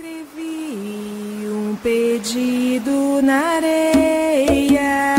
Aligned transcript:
escrevi 0.00 1.46
um 1.46 1.76
pedido 1.82 3.20
na 3.22 3.56
areia, 3.56 5.14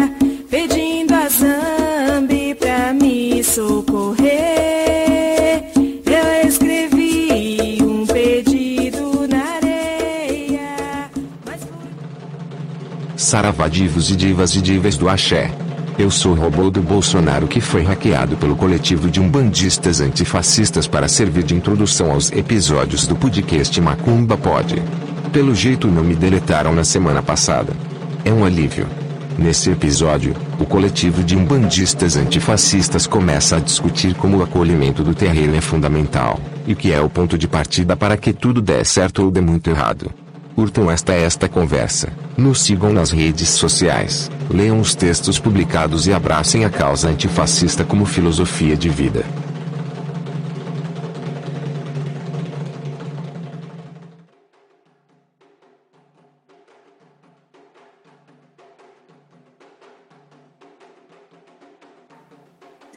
pedindo 0.49 1.13
a 1.13 1.29
Zambi 1.29 2.55
pra 2.55 2.91
me 2.91 3.43
socorrer. 3.43 4.31
Eu 5.75 6.47
escrevi 6.47 7.77
um 7.83 8.07
pedido 8.07 9.27
na 9.27 9.43
areia. 9.55 11.11
Mas 11.45 11.61
Saravá 13.15 13.67
divos 13.67 14.09
e 14.09 14.15
divas 14.15 14.55
e 14.55 14.61
divas 14.61 14.97
do 14.97 15.07
axé. 15.07 15.51
Eu 16.01 16.09
sou 16.09 16.31
o 16.31 16.35
robô 16.35 16.71
do 16.71 16.81
Bolsonaro 16.81 17.47
que 17.47 17.61
foi 17.61 17.83
hackeado 17.83 18.35
pelo 18.35 18.55
coletivo 18.55 19.07
de 19.07 19.19
umbandistas 19.19 20.01
antifascistas 20.01 20.87
para 20.87 21.07
servir 21.07 21.43
de 21.43 21.53
introdução 21.53 22.11
aos 22.11 22.31
episódios 22.31 23.05
do 23.05 23.15
podcast 23.15 23.79
Macumba 23.79 24.35
Pod. 24.35 24.81
Pelo 25.31 25.53
jeito 25.53 25.85
não 25.85 26.03
me 26.03 26.15
deletaram 26.15 26.73
na 26.73 26.83
semana 26.83 27.21
passada. 27.21 27.73
É 28.25 28.33
um 28.33 28.43
alívio. 28.43 28.87
Nesse 29.37 29.69
episódio, 29.69 30.35
o 30.59 30.65
coletivo 30.65 31.23
de 31.23 31.37
umbandistas 31.37 32.17
antifascistas 32.17 33.05
começa 33.05 33.57
a 33.57 33.59
discutir 33.59 34.15
como 34.15 34.37
o 34.37 34.43
acolhimento 34.43 35.03
do 35.03 35.13
terreno 35.13 35.55
é 35.55 35.61
fundamental, 35.61 36.39
e 36.65 36.73
que 36.73 36.91
é 36.91 36.99
o 36.99 37.11
ponto 37.11 37.37
de 37.37 37.47
partida 37.47 37.95
para 37.95 38.17
que 38.17 38.33
tudo 38.33 38.59
dê 38.59 38.83
certo 38.83 39.21
ou 39.21 39.29
dê 39.29 39.39
muito 39.39 39.69
errado. 39.69 40.09
Curtam 40.55 40.89
esta 40.89 41.13
esta 41.13 41.47
conversa, 41.47 42.11
nos 42.35 42.59
sigam 42.61 42.91
nas 42.91 43.11
redes 43.11 43.49
sociais, 43.49 44.31
leiam 44.51 44.79
os 44.79 44.93
textos 44.93 45.39
publicados 45.39 46.07
e 46.07 46.13
abracem 46.13 46.65
a 46.65 46.69
causa 46.69 47.09
antifascista 47.09 47.83
como 47.83 48.05
filosofia 48.05 48.75
de 48.75 48.89
vida. 48.89 49.25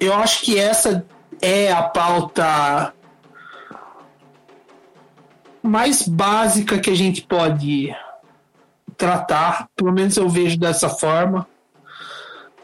Eu 0.01 0.13
acho 0.13 0.43
que 0.43 0.59
essa 0.59 1.07
é 1.41 1.73
a 1.73 1.83
pauta 1.83 2.93
mais 5.63 6.07
básica 6.07 6.79
que 6.79 6.91
a 6.91 6.95
gente 6.95 7.23
pode 7.23 7.95
tratar, 8.97 9.69
pelo 9.77 9.93
menos 9.93 10.17
eu 10.17 10.29
vejo 10.29 10.59
dessa 10.59 10.89
forma. 10.89 11.47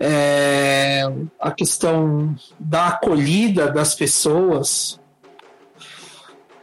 É, 0.02 1.02
a 1.38 1.50
questão 1.50 2.34
da 2.58 2.86
acolhida 2.86 3.70
das 3.70 3.94
pessoas 3.94 4.98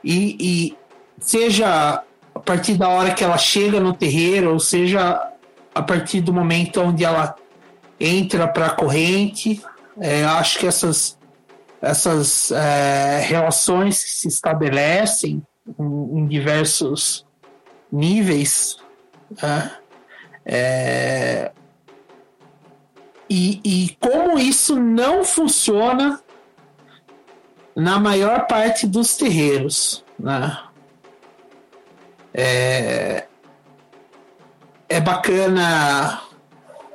e, 0.03 0.37
e 0.39 0.77
seja 1.19 2.03
a 2.33 2.39
partir 2.39 2.75
da 2.75 2.87
hora 2.89 3.13
que 3.13 3.23
ela 3.23 3.37
chega 3.37 3.79
no 3.79 3.93
terreiro, 3.93 4.53
ou 4.53 4.59
seja 4.59 5.33
a 5.73 5.81
partir 5.81 6.21
do 6.21 6.33
momento 6.33 6.81
onde 6.81 7.03
ela 7.03 7.35
entra 7.99 8.47
para 8.47 8.67
a 8.67 8.69
corrente, 8.69 9.61
é, 9.99 10.23
acho 10.23 10.59
que 10.59 10.67
essas, 10.67 11.17
essas 11.81 12.51
é, 12.51 13.21
relações 13.21 14.03
que 14.03 14.11
se 14.11 14.27
estabelecem 14.27 15.43
em, 15.79 16.19
em 16.19 16.27
diversos 16.27 17.25
níveis 17.91 18.77
né, 19.41 19.71
é, 20.45 21.51
e, 23.29 23.59
e 23.63 23.97
como 23.99 24.39
isso 24.39 24.79
não 24.79 25.23
funciona 25.23 26.21
na 27.75 27.99
maior 27.99 28.47
parte 28.47 28.87
dos 28.87 29.17
terreiros. 29.17 30.03
Né? 30.17 30.57
É, 32.33 33.27
é 34.87 35.01
bacana. 35.01 36.21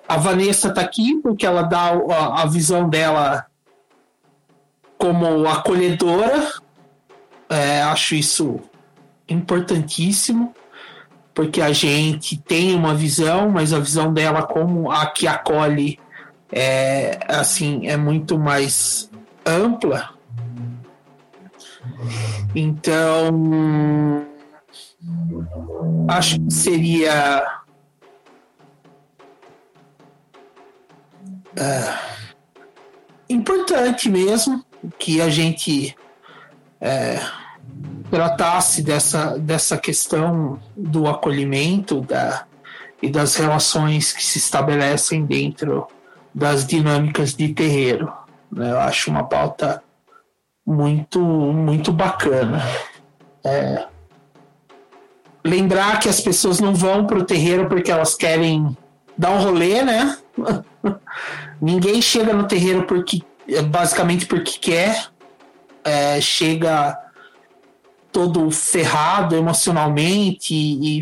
A 0.08 0.16
Vanessa 0.16 0.72
tá 0.72 0.80
aqui 0.80 1.20
porque 1.22 1.46
ela 1.46 1.62
dá 1.62 1.92
a, 1.92 2.42
a 2.42 2.46
visão 2.46 2.88
dela 2.88 3.46
como 4.98 5.46
acolhedora. 5.46 6.50
É, 7.48 7.82
acho 7.82 8.14
isso 8.14 8.60
importantíssimo 9.28 10.54
porque 11.34 11.60
a 11.60 11.72
gente 11.72 12.36
tem 12.36 12.74
uma 12.74 12.94
visão, 12.94 13.48
mas 13.50 13.72
a 13.72 13.78
visão 13.78 14.12
dela 14.12 14.42
como 14.42 14.90
a 14.90 15.06
que 15.06 15.26
acolhe 15.26 15.98
é 16.50 17.18
assim 17.28 17.86
é 17.86 17.96
muito 17.96 18.38
mais 18.38 19.10
ampla. 19.46 20.10
Então 22.54 24.26
acho 26.08 26.38
que 26.40 26.52
seria 26.52 27.62
é, 31.56 31.98
importante 33.28 34.08
mesmo 34.10 34.64
que 34.98 35.20
a 35.20 35.30
gente 35.30 35.96
é, 36.80 37.18
tratasse 38.12 38.82
dessa, 38.82 39.38
dessa 39.38 39.78
questão 39.78 40.60
do 40.76 41.08
acolhimento 41.08 42.02
da, 42.02 42.44
e 43.00 43.08
das 43.08 43.36
relações 43.36 44.12
que 44.12 44.22
se 44.22 44.36
estabelecem 44.36 45.24
dentro 45.24 45.86
das 46.34 46.66
dinâmicas 46.66 47.34
de 47.34 47.54
terreiro. 47.54 48.12
Né? 48.52 48.70
Eu 48.70 48.80
acho 48.80 49.10
uma 49.10 49.24
pauta 49.24 49.82
muito, 50.64 51.20
muito 51.20 51.90
bacana. 51.90 52.62
É, 53.42 53.86
lembrar 55.42 55.98
que 55.98 56.10
as 56.10 56.20
pessoas 56.20 56.60
não 56.60 56.74
vão 56.74 57.06
para 57.06 57.18
o 57.18 57.24
terreiro 57.24 57.66
porque 57.66 57.90
elas 57.90 58.14
querem 58.14 58.76
dar 59.16 59.30
um 59.30 59.42
rolê, 59.42 59.80
né? 59.80 60.18
Ninguém 61.58 62.02
chega 62.02 62.34
no 62.34 62.46
terreiro 62.46 62.82
porque 62.82 63.22
basicamente 63.70 64.26
porque 64.26 64.58
quer. 64.58 65.06
É, 65.82 66.20
chega 66.20 67.02
todo 68.12 68.50
ferrado 68.50 69.34
emocionalmente 69.34 70.54
e 70.54 71.00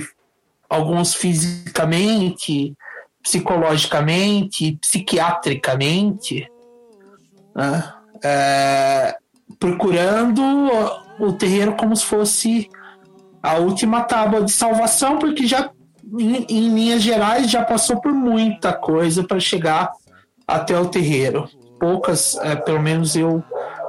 alguns 0.69 1.15
fisicamente, 1.15 2.77
psicologicamente, 3.23 4.79
psiquiatricamente, 4.81 6.51
né? 7.55 7.93
é, 8.23 9.17
procurando 9.59 10.43
o 11.19 11.33
terreiro 11.33 11.75
como 11.77 11.95
se 11.97 12.05
fosse 12.05 12.71
a 13.43 13.57
última 13.57 14.03
tábua 14.03 14.43
de 14.43 14.53
salvação, 14.53 15.19
porque 15.19 15.47
já 15.47 15.71
em, 16.19 16.47
em 16.49 16.75
linhas 16.75 17.03
gerais 17.03 17.51
já 17.51 17.65
passou 17.65 18.01
por 18.01 18.13
muita 18.13 18.73
coisa 18.73 19.25
para 19.25 19.41
chegar 19.41 19.91
até 20.47 20.79
o 20.79 20.87
terreiro. 20.87 21.49
Poucas, 21.79 22.37
é, 22.43 22.55
pelo 22.55 22.81
menos 22.81 23.17
eu 23.17 23.43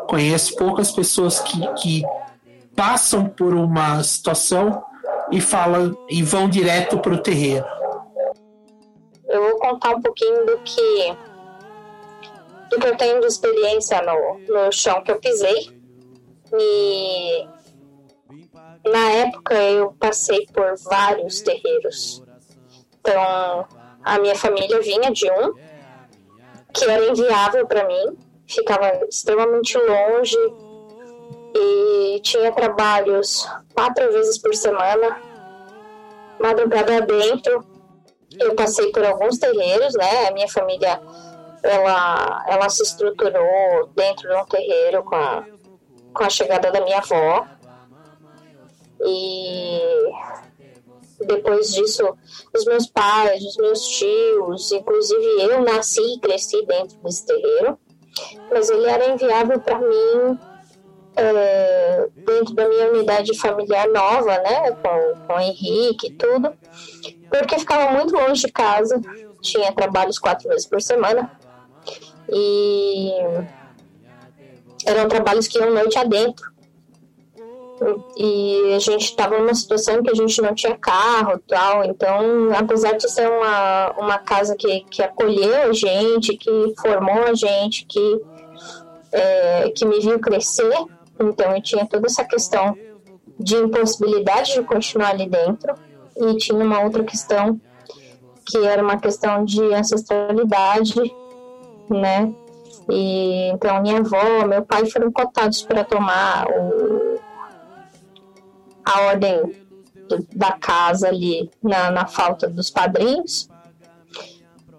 conheço 0.08 0.56
poucas 0.56 0.92
pessoas 0.92 1.40
que, 1.40 1.60
que 1.76 2.04
passam 2.82 3.30
por 3.30 3.54
uma 3.54 4.02
situação 4.04 4.84
e 5.32 5.40
falam 5.40 5.96
e 6.10 6.24
vão 6.24 6.50
direto 6.50 6.98
para 6.98 7.14
o 7.14 7.22
terreiro. 7.22 7.64
Eu 9.28 9.40
vou 9.40 9.60
contar 9.60 9.92
um 9.92 10.02
pouquinho 10.02 10.48
do 10.48 10.58
que 10.64 11.16
do 12.72 12.80
que 12.80 12.88
eu 12.88 12.98
tenho 12.98 13.20
de 13.22 13.28
experiência 13.28 14.02
no, 14.02 14.40
no 14.48 14.72
chão 14.72 15.04
que 15.04 15.12
eu 15.12 15.20
pisei. 15.20 15.80
E 16.58 17.48
na 18.84 19.12
época 19.12 19.54
eu 19.54 19.94
passei 20.00 20.48
por 20.48 20.74
vários 20.90 21.42
terreiros. 21.42 22.24
Então 23.00 23.68
a 24.04 24.18
minha 24.18 24.34
família 24.34 24.82
vinha 24.82 25.12
de 25.12 25.30
um 25.32 25.54
que 26.74 26.86
era 26.86 27.10
inviável 27.10 27.68
para 27.68 27.86
mim, 27.86 28.18
ficava 28.48 29.06
extremamente 29.08 29.78
longe 29.78 30.71
e 31.54 32.20
tinha 32.22 32.52
trabalhos 32.52 33.48
quatro 33.74 34.12
vezes 34.12 34.38
por 34.38 34.54
semana, 34.56 35.22
madrugada 36.40 37.02
dentro. 37.02 37.66
Eu 38.40 38.56
passei 38.56 38.92
por 38.92 39.04
alguns 39.04 39.38
terreiros, 39.38 39.94
né? 39.96 40.28
A 40.28 40.32
minha 40.32 40.48
família 40.48 41.02
ela, 41.64 42.46
ela 42.48 42.70
se 42.70 42.82
estruturou 42.84 43.88
dentro 43.96 44.30
de 44.30 44.36
um 44.36 44.46
terreiro 44.46 45.04
com 45.04 45.16
a, 45.16 45.46
com 46.14 46.24
a 46.24 46.30
chegada 46.30 46.72
da 46.72 46.82
minha 46.82 47.00
avó. 47.00 47.46
E 49.04 49.80
depois 51.26 51.74
disso, 51.74 52.18
os 52.56 52.66
meus 52.66 52.88
pais, 52.88 53.44
os 53.44 53.58
meus 53.58 53.88
tios, 53.88 54.72
inclusive 54.72 55.42
eu 55.42 55.62
nasci 55.62 56.02
e 56.02 56.20
cresci 56.20 56.66
dentro 56.66 56.98
desse 57.00 57.26
terreiro, 57.26 57.78
mas 58.50 58.70
ele 58.70 58.88
era 58.88 59.10
inviável 59.10 59.60
para 59.60 59.80
mim 59.80 60.40
é, 61.16 62.08
dentro 62.16 62.54
da 62.54 62.68
minha 62.68 62.92
unidade 62.92 63.38
familiar 63.38 63.88
nova, 63.90 64.38
né, 64.38 64.72
com, 64.72 65.28
com 65.28 65.34
o 65.34 65.40
Henrique 65.40 66.08
e 66.08 66.14
tudo, 66.14 66.54
porque 67.30 67.60
ficava 67.60 67.92
muito 67.92 68.16
longe 68.16 68.46
de 68.46 68.52
casa, 68.52 69.00
tinha 69.42 69.72
trabalhos 69.72 70.20
quatro 70.20 70.48
vezes 70.50 70.66
por 70.66 70.82
semana 70.82 71.32
e 72.30 73.12
eram 74.86 75.08
trabalhos 75.08 75.48
que 75.48 75.60
iam 75.60 75.74
noite 75.74 75.98
adentro. 75.98 76.52
E 78.16 78.74
a 78.76 78.80
gente 78.80 79.06
estava 79.06 79.40
numa 79.40 79.56
situação 79.56 80.04
que 80.04 80.12
a 80.12 80.14
gente 80.14 80.40
não 80.40 80.54
tinha 80.54 80.78
carro 80.78 81.42
tal. 81.48 81.84
Então, 81.84 82.52
apesar 82.56 82.92
de 82.94 83.10
ser 83.10 83.28
uma, 83.28 83.92
uma 83.98 84.20
casa 84.20 84.56
que, 84.56 84.82
que 84.82 85.02
acolheu 85.02 85.64
a 85.64 85.74
gente, 85.74 86.38
que 86.38 86.74
formou 86.80 87.24
a 87.24 87.34
gente, 87.34 87.86
que, 87.88 88.22
é, 89.12 89.72
que 89.76 89.84
me 89.84 90.00
viu 90.00 90.20
crescer, 90.20 90.76
então 91.30 91.56
eu 91.56 91.62
tinha 91.62 91.86
toda 91.86 92.08
essa 92.08 92.24
questão 92.24 92.78
de 93.40 93.56
impossibilidade 93.56 94.54
de 94.54 94.64
continuar 94.64 95.10
ali 95.10 95.28
dentro. 95.28 95.74
E 96.16 96.38
tinha 96.38 96.58
uma 96.58 96.82
outra 96.82 97.04
questão 97.04 97.60
que 98.46 98.58
era 98.66 98.84
uma 98.84 98.98
questão 98.98 99.46
de 99.46 99.62
ancestralidade, 99.74 100.96
né? 101.90 102.34
E 102.90 103.50
então 103.52 103.82
minha 103.82 104.00
avó, 104.00 104.46
meu 104.46 104.64
pai 104.64 104.86
foram 104.86 105.12
cotados 105.12 105.62
para 105.62 105.84
tomar 105.84 106.48
o, 106.48 107.20
a 108.84 109.02
ordem 109.02 109.56
da 110.36 110.52
casa 110.52 111.08
ali 111.08 111.50
na, 111.64 111.92
na 111.92 112.06
falta 112.06 112.48
dos 112.48 112.70
padrinhos. 112.70 113.50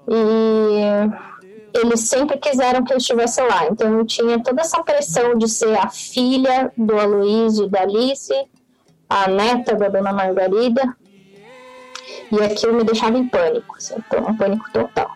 E 0.08 1.31
eles 1.74 2.00
sempre 2.00 2.38
quiseram 2.38 2.84
que 2.84 2.92
eu 2.92 2.98
estivesse 2.98 3.40
lá. 3.40 3.66
Então 3.66 3.98
eu 3.98 4.04
tinha 4.04 4.38
toda 4.42 4.60
essa 4.60 4.82
pressão 4.82 5.36
de 5.36 5.48
ser 5.48 5.76
a 5.78 5.88
filha 5.88 6.72
do 6.76 6.98
Aloysio 6.98 7.66
e 7.66 7.70
da 7.70 7.82
Alice, 7.82 8.34
a 9.08 9.28
neta 9.28 9.74
da 9.74 9.88
dona 9.88 10.12
Margarida. 10.12 10.96
E 12.30 12.42
aquilo 12.42 12.74
me 12.74 12.84
deixava 12.84 13.19
em 13.19 13.28
pânico, 13.28 13.76
assim, 13.76 13.94
um 14.28 14.36
pânico 14.36 14.70
total. 14.72 15.10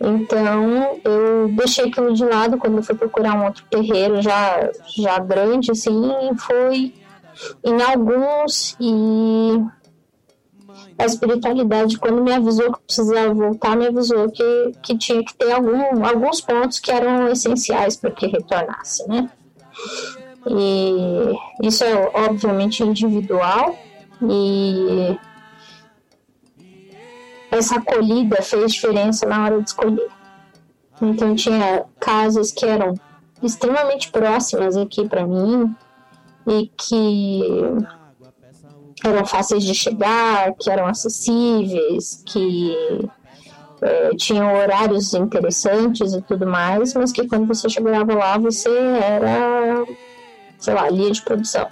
Então 0.00 1.00
eu 1.04 1.48
deixei 1.56 1.88
aquilo 1.88 2.12
de 2.12 2.24
lado 2.24 2.58
quando 2.58 2.82
fui 2.82 2.94
procurar 2.94 3.34
um 3.34 3.44
outro 3.44 3.64
terreiro 3.70 4.20
já, 4.20 4.70
já 4.96 5.18
grande, 5.18 5.70
assim, 5.70 6.10
e 6.30 6.38
fui 6.38 6.94
em 7.64 7.80
alguns 7.80 8.76
e 8.80 9.62
a 10.98 11.06
espiritualidade, 11.06 11.98
quando 11.98 12.22
me 12.22 12.32
avisou 12.32 12.72
que 12.72 12.80
precisava 12.80 13.34
voltar, 13.34 13.76
me 13.76 13.86
avisou 13.86 14.30
que, 14.30 14.72
que 14.82 14.96
tinha 14.96 15.24
que 15.24 15.34
ter 15.34 15.52
algum, 15.52 16.04
alguns 16.04 16.40
pontos 16.40 16.78
que 16.78 16.90
eram 16.90 17.28
essenciais 17.28 17.96
para 17.96 18.10
que 18.10 18.26
retornasse, 18.26 19.06
né? 19.08 19.30
E 20.46 21.66
isso 21.66 21.84
é 21.84 22.10
obviamente 22.14 22.82
individual 22.82 23.78
e 24.22 25.18
essa 27.50 27.76
acolhida 27.76 28.42
fez 28.42 28.72
diferença 28.72 29.26
na 29.26 29.44
hora 29.44 29.62
de 29.62 29.68
escolher. 29.68 30.08
Então 31.00 31.34
tinha 31.34 31.84
casas 32.00 32.50
que 32.50 32.64
eram 32.64 32.94
extremamente 33.42 34.10
próximas 34.10 34.76
aqui 34.76 35.08
para 35.08 35.26
mim 35.26 35.74
e 36.46 36.70
que 36.76 37.42
eram 39.06 39.24
fáceis 39.24 39.64
de 39.64 39.74
chegar, 39.74 40.54
que 40.54 40.70
eram 40.70 40.86
acessíveis, 40.86 42.22
que 42.26 42.76
é, 43.82 44.10
tinham 44.16 44.54
horários 44.54 45.12
interessantes 45.12 46.14
e 46.14 46.22
tudo 46.22 46.46
mais, 46.46 46.94
mas 46.94 47.10
que 47.10 47.26
quando 47.26 47.46
você 47.46 47.68
chegava 47.68 48.14
lá 48.14 48.38
você 48.38 48.70
era, 48.70 49.84
sei 50.58 50.74
lá, 50.74 50.88
linha 50.88 51.10
de 51.10 51.22
produção. 51.22 51.68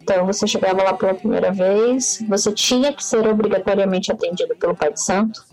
Então, 0.00 0.26
você 0.26 0.46
chegava 0.46 0.82
lá 0.82 0.94
pela 0.94 1.14
primeira 1.14 1.52
vez, 1.52 2.24
você 2.28 2.50
tinha 2.50 2.92
que 2.92 3.04
ser 3.04 3.28
obrigatoriamente 3.28 4.10
atendido 4.10 4.56
pelo 4.56 4.74
Pai 4.74 4.92
de 4.92 5.00
Santo, 5.00 5.44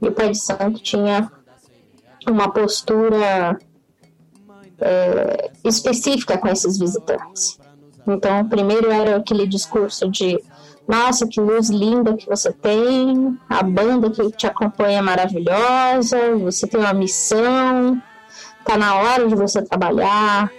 e 0.00 0.08
o 0.08 0.12
Pai 0.12 0.30
de 0.30 0.38
Santo 0.38 0.80
tinha 0.80 1.30
uma 2.26 2.50
postura 2.50 3.58
é, 4.80 5.50
específica 5.64 6.38
com 6.38 6.48
esses 6.48 6.78
visitantes. 6.78 7.58
Então, 8.06 8.48
primeiro 8.48 8.90
era 8.90 9.16
aquele 9.16 9.46
discurso 9.46 10.10
de 10.10 10.38
nossa, 10.86 11.26
que 11.26 11.40
luz 11.40 11.70
linda 11.70 12.14
que 12.14 12.26
você 12.26 12.52
tem, 12.52 13.38
a 13.48 13.62
banda 13.62 14.10
que 14.10 14.30
te 14.32 14.46
acompanha 14.46 14.98
é 14.98 15.02
maravilhosa, 15.02 16.36
você 16.36 16.66
tem 16.66 16.78
uma 16.78 16.92
missão, 16.92 18.00
tá 18.64 18.76
na 18.76 18.94
hora 18.96 19.26
de 19.26 19.34
você 19.34 19.62
trabalhar, 19.62 20.50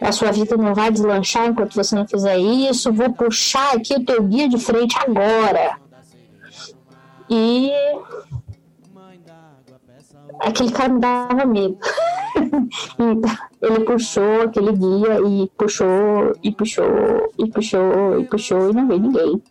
a 0.00 0.12
sua 0.12 0.32
vida 0.32 0.56
não 0.56 0.74
vai 0.74 0.90
deslanchar 0.90 1.46
enquanto 1.46 1.74
você 1.74 1.94
não 1.94 2.06
fizer 2.06 2.36
isso, 2.38 2.92
vou 2.92 3.12
puxar 3.12 3.76
aqui 3.76 3.94
o 3.94 4.04
teu 4.04 4.22
guia 4.24 4.48
de 4.48 4.58
frente 4.58 4.96
agora. 4.98 5.78
E 7.30 7.70
aquele 10.40 10.72
cara 10.72 10.92
me 10.92 11.00
dava 11.00 11.46
medo. 11.46 11.78
então, 12.98 13.36
ele 13.62 13.80
puxou 13.80 14.42
aquele 14.42 14.72
guia 14.72 15.20
e 15.20 15.50
puxou, 15.56 16.32
e 16.42 16.52
puxou, 16.52 17.32
e 17.38 17.50
puxou, 17.50 18.20
e 18.20 18.24
puxou, 18.24 18.70
e 18.70 18.72
não 18.72 18.88
veio 18.88 19.00
ninguém. 19.00 19.42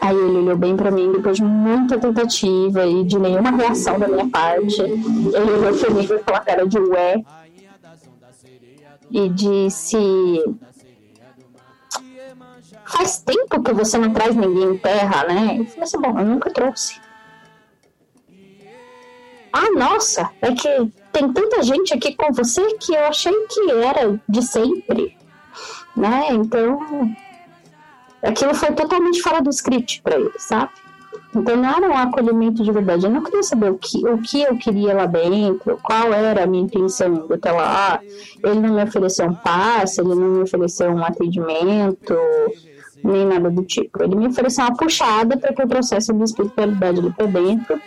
Aí 0.00 0.16
ele 0.16 0.38
olhou 0.38 0.56
bem 0.56 0.76
para 0.76 0.90
mim, 0.90 1.12
depois 1.12 1.36
de 1.36 1.44
muita 1.44 1.98
tentativa 1.98 2.86
e 2.86 3.04
de 3.04 3.18
nenhuma 3.18 3.50
reação 3.50 3.98
da 3.98 4.08
minha 4.08 4.26
parte. 4.28 4.80
Ele 4.80 5.52
olhou 5.52 5.94
mim 5.94 6.06
com 6.06 6.14
aquela 6.14 6.40
cara 6.40 6.66
de 6.66 6.78
ué 6.78 7.22
e 9.10 9.28
disse: 9.28 9.98
Faz 12.86 13.18
tempo 13.18 13.62
que 13.62 13.72
você 13.74 13.98
não 13.98 14.12
traz 14.12 14.34
ninguém 14.34 14.74
em 14.74 14.78
terra, 14.78 15.24
né? 15.26 15.58
Eu 15.58 15.66
falei 15.66 15.82
assim: 15.82 16.00
Bom, 16.00 16.18
eu 16.18 16.24
nunca 16.24 16.50
trouxe. 16.50 16.98
Ah, 19.52 19.70
nossa, 19.76 20.30
é 20.40 20.52
que 20.52 20.92
tem 21.12 21.32
tanta 21.32 21.62
gente 21.62 21.92
aqui 21.94 22.14
com 22.14 22.32
você 22.32 22.62
que 22.74 22.94
eu 22.94 23.04
achei 23.04 23.32
que 23.46 23.70
era 23.70 24.20
de 24.28 24.42
sempre, 24.42 25.16
né? 25.96 26.28
Então, 26.30 26.78
aquilo 28.22 28.54
foi 28.54 28.72
totalmente 28.72 29.20
fora 29.22 29.40
do 29.40 29.50
script 29.50 30.02
para 30.02 30.16
ele, 30.16 30.32
sabe? 30.38 30.70
Então 31.34 31.56
não 31.56 31.68
era 31.68 31.88
um 31.88 31.96
acolhimento 31.96 32.62
de 32.62 32.72
verdade. 32.72 33.06
Eu 33.06 33.10
não 33.10 33.22
queria 33.22 33.42
saber 33.42 33.70
o 33.70 33.78
que, 33.78 34.06
o 34.06 34.18
que 34.18 34.42
eu 34.42 34.56
queria 34.56 34.94
lá 34.94 35.06
dentro, 35.06 35.78
qual 35.82 36.12
era 36.12 36.42
a 36.42 36.46
minha 36.46 36.64
intenção 36.64 37.26
de 37.26 37.34
até 37.34 37.52
lá. 37.52 38.00
Ele 38.42 38.60
não 38.60 38.74
me 38.74 38.82
ofereceu 38.82 39.26
um 39.26 39.34
passe, 39.34 40.00
ele 40.00 40.14
não 40.14 40.28
me 40.28 40.42
ofereceu 40.42 40.90
um 40.90 41.04
atendimento, 41.04 42.16
nem 43.04 43.26
nada 43.26 43.48
do 43.48 43.62
tipo. 43.62 44.02
Ele 44.02 44.16
me 44.16 44.26
ofereceu 44.26 44.64
uma 44.64 44.76
puxada 44.76 45.36
para 45.36 45.52
que 45.52 45.62
eu 45.62 45.68
trouxesse 45.68 46.10
a 46.10 46.24
espiritualidade 46.24 46.98
ali 46.98 47.12
para 47.12 47.26
dentro. 47.26 47.80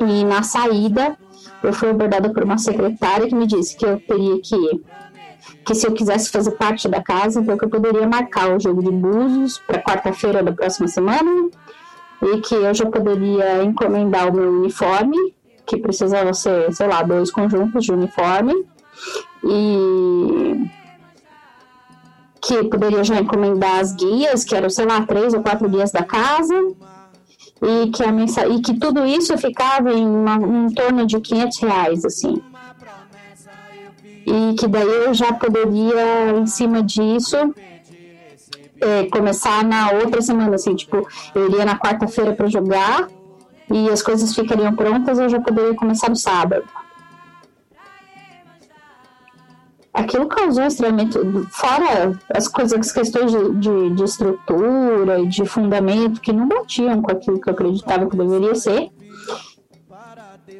E 0.00 0.24
na 0.24 0.42
saída, 0.42 1.16
eu 1.66 1.72
fui 1.72 1.90
abordada 1.90 2.32
por 2.32 2.44
uma 2.44 2.58
secretária 2.58 3.26
que 3.26 3.34
me 3.34 3.46
disse 3.46 3.76
que 3.76 3.84
eu 3.84 4.00
teria 4.00 4.40
que 4.40 4.82
que 5.64 5.74
se 5.74 5.86
eu 5.86 5.92
quisesse 5.92 6.30
fazer 6.30 6.52
parte 6.52 6.88
da 6.88 7.02
casa, 7.02 7.40
então 7.40 7.56
que 7.56 7.64
eu 7.64 7.68
poderia 7.68 8.06
marcar 8.06 8.54
o 8.54 8.60
jogo 8.60 8.82
de 8.82 8.90
búzios 8.90 9.58
para 9.58 9.82
quarta-feira 9.82 10.42
da 10.42 10.52
próxima 10.52 10.88
semana 10.88 11.50
e 12.22 12.40
que 12.40 12.54
eu 12.54 12.72
já 12.72 12.86
poderia 12.86 13.62
encomendar 13.62 14.28
o 14.28 14.34
meu 14.34 14.50
uniforme, 14.50 15.34
que 15.66 15.76
precisava 15.76 16.32
ser, 16.32 16.72
sei 16.72 16.86
lá, 16.86 17.02
dois 17.02 17.30
conjuntos 17.30 17.84
de 17.84 17.92
uniforme, 17.92 18.54
e 19.42 20.70
que 22.40 22.64
poderia 22.64 23.02
já 23.04 23.20
encomendar 23.20 23.80
as 23.80 23.94
guias, 23.94 24.44
que 24.44 24.54
eram, 24.54 24.70
sei 24.70 24.86
lá, 24.86 25.04
três 25.06 25.34
ou 25.34 25.42
quatro 25.42 25.68
guias 25.68 25.90
da 25.90 26.02
casa, 26.02 26.54
e 27.64 27.90
que, 27.90 28.02
a 28.02 28.12
mensa... 28.12 28.46
e 28.46 28.60
que 28.60 28.74
tudo 28.78 29.04
isso 29.06 29.36
ficava 29.38 29.92
em, 29.92 30.06
uma, 30.06 30.34
em 30.36 30.72
torno 30.74 31.06
de 31.06 31.20
500 31.20 31.58
reais, 31.60 32.04
assim. 32.04 32.42
E 34.26 34.54
que 34.54 34.66
daí 34.66 34.86
eu 34.86 35.14
já 35.14 35.32
poderia, 35.32 36.30
em 36.38 36.46
cima 36.46 36.82
disso, 36.82 37.36
é, 38.80 39.04
começar 39.06 39.64
na 39.64 39.92
outra 39.92 40.20
semana, 40.20 40.54
assim, 40.54 40.74
tipo, 40.74 41.06
eu 41.34 41.48
iria 41.48 41.64
na 41.64 41.78
quarta-feira 41.78 42.34
para 42.34 42.46
jogar 42.48 43.08
e 43.70 43.88
as 43.88 44.02
coisas 44.02 44.34
ficariam 44.34 44.74
prontas, 44.74 45.18
eu 45.18 45.28
já 45.28 45.40
poderia 45.40 45.74
começar 45.74 46.08
no 46.08 46.16
sábado. 46.16 46.64
Aquilo 49.94 50.26
causou 50.26 50.64
extremamente. 50.64 51.16
Fora 51.50 52.18
as 52.34 52.48
coisas, 52.48 52.78
as 52.78 52.92
questões 52.92 53.30
de, 53.30 53.54
de, 53.54 53.90
de 53.90 54.04
estrutura 54.04 55.20
e 55.20 55.28
de 55.28 55.44
fundamento 55.46 56.20
que 56.20 56.32
não 56.32 56.48
batiam 56.48 57.00
com 57.00 57.12
aquilo 57.12 57.40
que 57.40 57.48
eu 57.48 57.54
acreditava 57.54 58.10
que 58.10 58.16
deveria 58.16 58.54
ser. 58.56 58.90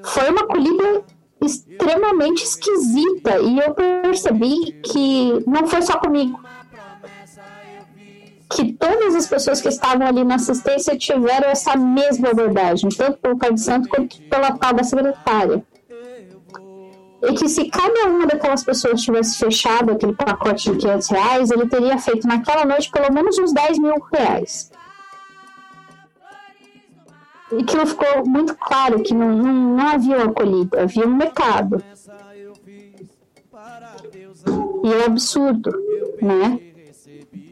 Foi 0.04 0.30
uma 0.30 0.42
acolhida 0.42 1.02
extremamente 1.42 2.44
esquisita 2.44 3.40
e 3.40 3.58
eu 3.58 3.74
percebi 3.74 4.72
que 4.82 5.44
não 5.46 5.66
foi 5.66 5.82
só 5.82 5.98
comigo 5.98 6.40
que 8.54 8.72
todas 8.72 9.16
as 9.16 9.26
pessoas 9.26 9.60
que 9.60 9.68
estavam 9.68 10.06
ali 10.06 10.22
na 10.22 10.36
assistência 10.36 10.96
tiveram 10.96 11.48
essa 11.48 11.76
mesma 11.76 12.30
abordagem, 12.30 12.88
tanto 12.90 13.18
pelo 13.18 13.36
Pai 13.36 13.52
de 13.52 13.60
Santo 13.60 13.88
quanto 13.88 14.20
pela 14.22 14.56
tal 14.56 14.74
da 14.74 14.84
secretária. 14.84 15.64
E 17.28 17.34
que 17.34 17.48
se 17.48 17.68
cada 17.68 18.06
uma 18.06 18.26
daquelas 18.26 18.62
pessoas 18.62 19.02
tivesse 19.02 19.38
fechado 19.38 19.92
aquele 19.92 20.14
pacote 20.14 20.70
de 20.70 20.78
500 20.78 21.08
reais, 21.08 21.50
ele 21.50 21.68
teria 21.68 21.98
feito 21.98 22.26
naquela 22.26 22.64
noite 22.64 22.90
pelo 22.90 23.12
menos 23.12 23.38
uns 23.38 23.52
10 23.52 23.78
mil 23.78 23.94
reais. 24.12 24.70
E 27.52 27.76
não 27.76 27.86
ficou 27.86 28.26
muito 28.26 28.54
claro 28.56 29.02
que 29.02 29.14
não, 29.14 29.28
não, 29.36 29.76
não 29.76 29.88
havia 29.88 30.16
uma 30.16 30.26
acolhida, 30.26 30.82
havia 30.82 31.06
um 31.06 31.14
mercado. 31.14 31.82
E 34.82 34.92
é 34.92 35.06
absurdo, 35.06 35.70
né? 36.20 36.60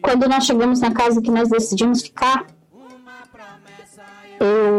Quando 0.02 0.28
nós 0.28 0.44
chegamos 0.44 0.80
na 0.80 0.92
casa 0.92 1.22
que 1.22 1.30
nós 1.30 1.48
decidimos 1.48 2.02
ficar, 2.02 2.46
eu, 4.40 4.71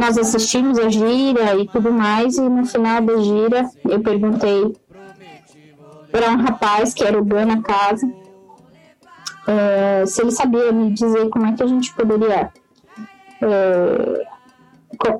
nós 0.00 0.18
assistimos 0.18 0.78
a 0.78 0.88
gira 0.88 1.54
e 1.56 1.68
tudo 1.68 1.92
mais, 1.92 2.36
e 2.36 2.40
no 2.40 2.64
final 2.66 3.00
da 3.00 3.18
gira 3.18 3.68
eu 3.88 4.00
perguntei 4.00 4.74
para 6.10 6.30
um 6.30 6.36
rapaz 6.36 6.92
que 6.92 7.04
era 7.04 7.18
o 7.18 7.24
dono 7.24 7.56
da 7.56 7.62
casa 7.62 8.20
é, 9.50 10.04
se 10.06 10.22
ele 10.22 10.30
sabia 10.30 10.70
me 10.70 10.92
dizer 10.92 11.28
como 11.28 11.46
é 11.46 11.52
que 11.52 11.62
a 11.62 11.66
gente 11.66 11.92
poderia. 11.94 12.52
É, 13.42 14.26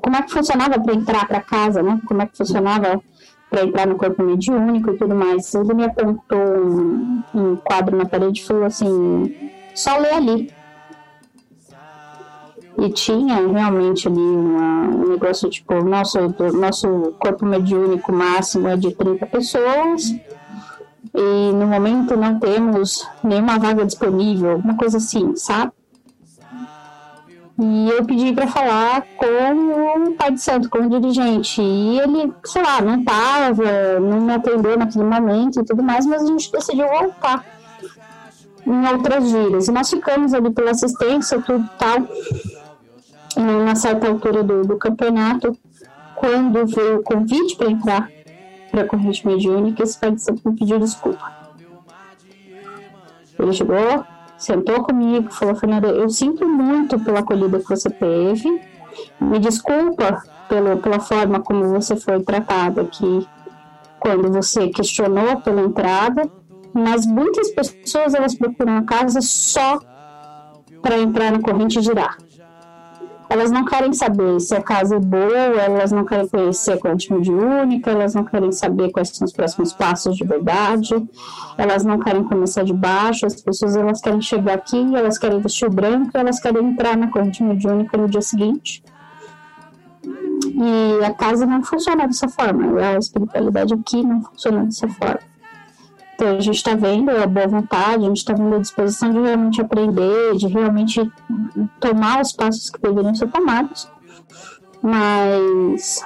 como 0.01 0.15
é 0.15 0.21
que 0.21 0.31
funcionava 0.31 0.79
para 0.79 0.93
entrar 0.93 1.27
para 1.27 1.41
casa, 1.41 1.81
né? 1.81 1.99
Como 2.07 2.21
é 2.21 2.27
que 2.27 2.37
funcionava 2.37 3.01
para 3.49 3.63
entrar 3.63 3.87
no 3.87 3.95
corpo 3.95 4.23
mediúnico 4.23 4.91
e 4.91 4.97
tudo 4.97 5.15
mais. 5.15 5.53
Ele 5.53 5.73
me 5.73 5.85
apontou 5.85 6.39
um, 6.39 7.23
um 7.33 7.55
quadro 7.57 7.97
na 7.97 8.05
parede 8.05 8.41
e 8.41 8.45
falou 8.45 8.63
assim: 8.63 9.51
só 9.73 9.97
lê 9.97 10.11
ali. 10.11 10.60
E 12.81 12.89
tinha 12.89 13.35
realmente 13.35 14.07
ali 14.07 14.17
uma, 14.17 14.87
um 14.87 15.09
negócio 15.09 15.49
tipo: 15.49 15.83
nosso, 15.83 16.17
nosso 16.53 17.13
corpo 17.19 17.45
mediúnico 17.45 18.11
máximo 18.11 18.67
é 18.67 18.75
de 18.75 18.91
30 18.91 19.25
pessoas 19.27 20.15
e 21.13 21.51
no 21.53 21.67
momento 21.67 22.15
não 22.15 22.39
temos 22.39 23.07
nenhuma 23.23 23.59
vaga 23.59 23.85
disponível, 23.85 24.57
uma 24.57 24.75
coisa 24.75 24.97
assim, 24.97 25.35
sabe? 25.35 25.71
E 27.59 27.89
eu 27.89 28.03
pedi 28.05 28.33
para 28.33 28.47
falar 28.47 29.05
com 29.17 30.07
o 30.07 30.13
pai 30.15 30.31
de 30.31 30.41
santo, 30.41 30.69
com 30.69 30.79
o 30.79 30.89
dirigente. 30.89 31.61
E 31.61 31.99
ele, 31.99 32.33
sei 32.43 32.63
lá, 32.63 32.81
não 32.81 33.03
tava, 33.03 33.99
não 33.99 34.21
me 34.21 34.33
atendeu 34.33 34.75
naquele 34.77 35.03
momento 35.03 35.59
e 35.59 35.63
tudo 35.63 35.83
mais, 35.83 36.05
mas 36.07 36.23
a 36.23 36.25
gente 36.25 36.51
decidiu 36.51 36.87
voltar 36.87 37.45
em 38.65 38.87
outras 38.87 39.29
giras. 39.29 39.67
E 39.67 39.71
nós 39.71 39.89
ficamos 39.89 40.33
ali 40.33 40.49
pela 40.49 40.71
assistência, 40.71 41.39
tudo 41.41 41.69
tal. 41.77 42.07
Numa 43.37 43.75
certa 43.75 44.07
altura 44.07 44.43
do, 44.43 44.63
do 44.63 44.77
campeonato, 44.77 45.57
quando 46.15 46.65
veio 46.67 46.99
o 46.99 47.03
convite 47.03 47.55
para 47.55 47.71
entrar 47.71 48.09
para 48.69 48.81
a 48.81 48.87
corrente 48.87 49.25
mediúnica, 49.25 49.83
esse 49.83 49.99
pai 49.99 50.11
de 50.11 50.21
santo 50.21 50.47
me 50.49 50.55
pediu 50.55 50.79
desculpa. 50.79 51.41
Ele 53.37 53.53
chegou, 53.53 54.05
sentou 54.37 54.83
comigo, 54.83 55.31
falou: 55.31 55.55
Fernanda, 55.55 55.87
eu 55.87 56.09
sinto 56.09 56.47
muito 56.47 56.99
pela 56.99 57.19
acolhida 57.19 57.59
que 57.59 57.69
você 57.69 57.89
teve, 57.89 58.61
me 59.19 59.39
desculpa 59.39 60.23
pelo, 60.47 60.77
pela 60.77 60.99
forma 60.99 61.39
como 61.39 61.67
você 61.69 61.95
foi 61.95 62.21
tratada 62.21 62.81
aqui 62.81 63.27
quando 63.99 64.31
você 64.31 64.67
questionou 64.69 65.41
pela 65.41 65.61
entrada, 65.61 66.29
mas 66.73 67.05
muitas 67.05 67.51
pessoas 67.51 68.13
elas 68.13 68.35
procuram 68.35 68.77
a 68.77 68.83
casa 68.83 69.21
só 69.21 69.79
para 70.81 70.97
entrar 70.97 71.31
na 71.31 71.39
corrente 71.39 71.81
girar. 71.81 72.17
Elas 73.31 73.49
não 73.49 73.63
querem 73.63 73.93
saber 73.93 74.41
se 74.41 74.53
a 74.53 74.61
casa 74.61 74.97
é 74.97 74.99
boa, 74.99 75.37
elas 75.37 75.89
não 75.89 76.03
querem 76.03 76.27
conhecer 76.27 76.73
a 76.73 76.77
corrente 76.77 77.13
mediúnica, 77.13 77.89
elas 77.89 78.13
não 78.13 78.25
querem 78.25 78.51
saber 78.51 78.91
quais 78.91 79.07
são 79.07 79.23
os 79.23 79.31
próximos 79.31 79.71
passos 79.71 80.17
de 80.17 80.25
verdade, 80.25 80.93
elas 81.57 81.85
não 81.85 81.97
querem 81.97 82.25
começar 82.25 82.63
de 82.65 82.73
baixo, 82.73 83.25
as 83.25 83.41
pessoas 83.41 83.77
elas 83.77 84.01
querem 84.01 84.19
chegar 84.19 84.55
aqui, 84.55 84.77
elas 84.93 85.17
querem 85.17 85.39
vestir 85.39 85.69
branco, 85.69 86.11
elas 86.13 86.41
querem 86.41 86.71
entrar 86.71 86.97
na 86.97 87.07
corrente 87.07 87.41
mediúnica 87.41 87.97
no 87.97 88.09
dia 88.09 88.21
seguinte. 88.21 88.83
E 90.43 91.05
a 91.05 91.13
casa 91.13 91.45
não 91.45 91.63
funciona 91.63 92.07
dessa 92.07 92.27
forma, 92.27 92.81
a 92.81 92.97
espiritualidade 92.97 93.73
aqui 93.73 94.03
não 94.03 94.23
funciona 94.23 94.65
dessa 94.65 94.89
forma. 94.89 95.30
A 96.23 96.39
gente 96.39 96.57
está 96.57 96.75
vendo 96.75 97.09
a 97.09 97.25
boa 97.25 97.47
vontade, 97.47 98.03
a 98.03 98.07
gente 98.07 98.17
está 98.17 98.33
vendo 98.33 98.55
a 98.55 98.59
disposição 98.59 99.11
de 99.11 99.19
realmente 99.19 99.59
aprender, 99.59 100.35
de 100.35 100.47
realmente 100.47 101.11
tomar 101.79 102.21
os 102.21 102.31
passos 102.31 102.69
que 102.69 102.79
deveriam 102.79 103.15
ser 103.15 103.27
tomados, 103.29 103.89
mas 104.83 106.05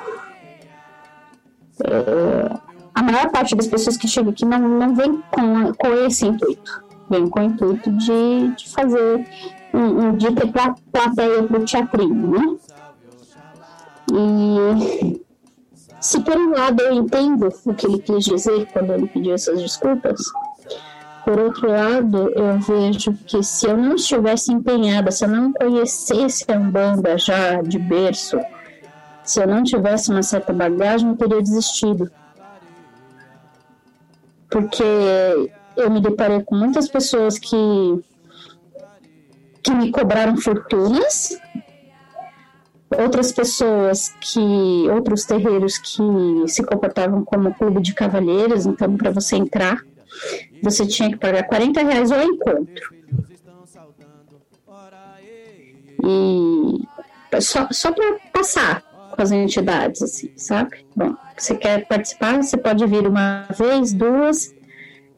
é, 1.84 2.57
a 2.93 3.03
maior 3.03 3.29
parte 3.29 3.55
das 3.55 3.67
pessoas 3.67 3.98
que 3.98 4.07
chegam 4.07 4.31
aqui 4.31 4.45
não, 4.45 4.60
não 4.60 4.95
vem 4.95 5.22
com, 5.29 5.74
com 5.74 5.93
esse 6.05 6.25
intuito, 6.25 6.84
vem 7.10 7.27
com 7.27 7.41
o 7.41 7.43
intuito 7.43 7.91
de, 7.91 8.55
de 8.55 8.69
fazer, 8.69 9.27
um, 9.74 10.15
de 10.15 10.31
ter 10.31 10.50
plateia 10.91 11.43
para 11.43 11.60
o 11.60 11.65
teatrinho, 11.65 12.31
né? 12.31 12.57
E 14.13 15.25
se 16.05 16.19
por 16.19 16.38
um 16.38 16.51
lado 16.51 16.83
eu 16.83 16.93
entendo 16.93 17.51
o 17.65 17.74
que 17.74 17.88
ele 17.88 17.97
quis 17.97 18.25
dizer 18.25 18.67
quando 18.67 18.93
ele 18.93 19.07
pediu 19.07 19.33
essas 19.33 19.59
desculpas, 19.59 20.21
por 21.24 21.39
outro 21.39 21.67
lado, 21.67 22.29
eu 22.35 22.59
vejo 22.59 23.12
que 23.25 23.41
se 23.41 23.65
eu 23.65 23.75
não 23.75 23.95
estivesse 23.95 24.53
empenhada, 24.53 25.12
se 25.12 25.25
eu 25.25 25.29
não 25.29 25.51
conhecesse 25.51 26.45
a 26.51 26.55
Umbanda 26.55 27.17
já 27.17 27.59
de 27.63 27.79
berço, 27.79 28.39
se 29.24 29.41
eu 29.41 29.47
não 29.47 29.63
tivesse 29.63 30.12
uma 30.12 30.21
certa 30.21 30.53
bagagem, 30.53 31.09
eu 31.09 31.17
teria 31.17 31.41
desistido. 31.41 32.12
Porque 34.47 34.83
eu 35.75 35.89
me 35.89 36.00
deparei 36.01 36.43
com 36.43 36.55
muitas 36.55 36.88
pessoas 36.88 37.39
que, 37.39 38.05
que 39.63 39.71
me 39.71 39.91
cobraram 39.91 40.38
fortunas 40.38 41.35
outras 43.01 43.31
pessoas 43.31 44.13
que 44.19 44.87
outros 44.89 45.25
terreiros 45.25 45.77
que 45.77 46.47
se 46.47 46.63
comportavam 46.63 47.23
como 47.23 47.53
clube 47.53 47.81
de 47.81 47.93
cavalheiros 47.93 48.65
então 48.65 48.95
para 48.97 49.11
você 49.11 49.35
entrar 49.35 49.81
você 50.61 50.85
tinha 50.85 51.09
que 51.09 51.17
pagar 51.17 51.43
40 51.43 51.83
reais 51.83 52.11
ao 52.11 52.21
encontro. 52.23 52.95
E 56.03 57.41
só, 57.41 57.67
só 57.71 57.91
para 57.91 58.15
passar 58.31 58.81
com 59.11 59.21
as 59.21 59.31
entidades 59.31 60.01
assim 60.01 60.31
sabe? 60.35 60.85
Bom 60.95 61.15
você 61.37 61.55
quer 61.55 61.85
participar 61.87 62.41
você 62.41 62.57
pode 62.57 62.85
vir 62.85 63.07
uma 63.07 63.45
vez 63.57 63.93
duas 63.93 64.53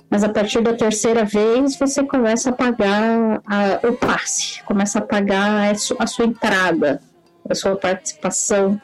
mas 0.10 0.24
a 0.24 0.30
partir 0.30 0.62
da 0.62 0.74
terceira 0.74 1.26
vez 1.26 1.76
você 1.78 2.04
começa 2.04 2.50
a 2.50 2.54
pagar 2.54 3.42
a, 3.46 3.88
o 3.88 3.94
passe, 3.94 4.64
começa 4.64 5.00
a 5.00 5.02
pagar 5.02 5.72
a 6.00 6.08
sua 6.08 6.26
entrada 6.26 7.02
a 7.50 7.56
sua 7.56 7.76
participação 7.76 8.80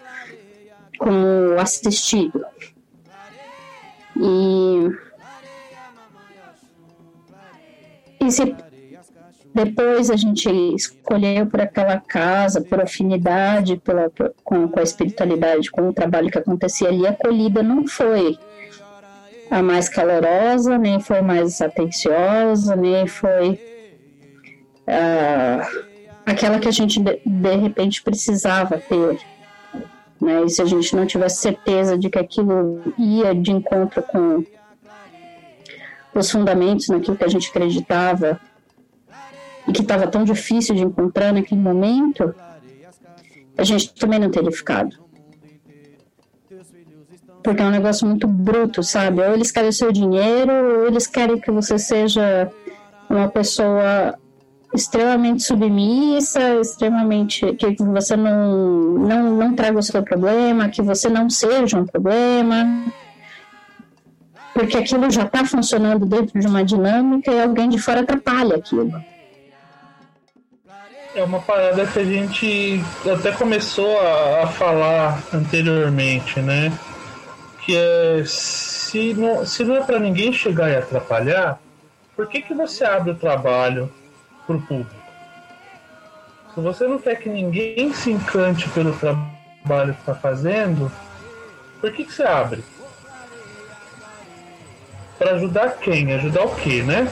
como 0.98 1.60
assistido. 1.60 2.46
E, 4.15 4.89
e 8.22 8.32
se 8.32 8.55
depois 9.53 10.10
a 10.10 10.15
gente 10.15 10.50
escolheu 10.75 11.46
por 11.46 11.62
aquela 11.62 12.00
casa, 12.00 12.62
por 12.62 12.82
afinidade 12.82 13.77
pela, 13.77 14.12
com, 14.43 14.67
com 14.67 14.79
a 14.79 14.84
espiritualidade, 14.84 15.70
com 15.70 15.89
o 15.89 15.93
trabalho 15.93 16.32
que 16.32 16.39
acontecia 16.39 16.88
ali, 16.88 17.05
a 17.05 17.12
acolhida 17.12 17.62
não 17.62 17.88
foi 17.88 18.38
a 19.51 19.62
mais 19.62 19.88
calorosa, 19.88 20.77
nem 20.79 21.00
foi 21.00 21.22
mais 21.22 21.62
atenciosa, 21.62 22.75
nem 22.75 23.05
foi. 23.05 23.60
Uh, 24.88 25.92
aquela 26.25 26.60
que 26.60 26.68
a 26.68 26.72
gente 26.72 27.00
de, 27.00 27.22
de 27.25 27.56
repente 27.56 28.01
precisava 28.01 28.77
ter. 28.77 29.20
Né? 30.20 30.44
E 30.46 30.50
se 30.50 30.62
a 30.62 30.65
gente 30.65 30.96
não 30.96 31.06
tivesse 31.06 31.42
certeza 31.42 31.98
de 31.98 32.10
que 32.10 32.20
aquilo 32.20 32.82
ia 32.98 33.34
de 33.36 33.51
encontro 33.51 34.01
com 34.03 34.44
os 36.15 36.32
fundamentos 36.32 36.88
naquilo 36.89 37.18
que 37.18 37.24
a 37.24 37.30
gente 37.30 37.50
acreditava 37.50 38.39
e 39.68 39.72
que 39.72 39.82
estava 39.82 40.08
tão 40.08 40.24
difícil 40.24 40.75
de 40.75 40.84
encontrar 40.84 41.34
naquele 41.34 41.60
momento, 41.60 42.34
a 43.58 43.63
gente 43.63 43.94
também 43.96 44.20
não 44.20 44.30
teria 44.30 44.51
ficado. 44.51 45.03
Porque 47.44 47.62
é 47.62 47.65
um 47.65 47.72
negócio 47.72 48.08
muito 48.08 48.25
bruto, 48.25 48.82
sabe? 48.82 49.22
Ou 49.22 49.34
eles 49.34 49.51
querem 49.51 49.72
seu 49.72 49.92
dinheiro, 49.92 50.51
ou 50.51 50.88
eles 50.88 51.06
querem 51.06 51.39
que 51.39 51.51
você 51.51 51.77
seja 51.77 52.50
uma 53.10 53.27
pessoa 53.27 54.18
extremamente 54.74 55.44
submissa, 55.44 56.60
extremamente 56.60 57.53
que 57.53 57.75
você 57.77 58.15
não, 58.15 58.94
não, 58.98 59.38
não 59.38 59.56
traga 59.56 59.77
o 59.77 59.84
seu 59.84 60.01
problema, 60.01 60.70
que 60.70 60.82
você 60.82 61.08
não 61.10 61.30
seja 61.30 61.77
um 61.77 61.86
problema, 61.86 62.86
porque 64.53 64.77
aquilo 64.77 65.10
já 65.12 65.24
está 65.24 65.46
funcionando 65.46 66.06
dentro 66.06 66.39
de 66.39 66.48
uma 66.48 66.63
dinâmica 66.63 67.32
e 67.32 67.42
alguém 67.42 67.70
de 67.70 67.77
fora 67.77 68.01
atrapalha 68.01 68.56
aquilo. 68.56 69.03
É 71.15 71.24
uma 71.24 71.39
parada 71.39 71.86
que 71.86 72.00
a 72.00 72.03
gente 72.03 72.84
até 73.12 73.32
começou 73.32 74.00
a, 74.00 74.44
a 74.44 74.48
falar 74.48 75.22
anteriormente, 75.32 76.39
né? 76.39 76.72
Que 77.63 77.77
é 77.77 78.24
se 78.25 79.13
não, 79.13 79.46
se 79.46 79.63
não 79.63 79.75
é 79.75 79.82
para 79.82 80.00
ninguém 80.00 80.34
chegar 80.34 80.72
e 80.72 80.75
atrapalhar, 80.75 81.60
por 82.15 82.27
que, 82.27 82.42
que 82.42 82.53
você 82.56 82.84
abre 82.84 83.12
o 83.12 83.15
trabalho 83.15 83.92
para 84.45 84.55
o 84.55 84.62
público. 84.62 85.03
Se 86.53 86.62
você 86.62 86.88
não 86.88 87.00
quer 87.00 87.15
que 87.15 87.29
ninguém 87.29 87.93
se 87.93 88.12
encante 88.12 88.69
pelo 88.69 88.93
trabalho 88.93 89.93
que 89.93 90.00
está 90.00 90.13
fazendo, 90.13 90.91
por 91.81 91.91
que, 91.91 92.05
que 92.05 92.13
você 92.13 92.23
abre? 92.23 92.63
para 95.23 95.35
ajudar 95.35 95.77
quem? 95.77 96.12
Ajudar 96.13 96.43
o 96.43 96.55
quê, 96.55 96.83
né? 96.83 97.09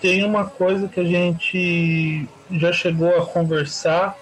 Tem 0.00 0.24
uma 0.24 0.46
coisa 0.46 0.88
que 0.88 0.98
a 0.98 1.04
gente 1.04 2.26
já 2.50 2.72
chegou 2.72 3.14
a 3.18 3.26
conversar 3.26 4.16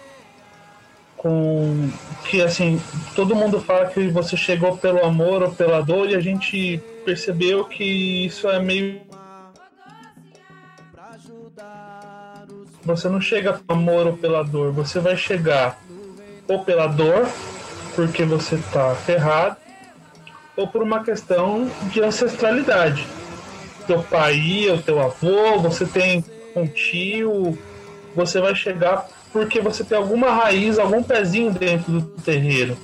com 1.16 1.88
que 2.24 2.42
assim 2.42 2.80
todo 3.14 3.34
mundo 3.34 3.60
fala 3.60 3.86
que 3.86 4.08
você 4.08 4.36
chegou 4.36 4.76
pelo 4.76 5.04
amor 5.04 5.42
ou 5.42 5.52
pela 5.52 5.80
dor 5.80 6.10
e 6.10 6.16
a 6.16 6.20
gente 6.20 6.80
percebeu 7.04 7.64
que 7.64 8.26
isso 8.26 8.48
é 8.48 8.60
meio 8.60 9.00
você 12.94 13.08
não 13.08 13.20
chega 13.20 13.52
pelo 13.52 13.78
amor 13.78 14.06
ou 14.06 14.16
pela 14.16 14.42
dor 14.42 14.72
você 14.72 14.98
vai 14.98 15.16
chegar 15.16 15.78
ou 16.48 16.64
pela 16.64 16.86
dor 16.86 17.28
porque 17.94 18.24
você 18.24 18.58
tá 18.72 18.94
ferrado 18.94 19.56
ou 20.56 20.66
por 20.66 20.82
uma 20.82 21.04
questão 21.04 21.70
de 21.92 22.02
ancestralidade 22.02 23.06
teu 23.86 24.02
pai 24.02 24.70
o 24.70 24.82
teu 24.82 25.00
avô 25.00 25.58
você 25.60 25.86
tem 25.86 26.24
um 26.56 26.66
tio 26.66 27.56
você 28.14 28.40
vai 28.40 28.54
chegar 28.54 29.06
porque 29.32 29.60
você 29.60 29.84
tem 29.84 29.96
alguma 29.96 30.30
raiz, 30.30 30.78
algum 30.78 31.02
pezinho 31.02 31.52
dentro 31.52 31.92
do 31.92 32.02
terreiro. 32.22 32.76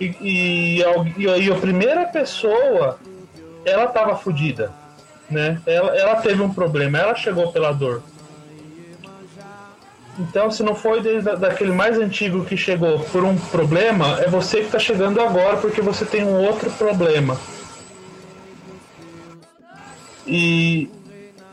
E, 0.00 0.14
e, 0.20 0.78
e, 1.18 1.52
a 1.52 1.54
primeira 1.54 2.06
pessoa, 2.06 2.98
ela 3.64 3.84
estava 3.84 4.16
fodida, 4.16 4.72
né? 5.30 5.60
Ela, 5.66 5.96
ela 5.96 6.16
teve 6.16 6.42
um 6.42 6.52
problema, 6.52 6.98
ela 6.98 7.14
chegou 7.14 7.52
pela 7.52 7.72
dor. 7.72 8.02
Então, 10.18 10.50
se 10.50 10.62
não 10.62 10.74
foi 10.74 11.00
desde 11.00 11.36
daquele 11.36 11.72
mais 11.72 11.98
antigo 11.98 12.44
que 12.44 12.56
chegou 12.56 13.00
por 13.00 13.24
um 13.24 13.36
problema, 13.36 14.20
é 14.20 14.28
você 14.28 14.58
que 14.58 14.66
está 14.66 14.78
chegando 14.78 15.20
agora 15.20 15.56
porque 15.56 15.80
você 15.80 16.04
tem 16.04 16.24
um 16.24 16.36
outro 16.36 16.70
problema. 16.70 17.36
E, 20.26 20.88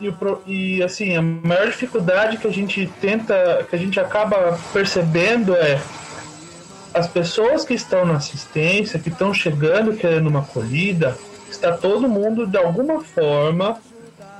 e, 0.00 0.14
e 0.46 0.82
assim, 0.82 1.16
a 1.16 1.22
maior 1.22 1.66
dificuldade 1.66 2.36
que 2.36 2.46
a 2.46 2.52
gente 2.52 2.90
tenta, 3.00 3.66
que 3.68 3.74
a 3.74 3.78
gente 3.78 3.98
acaba 3.98 4.58
percebendo 4.72 5.54
é 5.56 5.80
as 6.94 7.08
pessoas 7.08 7.64
que 7.64 7.74
estão 7.74 8.04
na 8.04 8.14
assistência, 8.14 8.98
que 8.98 9.08
estão 9.08 9.34
chegando 9.34 9.96
querendo 9.96 10.28
uma 10.28 10.40
acolhida, 10.40 11.16
está 11.50 11.72
todo 11.72 12.08
mundo 12.08 12.46
de 12.46 12.56
alguma 12.56 13.02
forma 13.02 13.78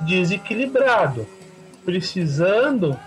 desequilibrado, 0.01 1.27
precisando 1.83 2.97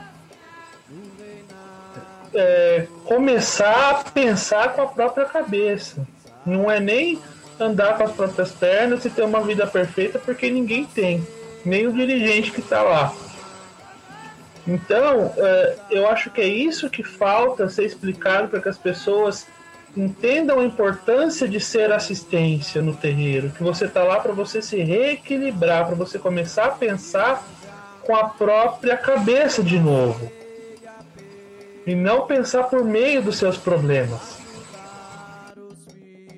é, 2.36 2.86
começar 3.04 3.90
a 3.90 4.10
pensar 4.10 4.74
com 4.74 4.82
a 4.82 4.86
própria 4.86 5.24
cabeça. 5.24 6.06
Não 6.44 6.70
é 6.70 6.78
nem 6.78 7.18
andar 7.58 7.96
com 7.96 8.04
as 8.04 8.12
próprias 8.12 8.52
pernas 8.52 9.04
e 9.04 9.10
ter 9.10 9.22
uma 9.22 9.40
vida 9.40 9.66
perfeita, 9.66 10.18
porque 10.18 10.50
ninguém 10.50 10.84
tem 10.84 11.26
nem 11.64 11.86
o 11.86 11.92
dirigente 11.92 12.52
que 12.52 12.60
está 12.60 12.82
lá. 12.82 13.12
Então, 14.68 15.32
é, 15.36 15.76
eu 15.90 16.08
acho 16.08 16.30
que 16.30 16.40
é 16.40 16.46
isso 16.46 16.90
que 16.90 17.02
falta 17.02 17.68
ser 17.68 17.84
explicado 17.84 18.48
para 18.48 18.60
que 18.60 18.68
as 18.68 18.78
pessoas 18.78 19.46
entendam 19.96 20.60
a 20.60 20.64
importância 20.64 21.48
de 21.48 21.58
ser 21.58 21.90
assistência 21.90 22.82
no 22.82 22.94
terreiro, 22.94 23.50
que 23.50 23.62
você 23.62 23.86
está 23.86 24.02
lá 24.02 24.20
para 24.20 24.32
você 24.32 24.60
se 24.60 24.76
reequilibrar, 24.76 25.86
para 25.86 25.94
você 25.94 26.18
começar 26.18 26.66
a 26.66 26.70
pensar 26.72 27.42
com 28.04 28.14
a 28.14 28.28
própria 28.28 28.96
cabeça 28.96 29.62
de 29.62 29.78
novo. 29.78 30.30
E 31.86 31.94
não 31.94 32.26
pensar 32.26 32.64
por 32.64 32.84
meio 32.84 33.22
dos 33.22 33.36
seus 33.38 33.56
problemas. 33.56 34.38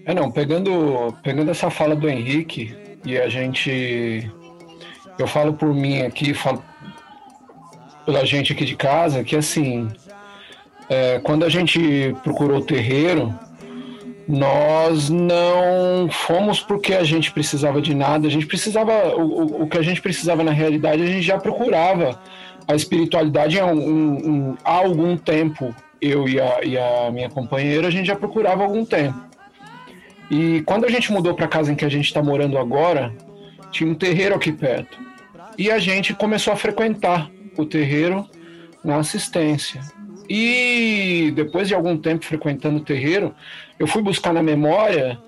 É 0.04 0.14
não, 0.14 0.30
pegando, 0.30 1.14
pegando 1.22 1.50
essa 1.50 1.70
fala 1.70 1.96
do 1.96 2.08
Henrique 2.08 2.76
e 3.04 3.16
a 3.18 3.28
gente 3.28 4.30
eu 5.18 5.26
falo 5.26 5.52
por 5.52 5.74
mim 5.74 6.02
aqui, 6.02 6.32
falo 6.32 6.62
pela 8.06 8.24
gente 8.24 8.52
aqui 8.52 8.64
de 8.64 8.76
casa, 8.76 9.24
que 9.24 9.36
assim, 9.36 9.88
é, 10.88 11.18
quando 11.18 11.44
a 11.44 11.48
gente 11.48 12.14
procurou 12.22 12.58
o 12.58 12.64
terreiro, 12.64 13.34
nós 14.26 15.10
não 15.10 16.08
fomos 16.10 16.60
porque 16.60 16.94
a 16.94 17.02
gente 17.02 17.32
precisava 17.32 17.82
de 17.82 17.94
nada, 17.94 18.26
a 18.26 18.30
gente 18.30 18.46
precisava, 18.46 19.14
o, 19.16 19.62
o 19.62 19.68
que 19.68 19.76
a 19.76 19.82
gente 19.82 20.00
precisava 20.00 20.44
na 20.44 20.52
realidade, 20.52 21.02
a 21.02 21.06
gente 21.06 21.22
já 21.22 21.38
procurava 21.38 22.18
a 22.68 22.74
espiritualidade 22.74 23.58
há, 23.58 23.64
um, 23.64 23.78
um, 23.80 24.56
há 24.62 24.72
algum 24.72 25.16
tempo. 25.16 25.74
Eu 26.00 26.28
e 26.28 26.40
a, 26.40 26.60
e 26.62 26.78
a 26.78 27.10
minha 27.10 27.28
companheira, 27.28 27.88
a 27.88 27.90
gente 27.90 28.06
já 28.06 28.14
procurava 28.14 28.62
algum 28.62 28.84
tempo. 28.84 29.18
E 30.30 30.62
quando 30.62 30.84
a 30.84 30.90
gente 30.90 31.10
mudou 31.10 31.34
para 31.34 31.46
a 31.46 31.48
casa 31.48 31.72
em 31.72 31.74
que 31.74 31.84
a 31.84 31.88
gente 31.88 32.04
está 32.04 32.22
morando 32.22 32.58
agora, 32.58 33.12
tinha 33.72 33.90
um 33.90 33.94
terreiro 33.94 34.34
aqui 34.34 34.52
perto. 34.52 34.98
E 35.56 35.70
a 35.70 35.78
gente 35.78 36.14
começou 36.14 36.52
a 36.52 36.56
frequentar 36.56 37.30
o 37.56 37.64
terreiro 37.64 38.28
na 38.84 38.98
assistência. 38.98 39.80
E 40.28 41.32
depois 41.34 41.66
de 41.66 41.74
algum 41.74 41.96
tempo 41.96 42.24
frequentando 42.24 42.76
o 42.76 42.84
terreiro, 42.84 43.34
eu 43.78 43.86
fui 43.86 44.02
buscar 44.02 44.32
na 44.32 44.42
memória 44.42 45.18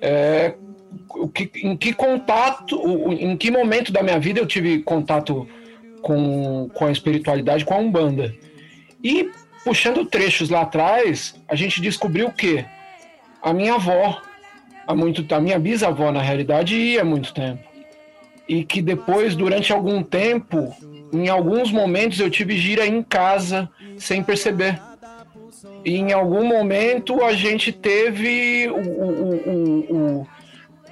é, 0.00 0.54
o 1.08 1.28
que, 1.28 1.50
em 1.62 1.76
que 1.76 1.92
contato, 1.94 2.78
em 3.10 3.36
que 3.36 3.50
momento 3.50 3.90
da 3.90 4.02
minha 4.02 4.18
vida 4.20 4.38
eu 4.38 4.46
tive 4.46 4.80
contato 4.80 5.48
com, 6.02 6.68
com 6.74 6.86
a 6.86 6.92
espiritualidade, 6.92 7.64
com 7.64 7.74
a 7.74 7.78
Umbanda. 7.78 8.34
E 9.02 9.30
puxando 9.64 10.04
trechos 10.04 10.48
lá 10.48 10.62
atrás, 10.62 11.34
a 11.48 11.54
gente 11.54 11.80
descobriu 11.80 12.30
que 12.30 12.64
a 13.42 13.52
minha 13.52 13.74
avó, 13.74 14.20
há 14.86 14.94
muito, 14.94 15.24
a 15.34 15.40
minha 15.40 15.58
bisavó, 15.58 16.10
na 16.10 16.22
realidade, 16.22 16.76
ia 16.76 17.04
muito 17.04 17.32
tempo 17.32 17.70
e 18.50 18.64
que 18.64 18.82
depois, 18.82 19.36
durante 19.36 19.72
algum 19.72 20.02
tempo, 20.02 20.74
em 21.12 21.28
alguns 21.28 21.70
momentos 21.70 22.18
eu 22.18 22.28
tive 22.28 22.58
gira 22.58 22.84
em 22.84 23.00
casa 23.00 23.70
sem 23.96 24.24
perceber. 24.24 24.76
E 25.84 25.94
em 25.94 26.12
algum 26.12 26.44
momento 26.44 27.22
a 27.22 27.32
gente 27.32 27.70
teve 27.70 28.68
o, 28.68 28.80
o, 28.80 30.18
o, 30.20 30.26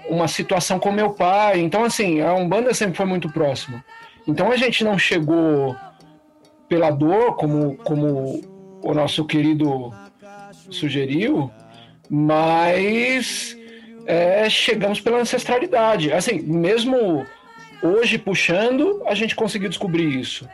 uma 0.09 0.29
situação 0.29 0.79
com 0.79 0.93
meu 0.93 1.11
pai. 1.11 1.59
Então, 1.59 1.83
assim, 1.83 2.21
a 2.21 2.33
Umbanda 2.33 2.73
sempre 2.73 2.97
foi 2.97 3.07
muito 3.07 3.29
próxima. 3.29 3.85
Então 4.29 4.53
a 4.53 4.57
gente 4.57 4.85
não 4.85 4.97
chegou 4.97 5.75
pela 6.69 6.91
dor, 6.91 7.35
como, 7.35 7.77
como 7.79 8.41
o 8.85 8.95
nosso 8.95 9.25
querido 9.25 9.93
sugeriu, 10.71 11.51
mas 12.09 13.57
é, 14.07 14.49
chegamos 14.49 15.01
pela 15.01 15.19
ancestralidade. 15.19 16.13
Assim, 16.13 16.41
mesmo 16.43 17.27
Hoje, 17.83 18.19
puxando, 18.19 19.03
a 19.07 19.15
gente 19.15 19.37
conseguiu 19.37 19.69
descobrir 19.69 20.19
isso. 20.19 20.49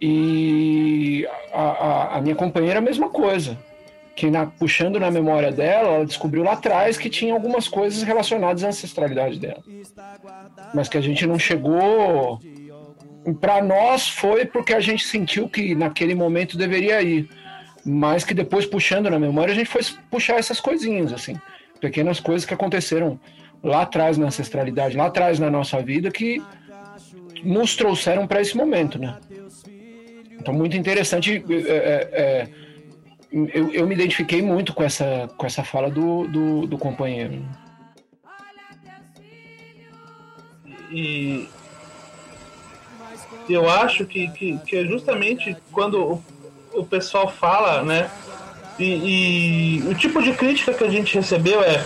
E 0.00 1.26
a, 1.52 1.62
a, 1.62 2.16
a 2.16 2.20
minha 2.20 2.34
companheira, 2.34 2.80
a 2.80 2.82
mesma 2.82 3.08
coisa. 3.08 3.56
Que 4.14 4.30
na, 4.30 4.46
puxando 4.46 5.00
na 5.00 5.10
memória 5.10 5.50
dela, 5.50 5.88
ela 5.88 6.06
descobriu 6.06 6.42
lá 6.42 6.52
atrás 6.52 6.98
que 6.98 7.08
tinha 7.08 7.32
algumas 7.32 7.66
coisas 7.66 8.02
relacionadas 8.02 8.62
à 8.62 8.68
ancestralidade 8.68 9.38
dela. 9.38 9.62
Mas 10.74 10.88
que 10.88 10.98
a 10.98 11.00
gente 11.00 11.26
não 11.26 11.38
chegou. 11.38 12.38
Para 13.40 13.62
nós 13.62 14.08
foi 14.08 14.44
porque 14.44 14.74
a 14.74 14.80
gente 14.80 15.06
sentiu 15.06 15.48
que 15.48 15.74
naquele 15.74 16.14
momento 16.14 16.58
deveria 16.58 17.00
ir. 17.02 17.28
Mas 17.84 18.24
que 18.24 18.34
depois, 18.34 18.66
puxando 18.66 19.10
na 19.10 19.18
memória, 19.18 19.52
a 19.52 19.56
gente 19.56 19.68
foi 19.68 19.82
puxar 20.10 20.38
essas 20.38 20.60
coisinhas, 20.60 21.12
assim. 21.12 21.36
Pequenas 21.80 22.20
coisas 22.20 22.46
que 22.46 22.54
aconteceram 22.54 23.18
lá 23.62 23.82
atrás 23.82 24.18
na 24.18 24.26
ancestralidade, 24.26 24.96
lá 24.96 25.06
atrás 25.06 25.38
na 25.38 25.50
nossa 25.50 25.80
vida, 25.80 26.10
que 26.10 26.42
nos 27.42 27.76
trouxeram 27.76 28.26
para 28.26 28.40
esse 28.40 28.56
momento, 28.56 28.98
né? 28.98 29.16
Então, 30.38 30.52
muito 30.52 30.76
interessante. 30.76 31.42
É, 31.48 31.54
é, 31.54 32.08
é, 32.12 32.48
eu, 33.32 33.72
eu 33.72 33.86
me 33.86 33.94
identifiquei 33.94 34.42
muito 34.42 34.74
com 34.74 34.82
essa, 34.82 35.28
com 35.36 35.46
essa 35.46 35.64
fala 35.64 35.90
do, 35.90 36.28
do, 36.28 36.66
do 36.66 36.78
companheiro. 36.78 37.42
E 40.90 41.48
eu 43.48 43.68
acho 43.68 44.04
que, 44.04 44.28
que, 44.28 44.58
que 44.58 44.76
é 44.76 44.84
justamente 44.84 45.56
quando 45.72 45.98
o, 45.98 46.24
o 46.74 46.84
pessoal 46.84 47.28
fala, 47.28 47.82
né? 47.82 48.10
E, 48.78 49.80
e, 49.80 49.88
o 49.88 49.94
tipo 49.94 50.22
de 50.22 50.32
crítica 50.32 50.74
que 50.74 50.84
a 50.84 50.90
gente 50.90 51.14
recebeu 51.14 51.62
é 51.62 51.84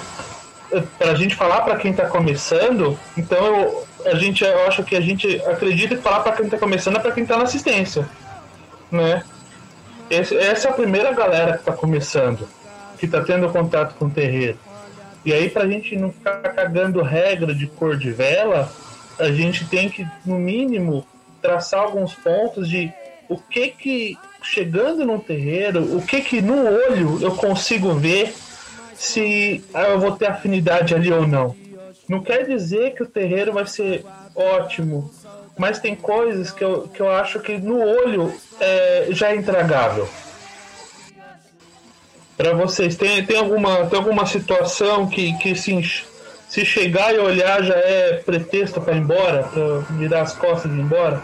para 0.98 1.12
a 1.12 1.14
gente 1.14 1.35
falar 1.35 1.61
para 1.62 1.76
quem 1.76 1.92
está 1.92 2.06
começando, 2.06 2.98
então 3.16 3.38
eu, 3.44 3.87
a 4.04 4.14
gente, 4.16 4.42
eu 4.42 4.66
acho 4.66 4.82
que 4.82 4.96
a 4.96 5.00
gente 5.00 5.40
acredita 5.46 5.96
que 5.96 6.02
falar 6.02 6.20
para 6.20 6.32
quem 6.32 6.46
está 6.46 6.59
começando 6.59 6.96
é 6.96 7.00
para 7.00 7.12
quem 7.12 7.22
está 7.22 7.37
na 7.37 7.44
assistência, 7.44 8.09
né? 8.90 9.22
Essa 10.11 10.69
é 10.69 10.71
a 10.71 10.75
primeira 10.75 11.12
galera 11.12 11.55
que 11.55 11.59
está 11.61 11.73
começando, 11.73 12.49
que 12.99 13.07
está 13.07 13.23
tendo 13.23 13.49
contato 13.51 13.95
com 13.97 14.07
o 14.07 14.11
terreiro. 14.11 14.59
E 15.25 15.33
aí, 15.33 15.51
para 15.51 15.64
a 15.64 15.69
gente 15.69 15.97
não 15.97 16.12
ficar 16.12 16.40
cagando 16.40 17.03
regra 17.03 17.53
de 17.53 17.66
cor 17.66 17.97
de 17.97 18.12
vela, 18.12 18.71
a 19.19 19.31
gente 19.31 19.66
tem 19.66 19.88
que, 19.88 20.07
no 20.25 20.38
mínimo, 20.38 21.05
traçar 21.42 21.81
alguns 21.81 22.14
pontos 22.14 22.69
de 22.69 22.92
o 23.29 23.37
que 23.37 23.69
que, 23.69 24.16
chegando 24.42 25.05
no 25.05 25.19
terreiro, 25.19 25.97
o 25.97 26.03
que 26.03 26.21
que 26.21 26.40
no 26.40 26.64
olho 26.64 27.21
eu 27.21 27.35
consigo 27.35 27.95
ver 27.95 28.33
se 28.95 29.64
eu 29.75 29.99
vou 29.99 30.12
ter 30.12 30.27
afinidade 30.27 30.95
ali 30.95 31.12
ou 31.12 31.27
não. 31.27 31.57
Não 32.09 32.23
quer 32.23 32.47
dizer 32.47 32.95
que 32.95 33.03
o 33.03 33.09
terreiro 33.09 33.53
vai 33.53 33.66
ser 33.66 34.05
ótimo, 34.35 35.11
mas 35.59 35.79
tem 35.79 35.97
coisas 35.97 36.51
que 36.51 36.62
eu, 36.62 36.88
que 36.88 37.01
eu 37.01 37.11
acho 37.11 37.40
que 37.40 37.57
no 37.59 37.79
olho 37.81 38.33
é, 38.61 39.09
já 39.11 39.29
é 39.29 39.37
intragável. 39.37 40.09
Para 42.37 42.53
vocês, 42.53 42.97
tem, 42.97 43.25
tem, 43.25 43.38
alguma, 43.38 43.87
tem 43.87 43.99
alguma 43.99 44.27
situação 44.27 45.07
que, 45.07 45.33
que 45.38 45.55
se, 45.55 45.83
se 46.49 46.64
chegar 46.66 47.14
e 47.14 47.19
olhar 47.19 47.62
já 47.62 47.75
é 47.75 48.23
pretexto 48.25 48.81
para 48.81 48.95
ir 48.95 49.01
embora, 49.01 49.45
para 49.45 49.79
virar 49.97 50.23
as 50.23 50.35
costas 50.35 50.71
e 50.71 50.75
ir 50.75 50.81
embora? 50.81 51.23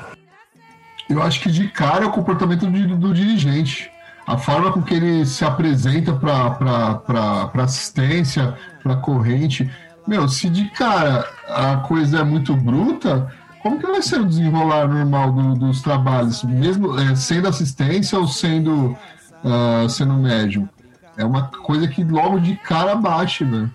Eu 1.11 1.23
acho 1.23 1.41
que 1.41 1.51
de 1.51 1.69
cara 1.69 2.05
é 2.05 2.07
o 2.07 2.13
comportamento 2.13 2.67
do, 2.67 2.97
do 2.97 3.13
dirigente. 3.13 3.91
A 4.27 4.39
forma 4.39 4.73
com 4.73 4.81
que 4.81 4.95
ele 4.95 5.27
se 5.27 5.45
apresenta 5.45 6.15
para 6.15 7.51
assistência, 7.63 8.57
para 8.83 8.97
corrente. 8.97 9.71
Meu, 10.07 10.27
se 10.29 10.49
de 10.49 10.71
cara 10.71 11.29
a 11.49 11.77
coisa 11.77 12.21
é 12.21 12.25
muito 12.25 12.57
bruta, 12.57 13.31
como 13.63 13.79
que 13.79 13.87
vai 13.87 14.03
ser 14.03 14.21
o 14.21 14.27
desenrolar 14.27 14.89
normal 14.89 15.33
do, 15.33 15.55
dos 15.55 15.83
trabalhos, 15.83 16.43
mesmo 16.43 16.99
é, 16.99 17.15
sendo 17.15 17.49
assistência 17.49 18.19
ou 18.19 18.27
sendo, 18.27 18.97
uh, 19.45 19.89
sendo 19.89 20.15
médium? 20.15 20.69
É 21.17 21.25
uma 21.25 21.49
coisa 21.49 21.87
que 21.87 22.03
logo 22.03 22.41
de 22.41 22.57
cara 22.57 22.95
bate, 22.95 23.45
né? 23.45 23.71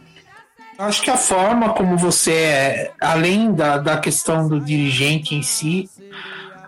Acho 0.78 1.02
que 1.02 1.10
a 1.10 1.18
forma 1.18 1.70
como 1.70 1.98
você 1.98 2.34
é, 2.34 2.92
além 3.02 3.54
da, 3.54 3.78
da 3.78 3.98
questão 3.98 4.48
do 4.48 4.60
dirigente 4.60 5.34
em 5.34 5.42
si, 5.42 5.90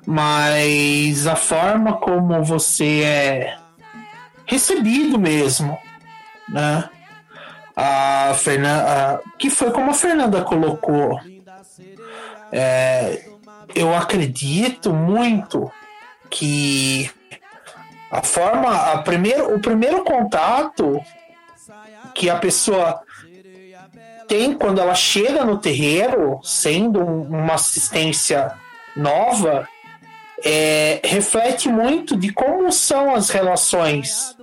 mas 0.06 1.28
a 1.28 1.36
forma 1.36 1.94
como 1.94 2.44
você 2.44 3.02
é 3.04 3.58
recebido 4.46 5.20
mesmo, 5.20 5.78
né? 6.48 6.90
A 7.76 8.34
Fernanda, 8.36 9.22
que 9.38 9.50
foi 9.50 9.72
como 9.72 9.92
a 9.92 9.94
Fernanda 9.94 10.42
colocou. 10.42 11.20
É, 12.52 13.24
eu 13.76 13.96
acredito 13.96 14.94
muito 14.94 15.72
que 16.30 17.10
a 18.12 18.22
forma, 18.22 18.74
a 18.74 19.02
primeiro, 19.02 19.56
o 19.56 19.60
primeiro 19.60 20.04
contato 20.04 21.00
que 22.14 22.30
a 22.30 22.38
pessoa 22.38 23.02
tem 24.28 24.54
quando 24.54 24.80
ela 24.80 24.96
chega 24.96 25.44
no 25.44 25.58
terreiro, 25.58 26.40
sendo 26.44 27.04
uma 27.04 27.56
assistência 27.56 28.54
nova, 28.96 29.68
é, 30.44 31.02
reflete 31.04 31.68
muito 31.68 32.16
de 32.16 32.32
como 32.32 32.72
são 32.72 33.16
as 33.16 33.30
relações 33.30 34.36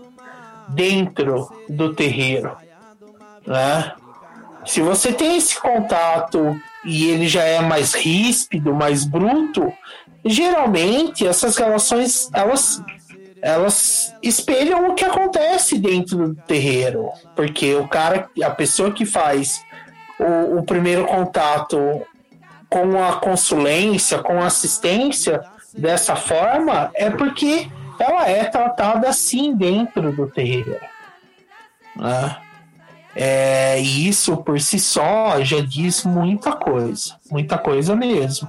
dentro 0.68 1.50
do 1.68 1.94
terreiro. 1.94 2.56
Né? 3.46 3.92
Se 4.64 4.80
você 4.80 5.12
tem 5.12 5.36
esse 5.36 5.58
contato 5.60 6.60
e 6.86 7.10
ele 7.10 7.26
já 7.26 7.42
é 7.42 7.60
mais 7.60 7.94
ríspido, 7.94 8.72
mais 8.72 9.04
bruto, 9.04 9.72
geralmente 10.24 11.26
essas 11.26 11.56
relações 11.56 12.30
elas 12.32 12.82
elas 13.42 14.14
espelham 14.22 14.88
o 14.88 14.94
que 14.94 15.04
acontece 15.04 15.78
dentro 15.78 16.28
do 16.28 16.34
terreiro, 16.34 17.10
porque 17.34 17.74
o 17.74 17.86
cara, 17.86 18.28
a 18.42 18.50
pessoa 18.50 18.90
que 18.90 19.04
faz 19.04 19.62
o, 20.18 20.58
o 20.58 20.62
primeiro 20.64 21.04
contato 21.04 21.78
com 22.68 23.02
a 23.02 23.16
consulência, 23.20 24.18
com 24.18 24.40
a 24.40 24.46
assistência 24.46 25.44
dessa 25.76 26.16
forma, 26.16 26.90
é 26.94 27.10
porque 27.10 27.68
ela 27.98 28.28
é 28.28 28.44
tratada 28.44 29.08
assim 29.08 29.54
dentro 29.54 30.10
do 30.12 30.26
terreiro. 30.28 30.76
Né? 31.94 32.36
É, 33.18 33.80
e 33.80 34.06
isso 34.06 34.36
por 34.36 34.60
si 34.60 34.78
só 34.78 35.42
já 35.42 35.60
diz 35.60 36.04
muita 36.04 36.52
coisa, 36.52 37.18
muita 37.30 37.56
coisa 37.56 37.96
mesmo. 37.96 38.46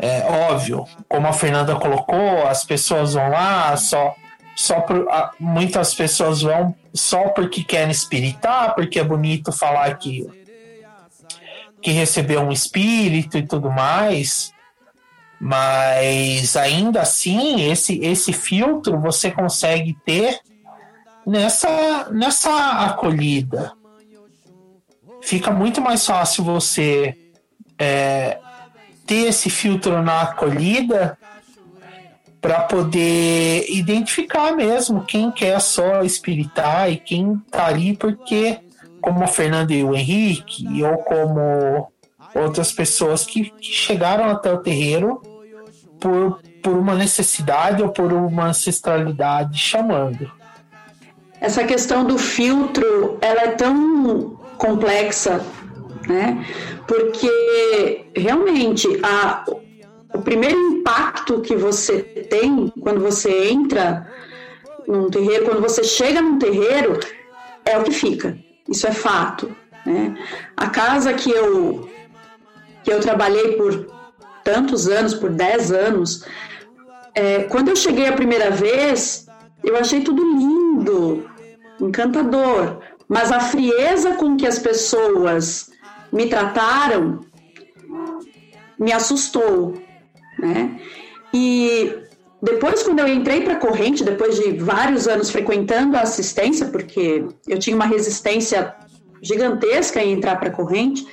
É 0.00 0.26
óbvio, 0.50 0.84
como 1.08 1.28
a 1.28 1.32
Fernanda 1.32 1.76
colocou, 1.76 2.44
as 2.48 2.64
pessoas 2.64 3.14
vão 3.14 3.30
lá 3.30 3.76
só 3.76 4.16
só 4.56 4.80
por, 4.80 5.06
muitas 5.38 5.94
pessoas 5.94 6.42
vão 6.42 6.74
só 6.92 7.28
porque 7.28 7.62
querem 7.62 7.92
espiritar, 7.92 8.74
porque 8.74 8.98
é 8.98 9.04
bonito 9.04 9.52
falar 9.52 9.96
que 9.96 10.26
que 11.80 11.92
recebeu 11.92 12.40
um 12.40 12.50
espírito 12.50 13.38
e 13.38 13.46
tudo 13.46 13.70
mais. 13.70 14.52
Mas 15.38 16.56
ainda 16.56 17.02
assim, 17.02 17.70
esse 17.70 18.00
esse 18.00 18.32
filtro 18.32 19.00
você 19.00 19.30
consegue 19.30 19.96
ter 20.04 20.40
nessa 21.26 22.08
nessa 22.10 22.84
acolhida. 22.84 23.72
Fica 25.22 25.50
muito 25.50 25.80
mais 25.80 26.06
fácil 26.06 26.44
você 26.44 27.16
é, 27.78 28.38
ter 29.06 29.28
esse 29.28 29.50
filtro 29.50 30.00
na 30.02 30.22
acolhida 30.22 31.18
para 32.40 32.60
poder 32.60 33.66
identificar 33.68 34.52
mesmo 34.52 35.04
quem 35.04 35.32
quer 35.32 35.60
só 35.60 36.02
espiritar 36.02 36.92
e 36.92 36.96
quem 36.96 37.38
tá 37.50 37.66
ali 37.66 37.96
porque 37.96 38.60
como 39.00 39.24
o 39.24 39.28
Fernando 39.28 39.72
e 39.72 39.82
o 39.82 39.94
Henrique 39.96 40.82
ou 40.84 40.98
como 40.98 41.90
outras 42.34 42.70
pessoas 42.70 43.24
que, 43.24 43.50
que 43.50 43.72
chegaram 43.72 44.26
até 44.30 44.52
o 44.52 44.58
terreiro 44.58 45.20
por, 45.98 46.40
por 46.62 46.76
uma 46.76 46.94
necessidade 46.94 47.82
ou 47.82 47.88
por 47.88 48.12
uma 48.12 48.46
ancestralidade 48.46 49.58
chamando. 49.58 50.30
Essa 51.40 51.64
questão 51.64 52.04
do 52.04 52.18
filtro, 52.18 53.18
ela 53.20 53.42
é 53.42 53.48
tão 53.48 54.40
complexa 54.58 55.44
né? 56.08 56.44
Porque 56.86 58.06
realmente 58.14 58.88
a, 59.02 59.44
o 60.14 60.22
primeiro 60.22 60.56
impacto 60.56 61.40
que 61.40 61.56
você 61.56 61.98
tem 62.02 62.72
quando 62.80 63.00
você 63.00 63.48
entra 63.48 64.10
num 64.86 65.10
terreiro, 65.10 65.44
quando 65.44 65.60
você 65.60 65.82
chega 65.82 66.22
num 66.22 66.38
terreiro, 66.38 66.98
é 67.64 67.76
o 67.76 67.82
que 67.82 67.90
fica. 67.90 68.38
Isso 68.68 68.86
é 68.86 68.92
fato. 68.92 69.54
Né? 69.84 70.16
A 70.56 70.68
casa 70.68 71.12
que 71.12 71.30
eu 71.30 71.88
que 72.84 72.92
eu 72.92 73.00
trabalhei 73.00 73.56
por 73.56 73.88
tantos 74.44 74.86
anos, 74.86 75.12
por 75.12 75.28
10 75.28 75.72
anos, 75.72 76.24
é, 77.16 77.42
quando 77.42 77.68
eu 77.68 77.74
cheguei 77.74 78.06
a 78.06 78.12
primeira 78.12 78.48
vez, 78.48 79.25
eu 79.66 79.76
achei 79.76 80.00
tudo 80.00 80.22
lindo, 80.22 81.28
encantador, 81.80 82.78
mas 83.08 83.30
a 83.30 83.40
frieza 83.40 84.14
com 84.14 84.36
que 84.36 84.46
as 84.46 84.58
pessoas 84.58 85.70
me 86.12 86.28
trataram 86.28 87.20
me 88.78 88.92
assustou, 88.92 89.74
né? 90.38 90.78
E 91.32 91.94
depois, 92.42 92.82
quando 92.82 93.00
eu 93.00 93.08
entrei 93.08 93.40
para 93.40 93.54
a 93.54 93.58
corrente, 93.58 94.04
depois 94.04 94.36
de 94.36 94.52
vários 94.52 95.08
anos 95.08 95.30
frequentando 95.30 95.96
a 95.96 96.02
assistência, 96.02 96.66
porque 96.66 97.24
eu 97.48 97.58
tinha 97.58 97.74
uma 97.74 97.86
resistência 97.86 98.74
gigantesca 99.22 100.02
em 100.02 100.12
entrar 100.12 100.36
para 100.36 100.48
a 100.48 100.52
corrente, 100.52 101.06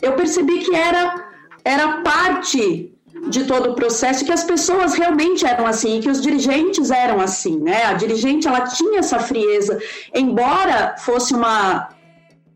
eu 0.00 0.14
percebi 0.14 0.58
que 0.60 0.74
era, 0.74 1.28
era 1.64 2.02
parte 2.02 2.92
de 3.28 3.44
todo 3.44 3.70
o 3.70 3.74
processo 3.74 4.24
que 4.24 4.32
as 4.32 4.44
pessoas 4.44 4.94
realmente 4.94 5.46
eram 5.46 5.66
assim, 5.66 6.00
que 6.00 6.10
os 6.10 6.20
dirigentes 6.20 6.90
eram 6.90 7.20
assim, 7.20 7.58
né? 7.60 7.84
A 7.84 7.94
dirigente 7.94 8.48
ela 8.48 8.62
tinha 8.62 8.98
essa 8.98 9.18
frieza, 9.18 9.80
embora 10.14 10.96
fosse 10.98 11.32
uma 11.32 11.88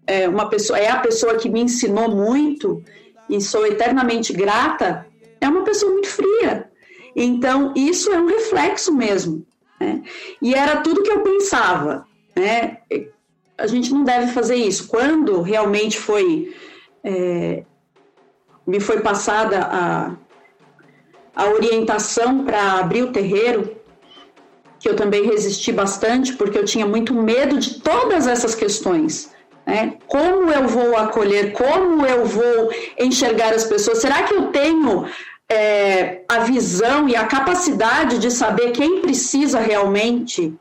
é 0.07 0.29
uma 0.29 0.49
pessoa, 0.49 0.79
é 0.79 0.89
a 0.89 0.99
pessoa 0.99 1.35
que 1.35 1.49
me 1.49 1.61
ensinou 1.61 2.09
muito 2.09 2.83
e 3.29 3.41
sou 3.41 3.67
eternamente 3.67 4.33
grata, 4.33 5.07
é 5.41 5.49
uma 5.49 5.65
pessoa 5.65 5.93
muito 5.93 6.09
fria. 6.09 6.71
Então, 7.15 7.73
isso 7.75 8.13
é 8.13 8.19
um 8.21 8.27
reflexo 8.27 8.95
mesmo. 8.95 9.45
Né? 9.81 10.03
E 10.41 10.55
era 10.55 10.77
tudo 10.77 11.03
que 11.03 11.11
eu 11.11 11.23
pensava. 11.23 12.07
Né? 12.37 12.79
A 13.59 13.67
gente 13.67 13.93
não 13.93 14.05
deve 14.05 14.33
fazer 14.33 14.57
isso. 14.57 14.87
Quando 14.87 15.41
realmente 15.41 15.99
foi. 15.99 16.55
É, 17.03 17.65
me 18.67 18.81
foi 18.81 19.01
passada 19.01 19.61
a, 19.61 20.17
a 21.37 21.47
orientação 21.51 22.45
para 22.45 22.79
abrir 22.79 23.03
o 23.03 23.13
terreiro, 23.13 23.77
que 24.81 24.89
eu 24.89 24.97
também 24.97 25.27
resisti 25.27 25.71
bastante, 25.71 26.33
porque 26.33 26.59
eu 26.59 26.65
tinha 26.65 26.87
muito 26.87 27.13
medo 27.13 27.59
de 27.59 27.81
todas 27.81 28.27
essas 28.27 28.55
questões. 28.55 29.31
Né? 29.67 29.99
Como 30.07 30.51
eu 30.51 30.67
vou 30.67 30.97
acolher? 30.97 31.53
Como 31.53 32.07
eu 32.07 32.25
vou 32.25 32.71
enxergar 32.99 33.53
as 33.53 33.65
pessoas? 33.65 33.99
Será 33.99 34.23
que 34.23 34.35
eu 34.35 34.47
tenho 34.47 35.07
é, 35.49 36.23
a 36.27 36.39
visão 36.41 37.09
e 37.09 37.15
a 37.15 37.27
capacidade 37.27 38.19
de 38.19 38.31
saber 38.31 38.71
quem 38.71 39.03
precisa 39.03 39.61
realmente, 39.61 40.55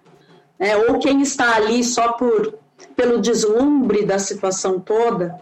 né? 0.60 0.76
ou 0.76 1.00
quem 1.00 1.22
está 1.22 1.56
ali 1.56 1.84
só 1.84 2.14
por 2.14 2.60
pelo 2.96 3.20
deslumbre 3.20 4.06
da 4.06 4.20
situação 4.20 4.80
toda? 4.80 5.40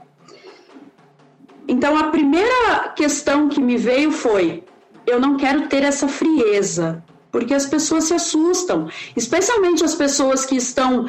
Então, 1.68 1.98
a 1.98 2.10
primeira 2.10 2.90
questão 2.96 3.48
que 3.48 3.62
me 3.62 3.78
veio 3.78 4.12
foi: 4.12 4.64
eu 5.06 5.20
não 5.20 5.38
quero 5.38 5.68
ter 5.68 5.84
essa 5.84 6.08
frieza, 6.08 7.04
porque 7.32 7.54
as 7.54 7.66
pessoas 7.66 8.06
se 8.06 8.14
assustam, 8.14 8.88
especialmente 9.16 9.84
as 9.84 9.96
pessoas 9.96 10.46
que 10.46 10.56
estão 10.56 11.08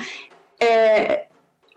é, 0.60 1.26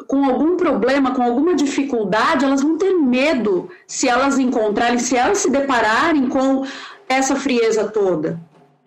com 0.08 0.24
algum 0.26 0.56
problema, 0.56 1.14
com 1.14 1.22
alguma 1.22 1.56
dificuldade, 1.56 2.46
elas 2.46 2.62
vão 2.62 2.78
ter 2.78 2.94
medo 2.94 3.70
se 3.86 4.08
elas 4.08 4.38
encontrarem, 4.38 5.00
se 5.00 5.16
elas 5.16 5.40
se 5.40 5.50
depararem 5.50 6.30
com 6.30 6.66
essa 7.10 7.36
frieza 7.36 7.88
toda, 7.90 8.40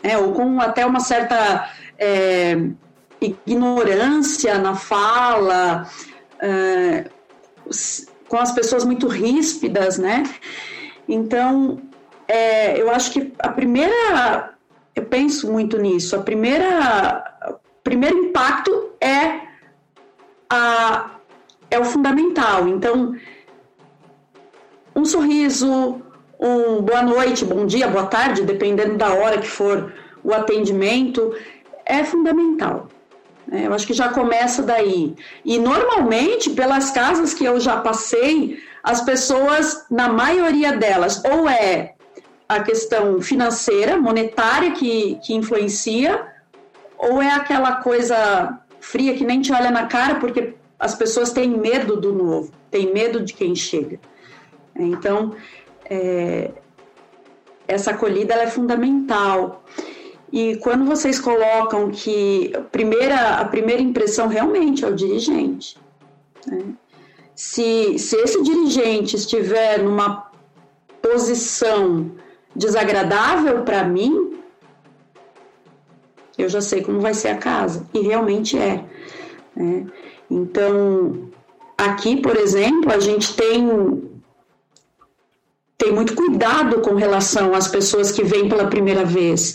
né? 0.02 0.16
ou 0.18 0.32
com 0.32 0.60
até 0.60 0.84
uma 0.86 1.00
certa 1.00 1.70
é, 1.98 2.56
ignorância 3.20 4.58
na 4.58 4.74
fala, 4.74 5.88
é, 6.40 7.10
com 8.28 8.38
as 8.38 8.52
pessoas 8.52 8.84
muito 8.84 9.06
ríspidas, 9.08 9.98
né? 9.98 10.22
Então, 11.08 11.80
é, 12.30 12.80
eu 12.80 12.88
acho 12.92 13.10
que 13.10 13.32
a 13.40 13.48
primeira, 13.48 14.54
eu 14.94 15.04
penso 15.04 15.50
muito 15.50 15.76
nisso, 15.78 16.14
a 16.14 16.20
primeira, 16.20 17.24
o 17.48 17.82
primeiro 17.82 18.16
impacto 18.18 18.92
é 19.00 19.40
a, 20.48 21.10
é 21.68 21.78
o 21.80 21.84
fundamental. 21.84 22.68
Então, 22.68 23.16
um 24.94 25.04
sorriso, 25.04 26.00
um 26.38 26.80
boa 26.82 27.02
noite, 27.02 27.44
bom 27.44 27.66
dia, 27.66 27.88
boa 27.88 28.06
tarde, 28.06 28.42
dependendo 28.42 28.96
da 28.96 29.12
hora 29.12 29.38
que 29.38 29.48
for 29.48 29.92
o 30.22 30.32
atendimento, 30.32 31.34
é 31.84 32.04
fundamental. 32.04 32.86
É, 33.50 33.66
eu 33.66 33.74
acho 33.74 33.88
que 33.88 33.92
já 33.92 34.10
começa 34.10 34.62
daí. 34.62 35.16
E 35.44 35.58
normalmente, 35.58 36.50
pelas 36.50 36.92
casas 36.92 37.34
que 37.34 37.44
eu 37.44 37.58
já 37.58 37.78
passei, 37.78 38.62
as 38.84 39.00
pessoas, 39.00 39.84
na 39.90 40.08
maioria 40.08 40.76
delas, 40.76 41.20
ou 41.24 41.48
é 41.48 41.96
a 42.50 42.60
questão 42.64 43.22
financeira, 43.22 43.96
monetária 43.96 44.72
que, 44.72 45.20
que 45.22 45.32
influencia, 45.32 46.26
ou 46.98 47.22
é 47.22 47.30
aquela 47.30 47.76
coisa 47.76 48.60
fria 48.80 49.14
que 49.14 49.24
nem 49.24 49.40
te 49.40 49.52
olha 49.52 49.70
na 49.70 49.86
cara 49.86 50.16
porque 50.16 50.54
as 50.76 50.96
pessoas 50.96 51.32
têm 51.32 51.48
medo 51.48 51.96
do 51.96 52.12
novo, 52.12 52.50
têm 52.68 52.92
medo 52.92 53.22
de 53.22 53.34
quem 53.34 53.54
chega. 53.54 54.00
Então, 54.74 55.32
é, 55.84 56.50
essa 57.68 57.92
acolhida 57.92 58.34
é 58.34 58.48
fundamental. 58.48 59.62
E 60.32 60.56
quando 60.56 60.84
vocês 60.84 61.20
colocam 61.20 61.88
que 61.92 62.50
a 62.56 62.62
primeira, 62.62 63.34
a 63.34 63.44
primeira 63.44 63.80
impressão 63.80 64.26
realmente 64.26 64.84
é 64.84 64.88
o 64.88 64.94
dirigente. 64.94 65.78
Né? 66.48 66.64
Se, 67.32 67.96
se 67.96 68.16
esse 68.16 68.42
dirigente 68.42 69.14
estiver 69.14 69.78
numa 69.78 70.32
posição 71.00 72.10
desagradável 72.54 73.62
para 73.62 73.84
mim, 73.84 74.38
eu 76.36 76.48
já 76.48 76.60
sei 76.60 76.82
como 76.82 77.00
vai 77.00 77.14
ser 77.14 77.28
a 77.28 77.36
casa. 77.36 77.86
E 77.92 78.00
realmente 78.00 78.58
é. 78.58 78.84
Né? 79.54 79.86
Então, 80.30 81.30
aqui, 81.76 82.20
por 82.20 82.36
exemplo, 82.36 82.92
a 82.92 82.98
gente 82.98 83.34
tem 83.34 84.10
tem 85.76 85.92
muito 85.92 86.14
cuidado 86.14 86.82
com 86.82 86.94
relação 86.94 87.54
às 87.54 87.66
pessoas 87.66 88.12
que 88.12 88.22
vêm 88.22 88.50
pela 88.50 88.66
primeira 88.66 89.02
vez 89.02 89.54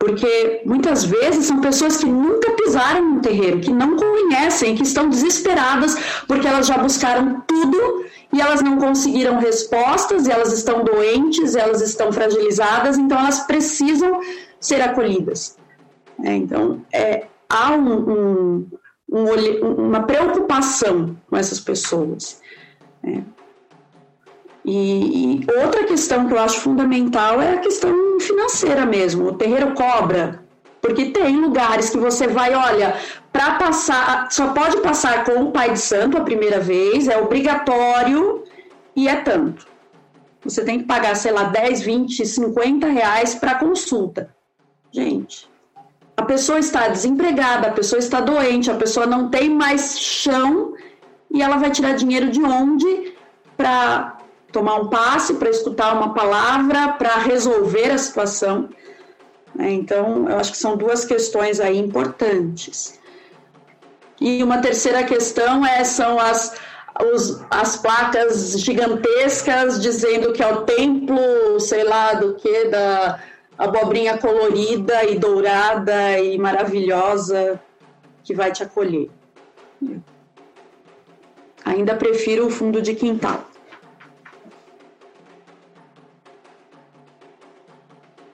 porque 0.00 0.62
muitas 0.64 1.04
vezes 1.04 1.44
são 1.44 1.60
pessoas 1.60 1.98
que 1.98 2.06
nunca 2.06 2.50
pisaram 2.52 3.16
no 3.16 3.20
terreiro, 3.20 3.60
que 3.60 3.70
não 3.70 3.96
conhecem, 3.96 4.74
que 4.74 4.82
estão 4.82 5.10
desesperadas 5.10 5.94
porque 6.26 6.48
elas 6.48 6.66
já 6.66 6.78
buscaram 6.78 7.42
tudo 7.46 8.06
e 8.32 8.40
elas 8.40 8.62
não 8.62 8.78
conseguiram 8.78 9.38
respostas, 9.38 10.28
elas 10.28 10.52
estão 10.52 10.84
doentes, 10.84 11.56
elas 11.56 11.80
estão 11.80 12.12
fragilizadas, 12.12 12.96
então 12.96 13.18
elas 13.18 13.40
precisam 13.40 14.20
ser 14.60 14.80
acolhidas. 14.80 15.56
É, 16.22 16.34
então, 16.34 16.80
é, 16.92 17.26
há 17.48 17.72
um, 17.72 18.10
um, 18.10 18.66
um, 19.10 19.74
uma 19.86 20.02
preocupação 20.02 21.16
com 21.28 21.36
essas 21.36 21.58
pessoas. 21.58 22.40
É. 23.02 23.20
E, 24.64 25.40
e, 25.42 25.46
outra 25.64 25.84
questão 25.84 26.28
que 26.28 26.34
eu 26.34 26.38
acho 26.38 26.60
fundamental 26.60 27.40
é 27.40 27.54
a 27.54 27.58
questão 27.58 28.20
financeira 28.20 28.84
mesmo. 28.84 29.28
O 29.28 29.32
terreiro 29.32 29.72
cobra, 29.72 30.44
porque 30.80 31.06
tem 31.06 31.36
lugares 31.36 31.90
que 31.90 31.98
você 31.98 32.28
vai, 32.28 32.54
olha, 32.54 32.94
para 33.32 33.54
passar, 33.54 34.30
só 34.30 34.52
pode 34.52 34.78
passar 34.78 35.24
com 35.24 35.44
o 35.44 35.52
pai 35.52 35.72
de 35.72 35.78
santo 35.78 36.16
a 36.16 36.22
primeira 36.22 36.60
vez, 36.60 37.08
é 37.08 37.16
obrigatório 37.16 38.44
e 38.94 39.08
é 39.08 39.16
tanto. 39.16 39.66
Você 40.42 40.64
tem 40.64 40.80
que 40.80 40.86
pagar, 40.86 41.14
sei 41.14 41.32
lá, 41.32 41.44
10, 41.44 41.82
20, 41.82 42.26
50 42.26 42.86
reais 42.88 43.34
para 43.34 43.56
consulta. 43.56 44.34
Gente, 44.90 45.48
a 46.16 46.22
pessoa 46.22 46.58
está 46.58 46.88
desempregada, 46.88 47.68
a 47.68 47.72
pessoa 47.72 47.98
está 47.98 48.20
doente, 48.20 48.70
a 48.70 48.74
pessoa 48.74 49.06
não 49.06 49.30
tem 49.30 49.48
mais 49.48 49.98
chão 49.98 50.74
e 51.30 51.40
ela 51.40 51.56
vai 51.56 51.70
tirar 51.70 51.94
dinheiro 51.94 52.30
de 52.30 52.42
onde 52.42 53.14
para 53.56 54.18
tomar 54.50 54.76
um 54.76 54.88
passe, 54.88 55.34
para 55.34 55.48
escutar 55.48 55.94
uma 55.94 56.12
palavra, 56.12 56.92
para 56.92 57.16
resolver 57.18 57.90
a 57.90 57.98
situação. 57.98 58.68
Né? 59.54 59.72
Então, 59.72 60.28
eu 60.28 60.38
acho 60.38 60.52
que 60.52 60.58
são 60.58 60.76
duas 60.76 61.04
questões 61.04 61.60
aí 61.60 61.78
importantes. 61.78 62.99
E 64.20 64.42
uma 64.42 64.58
terceira 64.58 65.02
questão 65.02 65.64
é, 65.64 65.82
são 65.82 66.18
as, 66.18 66.54
os, 67.12 67.42
as 67.50 67.76
placas 67.78 68.60
gigantescas 68.60 69.80
dizendo 69.80 70.32
que 70.32 70.42
é 70.42 70.52
o 70.52 70.62
templo, 70.62 71.58
sei 71.58 71.84
lá 71.84 72.12
do 72.12 72.34
que, 72.34 72.66
da 72.66 73.18
abobrinha 73.56 74.18
colorida 74.18 75.04
e 75.04 75.18
dourada 75.18 76.18
e 76.18 76.38
maravilhosa 76.38 77.60
que 78.22 78.34
vai 78.34 78.52
te 78.52 78.62
acolher. 78.62 79.10
Ainda 81.64 81.94
prefiro 81.94 82.46
o 82.46 82.50
fundo 82.50 82.82
de 82.82 82.94
quintal. 82.94 83.49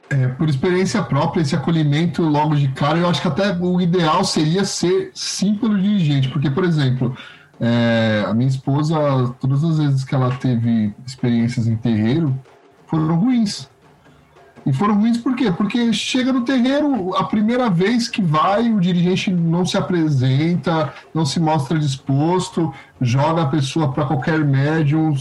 É, 0.08 0.28
por 0.28 0.48
experiência 0.48 1.02
própria, 1.02 1.42
esse 1.42 1.56
acolhimento 1.56 2.22
logo 2.22 2.54
de 2.54 2.68
cara, 2.68 2.98
eu 2.98 3.08
acho 3.08 3.20
que 3.20 3.26
até 3.26 3.52
o 3.58 3.80
ideal 3.80 4.24
seria 4.24 4.64
ser 4.64 5.10
sim 5.12 5.56
pelo 5.56 5.76
dirigente, 5.76 6.28
porque, 6.28 6.48
por 6.48 6.62
exemplo, 6.62 7.16
é, 7.60 8.24
a 8.24 8.32
minha 8.32 8.48
esposa, 8.48 8.96
todas 9.40 9.64
as 9.64 9.78
vezes 9.78 10.04
que 10.04 10.14
ela 10.14 10.30
teve 10.36 10.94
experiências 11.04 11.66
em 11.66 11.76
terreiro, 11.76 12.38
foram 12.86 13.16
ruins. 13.16 13.68
E 14.64 14.72
foram 14.72 14.96
ruins 14.96 15.18
por 15.18 15.34
quê? 15.34 15.50
Porque 15.50 15.92
chega 15.92 16.32
no 16.32 16.44
terreiro, 16.44 17.14
a 17.16 17.24
primeira 17.24 17.70
vez 17.70 18.08
que 18.08 18.20
vai, 18.20 18.70
o 18.70 18.80
dirigente 18.80 19.30
não 19.30 19.64
se 19.64 19.76
apresenta, 19.76 20.92
não 21.14 21.24
se 21.24 21.38
mostra 21.40 21.78
disposto, 21.78 22.72
joga 23.00 23.42
a 23.42 23.46
pessoa 23.46 23.92
para 23.92 24.06
qualquer 24.06 24.44
médium. 24.44 25.14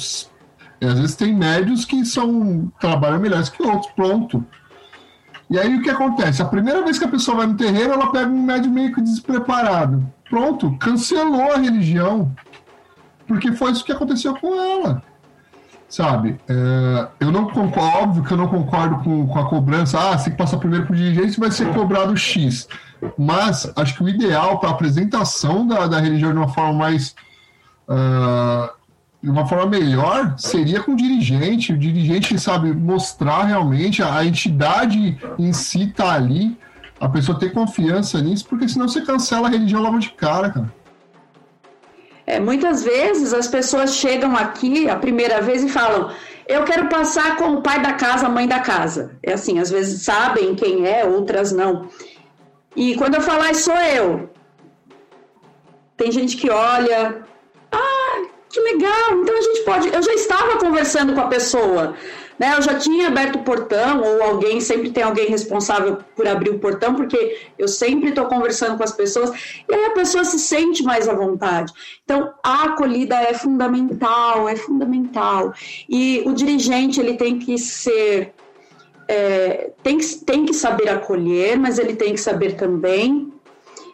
E 0.82 0.86
às 0.86 1.00
vezes 1.00 1.16
tem 1.16 1.34
médios 1.34 1.86
que 1.86 2.04
são 2.06 2.72
trabalham 2.80 3.20
melhores 3.20 3.50
que 3.50 3.62
outros, 3.64 3.92
pronto. 3.96 4.44
E 5.50 5.60
aí 5.60 5.76
o 5.76 5.82
que 5.82 5.90
acontece? 5.90 6.42
A 6.42 6.46
primeira 6.46 6.84
vez 6.84 6.98
que 6.98 7.06
a 7.06 7.10
pessoa 7.10 7.38
vai 7.38 7.48
no 7.48 7.56
terreiro, 7.56 7.94
ela 7.94 8.12
pega 8.12 8.28
um 8.28 8.42
médium 8.42 8.72
meio 8.72 8.94
que 8.94 9.02
despreparado. 9.02 10.06
Pronto, 10.30 10.76
cancelou 10.80 11.54
a 11.54 11.58
religião. 11.58 12.32
Porque 13.28 13.52
foi 13.52 13.72
isso 13.72 13.86
que 13.86 13.92
aconteceu 13.92 14.36
com 14.36 14.56
ela. 14.56 15.04
Sabe? 15.88 16.40
É, 16.48 17.08
eu 17.20 17.32
não 17.32 17.50
concordo, 17.50 17.98
óbvio 17.98 18.24
que 18.24 18.32
eu 18.32 18.38
não 18.38 18.48
concordo 18.48 19.04
com, 19.04 19.28
com 19.28 19.40
a 19.40 19.48
cobrança. 19.48 20.00
Ah, 20.00 20.18
que 20.18 20.32
passar 20.32 20.58
primeiro 20.58 20.92
o 20.92 20.96
dirigente 20.96 21.40
vai 21.40 21.52
ser 21.52 21.72
cobrado 21.74 22.18
X. 22.18 22.68
Mas 23.18 23.72
acho 23.76 23.96
que 23.96 24.04
o 24.04 24.10
ideal 24.10 24.60
para 24.60 24.70
a 24.70 24.74
apresentação 24.74 25.66
da, 25.66 25.88
da 25.88 26.00
religião 26.00 26.32
de 26.32 26.38
uma 26.38 26.50
forma 26.50 26.74
mais. 26.74 27.16
Uh, 27.88 28.75
uma 29.30 29.46
forma 29.46 29.66
melhor 29.66 30.36
seria 30.38 30.82
com 30.82 30.94
o 30.94 30.96
dirigente, 30.96 31.74
o 31.74 31.78
dirigente 31.78 32.40
sabe 32.40 32.74
mostrar 32.74 33.44
realmente 33.44 34.02
a, 34.02 34.18
a 34.18 34.26
entidade 34.26 35.18
em 35.38 35.54
si 35.54 35.88
tá 35.88 36.14
ali, 36.14 36.58
a 37.00 37.10
pessoa 37.10 37.38
ter 37.38 37.52
confiança 37.52 38.22
nisso, 38.22 38.46
porque 38.48 38.68
senão 38.68 38.88
você 38.88 39.02
cancela 39.02 39.48
a 39.48 39.52
religião 39.52 39.82
logo 39.82 40.00
de 40.00 40.10
cara, 40.12 40.50
cara. 40.50 40.74
É, 42.28 42.40
muitas 42.40 42.84
vezes 42.84 43.34
as 43.34 43.48
pessoas 43.48 43.96
chegam 43.96 44.36
aqui 44.36 44.90
a 44.90 44.96
primeira 44.96 45.42
vez 45.42 45.64
e 45.64 45.70
falam: 45.70 46.12
Eu 46.48 46.64
quero 46.64 46.90
passar 46.90 47.38
com 47.38 47.54
o 47.54 47.62
pai 47.62 47.82
da 47.82 47.94
casa, 47.94 48.26
a 48.26 48.30
mãe 48.30 48.48
da 48.48 48.60
casa. 48.60 49.16
É 49.22 49.34
assim, 49.34 49.60
às 49.60 49.70
vezes 49.70 50.02
sabem 50.02 50.56
quem 50.56 50.88
é, 50.88 51.06
outras 51.06 51.52
não. 51.52 51.88
E 52.76 52.96
quando 52.96 53.16
eu 53.16 53.22
falar, 53.22 53.54
sou 53.54 53.76
eu. 53.76 54.30
Tem 55.96 56.12
gente 56.12 56.36
que 56.36 56.50
olha, 56.50 57.25
que 58.56 58.62
legal, 58.62 59.22
então 59.22 59.38
a 59.38 59.42
gente 59.42 59.64
pode. 59.64 59.94
Eu 59.94 60.02
já 60.02 60.14
estava 60.14 60.58
conversando 60.58 61.14
com 61.14 61.20
a 61.20 61.28
pessoa, 61.28 61.94
né? 62.40 62.54
Eu 62.56 62.62
já 62.62 62.80
tinha 62.80 63.10
aberto 63.10 63.36
o 63.36 63.44
portão, 63.44 64.02
ou 64.02 64.24
alguém, 64.24 64.62
sempre 64.62 64.92
tem 64.92 65.04
alguém 65.04 65.28
responsável 65.28 65.98
por 66.16 66.26
abrir 66.26 66.52
o 66.52 66.60
portão, 66.60 66.96
porque 66.96 67.38
eu 67.60 67.68
sempre 67.68 68.10
estou 68.10 68.28
conversando 68.28 68.78
com 68.78 68.84
as 68.84 68.94
pessoas, 68.94 69.30
e 69.68 69.74
aí 69.74 69.86
a 69.86 69.90
pessoa 69.90 70.24
se 70.24 70.40
sente 70.40 70.84
mais 70.84 71.10
à 71.10 71.14
vontade. 71.14 71.74
Então, 72.06 72.34
a 72.42 72.64
acolhida 72.64 73.16
é 73.16 73.34
fundamental, 73.34 74.48
é 74.48 74.56
fundamental. 74.56 75.54
E 75.90 76.24
o 76.26 76.32
dirigente, 76.32 77.02
ele 77.02 77.18
tem 77.18 77.38
que 77.38 77.58
ser. 77.58 78.34
É, 79.08 79.72
tem, 79.84 79.98
tem 80.00 80.46
que 80.46 80.54
saber 80.54 80.90
acolher, 80.90 81.60
mas 81.60 81.78
ele 81.78 81.96
tem 81.96 82.14
que 82.14 82.22
saber 82.22 82.56
também 82.56 83.34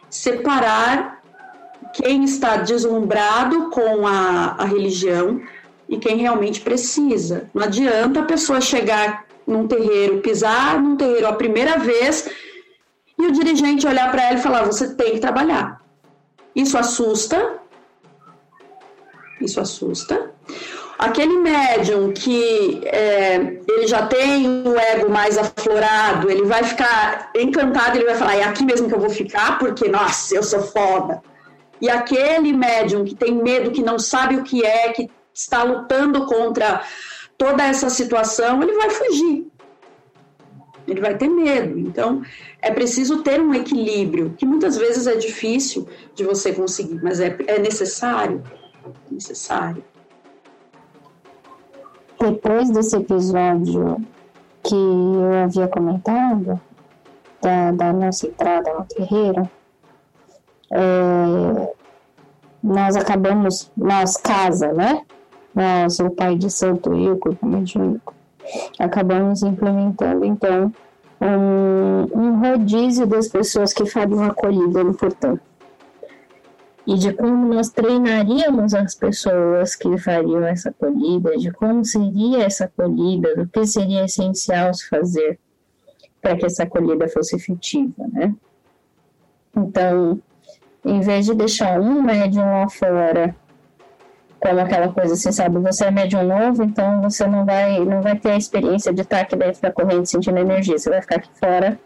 separar 0.08 1.21
quem 1.92 2.24
está 2.24 2.56
deslumbrado 2.56 3.70
com 3.70 4.06
a, 4.06 4.56
a 4.58 4.64
religião 4.64 5.40
e 5.88 5.98
quem 5.98 6.16
realmente 6.16 6.60
precisa. 6.60 7.50
Não 7.52 7.62
adianta 7.62 8.20
a 8.20 8.24
pessoa 8.24 8.60
chegar 8.60 9.26
num 9.46 9.66
terreiro, 9.66 10.20
pisar 10.20 10.80
num 10.80 10.96
terreiro 10.96 11.26
a 11.26 11.32
primeira 11.34 11.78
vez 11.78 12.28
e 13.18 13.26
o 13.26 13.32
dirigente 13.32 13.86
olhar 13.86 14.10
para 14.10 14.22
ela 14.22 14.38
e 14.38 14.42
falar: 14.42 14.64
você 14.64 14.94
tem 14.94 15.12
que 15.12 15.20
trabalhar. 15.20 15.80
Isso 16.54 16.78
assusta. 16.78 17.60
Isso 19.40 19.60
assusta. 19.60 20.30
Aquele 20.98 21.36
médium 21.38 22.12
que 22.12 22.80
é, 22.84 23.36
ele 23.68 23.86
já 23.88 24.06
tem 24.06 24.62
o 24.64 24.78
ego 24.78 25.10
mais 25.10 25.36
aflorado, 25.36 26.30
ele 26.30 26.44
vai 26.44 26.62
ficar 26.62 27.32
encantado, 27.34 27.96
ele 27.96 28.06
vai 28.06 28.14
falar: 28.14 28.36
é 28.36 28.44
aqui 28.44 28.64
mesmo 28.64 28.88
que 28.88 28.94
eu 28.94 29.00
vou 29.00 29.10
ficar, 29.10 29.58
porque, 29.58 29.88
nossa, 29.88 30.34
eu 30.34 30.42
sou 30.42 30.62
foda. 30.62 31.22
E 31.82 31.90
aquele 31.90 32.52
médium 32.52 33.04
que 33.04 33.12
tem 33.12 33.34
medo, 33.34 33.72
que 33.72 33.82
não 33.82 33.98
sabe 33.98 34.36
o 34.36 34.44
que 34.44 34.64
é, 34.64 34.92
que 34.92 35.10
está 35.34 35.64
lutando 35.64 36.26
contra 36.26 36.84
toda 37.36 37.64
essa 37.64 37.90
situação, 37.90 38.62
ele 38.62 38.74
vai 38.74 38.88
fugir. 38.88 39.48
Ele 40.86 41.00
vai 41.00 41.16
ter 41.16 41.28
medo. 41.28 41.76
Então, 41.76 42.22
é 42.60 42.70
preciso 42.70 43.24
ter 43.24 43.40
um 43.40 43.52
equilíbrio, 43.52 44.32
que 44.38 44.46
muitas 44.46 44.76
vezes 44.76 45.08
é 45.08 45.16
difícil 45.16 45.88
de 46.14 46.22
você 46.22 46.52
conseguir, 46.52 47.02
mas 47.02 47.18
é, 47.18 47.36
é 47.48 47.58
necessário. 47.58 48.44
Necessário. 49.10 49.82
Depois 52.20 52.70
desse 52.70 52.96
episódio 52.96 53.96
que 54.62 54.76
eu 54.76 55.32
havia 55.42 55.66
comentado, 55.66 56.60
da, 57.40 57.72
da 57.72 57.92
nossa 57.92 58.28
entrada 58.28 58.72
no 58.72 58.84
terreiro, 58.84 59.50
é, 60.72 61.72
nós 62.62 62.96
acabamos, 62.96 63.70
nós 63.76 64.16
casa, 64.16 64.72
né? 64.72 65.02
Nós, 65.54 66.00
o 66.00 66.10
pai 66.10 66.36
de 66.36 66.50
santo 66.50 66.94
e 66.94 67.10
o 67.10 67.18
corpo 67.18 67.46
mediúnico, 67.46 68.14
acabamos 68.78 69.42
implementando 69.42 70.24
então 70.24 70.72
um, 71.20 72.18
um 72.18 72.40
rodízio 72.40 73.06
das 73.06 73.28
pessoas 73.28 73.72
que 73.72 73.84
fariam 73.86 74.24
acolhida 74.24 74.82
no 74.82 74.94
portão 74.94 75.38
e 76.86 76.96
de 76.96 77.12
como 77.12 77.54
nós 77.54 77.70
treinaríamos 77.70 78.74
as 78.74 78.94
pessoas 78.94 79.76
que 79.76 79.96
fariam 79.98 80.44
essa 80.44 80.70
acolhida, 80.70 81.36
de 81.36 81.52
como 81.52 81.84
seria 81.84 82.44
essa 82.44 82.64
acolhida, 82.64 83.36
do 83.36 83.46
que 83.46 83.64
seria 83.66 84.04
essencial 84.04 84.74
se 84.74 84.88
fazer 84.88 85.38
para 86.20 86.36
que 86.36 86.46
essa 86.46 86.64
acolhida 86.64 87.08
fosse 87.08 87.36
efetiva, 87.36 88.06
né? 88.12 88.34
Então, 89.56 90.20
em 90.84 91.00
vez 91.00 91.26
de 91.26 91.34
deixar 91.34 91.80
um 91.80 92.02
médium 92.02 92.44
lá 92.44 92.68
fora 92.68 93.34
como 94.42 94.58
aquela 94.58 94.88
coisa 94.88 95.14
assim, 95.14 95.30
sabe, 95.30 95.58
você 95.60 95.84
é 95.84 95.90
médium 95.92 96.24
novo, 96.24 96.64
então 96.64 97.00
você 97.00 97.24
não 97.28 97.46
vai, 97.46 97.78
não 97.78 98.02
vai 98.02 98.18
ter 98.18 98.32
a 98.32 98.36
experiência 98.36 98.92
de 98.92 99.02
estar 99.02 99.20
aqui 99.20 99.36
dentro 99.36 99.62
da 99.62 99.70
corrente 99.70 100.10
sentindo 100.10 100.36
energia, 100.36 100.76
você 100.76 100.90
vai 100.90 101.00
ficar 101.00 101.16
aqui 101.16 101.30
fora 101.38 101.78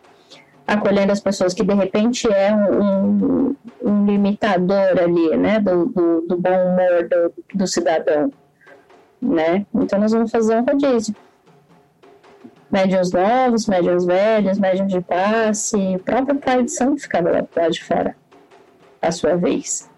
acolhendo 0.67 1.13
as 1.13 1.21
pessoas 1.21 1.53
que 1.53 1.63
de 1.63 1.75
repente 1.75 2.27
é 2.33 2.55
um, 2.55 3.55
um 3.85 4.07
limitador 4.07 4.99
ali, 4.99 5.37
né, 5.37 5.61
do, 5.61 5.85
do, 5.87 6.21
do 6.23 6.37
bom 6.39 6.51
humor 6.51 7.07
do, 7.09 7.59
do, 7.59 7.67
cidadão, 7.67 8.33
né, 9.21 9.67
então 9.75 9.99
nós 9.99 10.13
vamos 10.13 10.31
fazer 10.31 10.57
um 10.57 10.65
rodízio. 10.65 11.15
Médiuns 12.71 13.13
novos, 13.13 13.67
médiuns 13.67 14.07
velhos, 14.07 14.59
médiuns 14.59 14.93
de 14.93 15.01
passe, 15.03 15.77
o 15.77 15.99
próprio 15.99 16.37
pai 16.37 16.65
de 16.65 16.73
santo 16.73 17.03
ficava 17.03 17.31
lá 17.31 17.69
de 17.69 17.85
fora 17.85 18.17
a 19.07 19.13
sua 19.13 19.37
vez. 19.37 19.89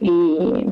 E 0.00 0.66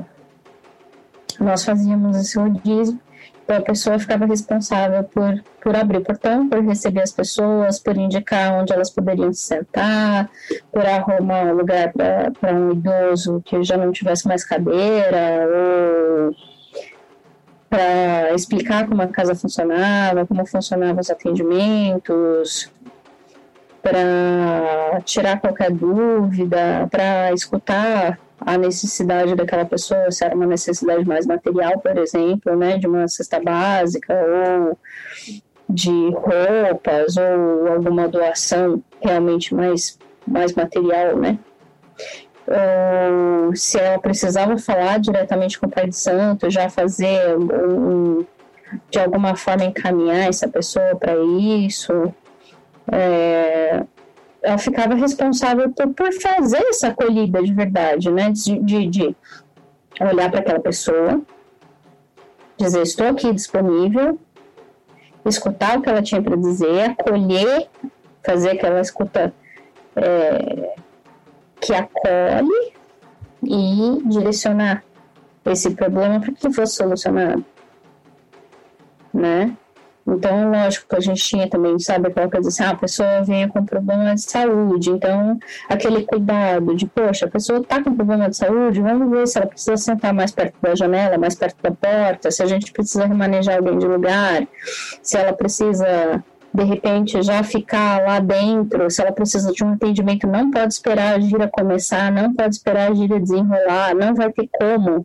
nós 1.40 1.64
fazíamos 1.64 2.16
esse 2.16 2.38
rodízio, 2.38 2.98
então 3.44 3.58
a 3.58 3.60
pessoa 3.60 3.98
ficava 3.98 4.24
responsável 4.24 5.04
por, 5.04 5.42
por 5.60 5.76
abrir 5.76 5.98
o 5.98 6.02
portão, 6.02 6.48
por 6.48 6.64
receber 6.64 7.02
as 7.02 7.12
pessoas, 7.12 7.78
por 7.78 7.96
indicar 7.96 8.54
onde 8.54 8.72
elas 8.72 8.90
poderiam 8.90 9.32
se 9.32 9.42
sentar, 9.42 10.30
por 10.72 10.84
arrumar 10.87 11.44
um 11.44 11.54
lugar 11.54 11.92
para 11.92 12.54
um 12.54 12.72
idoso 12.72 13.42
que 13.44 13.62
já 13.62 13.76
não 13.76 13.92
tivesse 13.92 14.26
mais 14.26 14.44
cadeira, 14.44 15.46
ou 15.46 16.34
para 17.68 18.32
explicar 18.34 18.87
como 18.87 19.02
a 19.02 19.08
casa 19.08 19.34
funcionava, 19.34 20.24
como 20.24 20.46
funcionavam 20.46 21.00
os 21.00 21.10
atendimentos, 21.10 22.70
para 23.85 25.03
tirar 25.05 25.38
qualquer 25.38 25.70
dúvida, 25.70 26.88
para 26.90 27.33
escutar 27.35 28.18
a 28.40 28.57
necessidade 28.57 29.35
daquela 29.35 29.66
pessoa, 29.66 30.11
se 30.11 30.25
era 30.25 30.35
uma 30.35 30.47
necessidade 30.47 31.07
mais 31.07 31.27
material, 31.27 31.79
por 31.79 31.97
exemplo, 31.99 32.57
né, 32.57 32.79
de 32.79 32.87
uma 32.87 33.07
cesta 33.07 33.38
básica 33.38 34.14
ou 34.14 34.79
de 35.68 35.90
roupas 35.90 37.16
ou 37.16 37.75
alguma 37.75 38.09
doação 38.09 38.83
realmente 39.03 39.55
mais 39.55 39.99
mais 40.27 40.55
material, 40.55 41.16
né? 41.16 41.38
Ou 42.47 43.55
se 43.55 43.79
ela 43.79 43.99
precisava 43.99 44.57
falar 44.57 44.99
diretamente 44.99 45.61
com 45.61 45.66
o 45.66 45.70
Pai 45.70 45.87
de 45.87 45.97
Santo, 45.97 46.51
já 46.51 46.70
fazer 46.70 47.37
um, 47.37 48.25
de 48.90 48.99
alguma 48.99 49.37
forma 49.37 49.64
encaminhar 49.64 50.29
essa 50.29 50.49
pessoa 50.49 50.97
para 50.97 51.14
isso, 51.38 52.14
é, 52.90 53.85
ela 54.42 54.59
ficava 54.59 54.94
responsável 54.94 55.70
por, 55.70 55.88
por, 55.94 56.12
fazer 56.12 56.62
essa 56.68 56.88
acolhida 56.88 57.42
de 57.42 57.53
verdade, 57.53 58.11
né? 58.11 58.31
De, 58.31 58.59
de, 58.61 58.87
de 58.88 59.16
olhar 60.01 60.31
para 60.31 60.40
aquela 60.40 60.61
pessoa, 60.61 61.23
dizer: 62.59 62.83
estou 62.83 63.09
aqui 63.09 63.33
disponível, 63.33 64.18
escutar 65.25 65.79
o 65.79 65.83
que 65.83 65.88
ela 65.88 66.03
tinha 66.03 66.23
para 66.23 66.37
dizer, 66.37 66.90
acolher, 66.90 67.68
fazer 68.23 68.51
aquela 68.51 68.81
escuta 68.81 69.33
é, 69.97 70.75
que 71.61 71.73
acolhe 71.73 72.75
e 73.42 74.03
direcionar 74.07 74.85
esse 75.47 75.70
problema 75.75 76.20
para 76.20 76.33
que 76.33 76.53
fosse 76.53 76.77
solucionado, 76.77 77.44
né? 79.12 79.57
Então, 80.07 80.51
lógico 80.51 80.87
que 80.88 80.97
a 80.97 81.01
gente 81.01 81.23
tinha 81.25 81.49
também, 81.49 81.79
sabe, 81.79 82.09
aquela 82.09 82.31
coisa 82.31 82.49
assim, 82.49 82.62
ah, 82.62 82.71
a 82.71 82.77
pessoa 82.77 83.23
veio 83.23 83.49
com 83.49 83.64
problema 83.64 84.14
de 84.14 84.21
saúde, 84.21 84.90
então 84.90 85.38
aquele 85.69 86.05
cuidado 86.05 86.75
de, 86.75 86.87
poxa, 86.87 87.25
a 87.25 87.31
pessoa 87.31 87.61
está 87.61 87.83
com 87.83 87.95
problema 87.95 88.29
de 88.29 88.37
saúde, 88.37 88.83
vamos 88.83 89.11
ver 89.11 89.27
se 89.27 89.38
ela 89.38 89.47
precisa 89.47 89.77
sentar 89.79 90.12
mais 90.12 90.31
perto 90.31 90.57
da 90.61 90.75
janela, 90.75 91.17
mais 91.17 91.35
perto 91.35 91.57
da 91.62 91.71
porta, 91.71 92.31
se 92.31 92.43
a 92.43 92.47
gente 92.47 92.71
precisa 92.71 93.07
remanejar 93.07 93.57
alguém 93.57 93.79
de 93.79 93.87
lugar, 93.87 94.47
se 95.03 95.17
ela 95.17 95.33
precisa 95.33 96.23
de 96.53 96.62
repente 96.62 97.21
já 97.23 97.43
ficar 97.43 98.05
lá 98.05 98.21
dentro, 98.21 98.88
se 98.88 99.03
ela 99.03 99.11
precisa 99.11 99.51
de 99.53 99.64
um 99.64 99.73
atendimento, 99.73 100.27
não 100.27 100.51
pode 100.51 100.75
esperar 100.75 101.17
a 101.17 101.21
gira 101.21 101.49
começar, 101.49 102.12
não 102.12 102.33
pode 102.33 102.55
esperar 102.55 102.93
a 102.93 102.95
gira 102.95 103.19
desenrolar, 103.19 103.95
não 103.95 104.14
vai 104.14 104.31
ter 104.31 104.49
como 104.53 105.05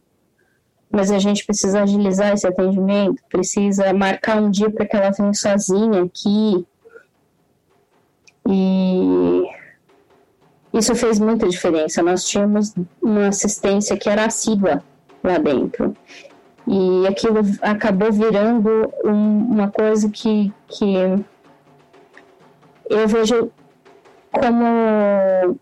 mas 0.91 1.11
a 1.11 1.19
gente 1.19 1.45
precisa 1.45 1.83
agilizar 1.83 2.33
esse 2.33 2.47
atendimento, 2.47 3.21
precisa 3.29 3.93
marcar 3.93 4.41
um 4.41 4.49
dia 4.49 4.69
para 4.71 4.85
que 4.85 4.95
ela 4.95 5.11
venha 5.11 5.33
sozinha 5.33 6.03
aqui. 6.03 6.65
E 8.47 9.43
isso 10.73 10.95
fez 10.95 11.19
muita 11.19 11.47
diferença. 11.47 12.01
Nós 12.01 12.23
tínhamos 12.27 12.73
uma 13.01 13.27
assistência 13.27 13.97
que 13.97 14.09
era 14.09 14.25
assídua 14.25 14.83
lá 15.23 15.37
dentro. 15.37 15.95
E 16.67 17.07
aquilo 17.07 17.39
acabou 17.61 18.11
virando 18.11 18.93
um, 19.03 19.53
uma 19.53 19.69
coisa 19.69 20.09
que, 20.09 20.53
que 20.67 20.95
eu 22.89 23.07
vejo 23.07 23.51
como, 24.31 25.59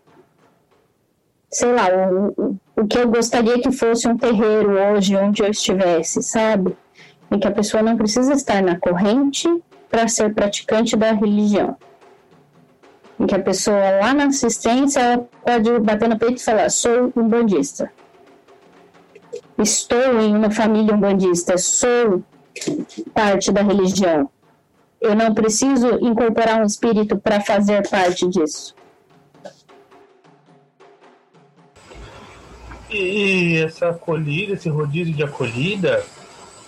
sei 1.50 1.72
lá, 1.72 1.88
o, 2.10 2.56
o 2.78 2.86
que 2.86 2.96
eu 2.96 3.08
gostaria 3.08 3.60
que 3.60 3.72
fosse 3.72 4.06
um 4.06 4.16
terreiro 4.16 4.70
hoje 4.70 5.16
onde 5.16 5.42
eu 5.42 5.50
estivesse, 5.50 6.22
sabe? 6.22 6.76
Em 7.28 7.38
que 7.38 7.48
a 7.48 7.50
pessoa 7.50 7.82
não 7.82 7.96
precisa 7.96 8.32
estar 8.32 8.62
na 8.62 8.78
corrente 8.78 9.48
para 9.90 10.06
ser 10.06 10.32
praticante 10.32 10.96
da 10.96 11.10
religião. 11.10 11.76
Em 13.18 13.26
que 13.26 13.34
a 13.34 13.40
pessoa 13.40 13.98
lá 14.00 14.14
na 14.14 14.26
assistência 14.26 15.26
pode 15.44 15.76
bater 15.80 16.08
no 16.08 16.16
peito 16.16 16.36
e 16.36 16.44
falar: 16.44 16.70
sou 16.70 17.12
um 17.16 17.26
bandista. 17.26 17.90
Estou 19.58 20.20
em 20.20 20.36
uma 20.36 20.52
família 20.52 20.94
umbandista, 20.94 21.58
sou 21.58 22.22
parte 23.12 23.50
da 23.50 23.60
religião. 23.60 24.30
Eu 25.00 25.16
não 25.16 25.34
preciso 25.34 25.98
incorporar 26.00 26.62
um 26.62 26.64
espírito 26.64 27.18
para 27.18 27.40
fazer 27.40 27.88
parte 27.88 28.28
disso. 28.28 28.72
E 32.90 33.56
essa 33.58 33.90
acolhida, 33.90 34.54
esse 34.54 34.68
rodízio 34.68 35.14
de 35.14 35.22
acolhida, 35.22 36.04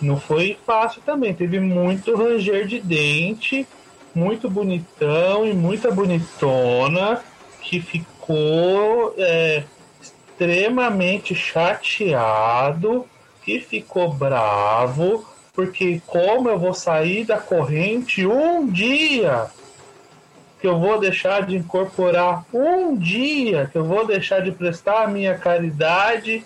não 0.01 0.19
foi 0.19 0.59
fácil 0.67 1.03
também. 1.05 1.35
Teve 1.35 1.61
muito 1.61 2.15
ranger 2.15 2.67
de 2.67 2.81
dente, 2.81 3.67
muito 4.15 4.51
bonitão 4.51 5.47
e 5.47 5.53
muita 5.53 5.91
bonitona 5.91 7.23
que 7.63 7.81
ficou 7.81 9.15
é, 9.17 9.65
extremamente 10.01 11.35
chateado, 11.35 13.07
que 13.43 13.61
ficou 13.61 14.13
bravo, 14.13 15.25
porque 15.53 16.01
como 16.07 16.49
eu 16.49 16.59
vou 16.59 16.75
sair 16.75 17.25
da 17.25 17.39
corrente 17.39 18.27
um 18.27 18.67
dia, 18.67 19.47
que 20.61 20.67
eu 20.67 20.79
vou 20.79 20.99
deixar 20.99 21.47
de 21.47 21.57
incorporar 21.57 22.45
um 22.53 22.97
dia, 22.97 23.69
que 23.71 23.79
eu 23.79 23.85
vou 23.85 24.07
deixar 24.07 24.41
de 24.41 24.53
prestar 24.53 25.05
a 25.05 25.07
minha 25.07 25.37
caridade 25.39 26.45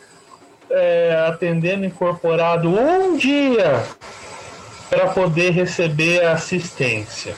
é, 0.71 1.27
atendendo 1.29 1.85
incorporado 1.85 2.69
um 2.69 3.17
dia 3.17 3.85
para 4.89 5.09
poder 5.09 5.51
receber 5.51 6.25
assistência. 6.25 7.35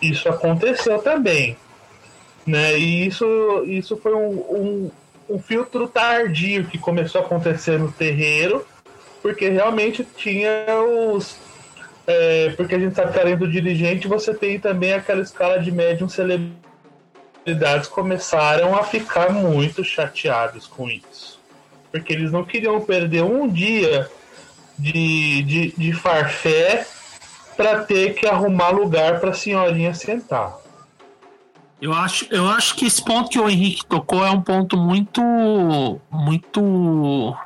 Isso 0.00 0.28
aconteceu 0.28 0.98
também. 0.98 1.56
Né? 2.46 2.78
E 2.78 3.06
isso, 3.06 3.62
isso 3.66 3.96
foi 3.96 4.14
um, 4.14 4.30
um, 4.30 4.90
um 5.30 5.38
filtro 5.38 5.86
tardio 5.86 6.64
que 6.64 6.78
começou 6.78 7.20
a 7.20 7.24
acontecer 7.24 7.78
no 7.78 7.92
terreiro, 7.92 8.66
porque 9.20 9.48
realmente 9.48 10.04
tinha 10.16 10.50
os. 10.82 11.36
É, 12.06 12.50
porque 12.56 12.74
a 12.74 12.78
gente 12.78 12.94
sabe 12.94 13.12
que 13.12 13.20
além 13.20 13.36
do 13.36 13.48
dirigente, 13.48 14.08
você 14.08 14.34
tem 14.34 14.58
também 14.58 14.92
aquela 14.92 15.22
escala 15.22 15.58
de 15.58 15.70
médium 15.70 16.08
celebridades 16.08 17.88
começaram 17.88 18.76
a 18.76 18.82
ficar 18.82 19.32
muito 19.32 19.84
chateados 19.84 20.66
com 20.66 20.90
isso. 20.90 21.40
Porque 21.90 22.12
eles 22.12 22.32
não 22.32 22.44
queriam 22.44 22.80
perder 22.80 23.22
um 23.22 23.48
dia 23.48 24.10
de, 24.78 25.42
de, 25.42 25.72
de 25.76 25.92
farfé 25.92 26.86
para 27.56 27.84
ter 27.84 28.14
que 28.14 28.26
arrumar 28.26 28.70
lugar 28.70 29.20
para 29.20 29.30
a 29.30 29.34
senhorinha 29.34 29.94
sentar. 29.94 30.56
Eu 31.80 31.92
acho, 31.92 32.26
eu 32.30 32.48
acho 32.48 32.76
que 32.76 32.86
esse 32.86 33.04
ponto 33.04 33.28
que 33.28 33.40
o 33.40 33.48
Henrique 33.48 33.84
tocou 33.84 34.24
é 34.24 34.30
um 34.30 34.40
ponto 34.40 34.76
muito. 34.76 35.20
muito. 36.10 37.36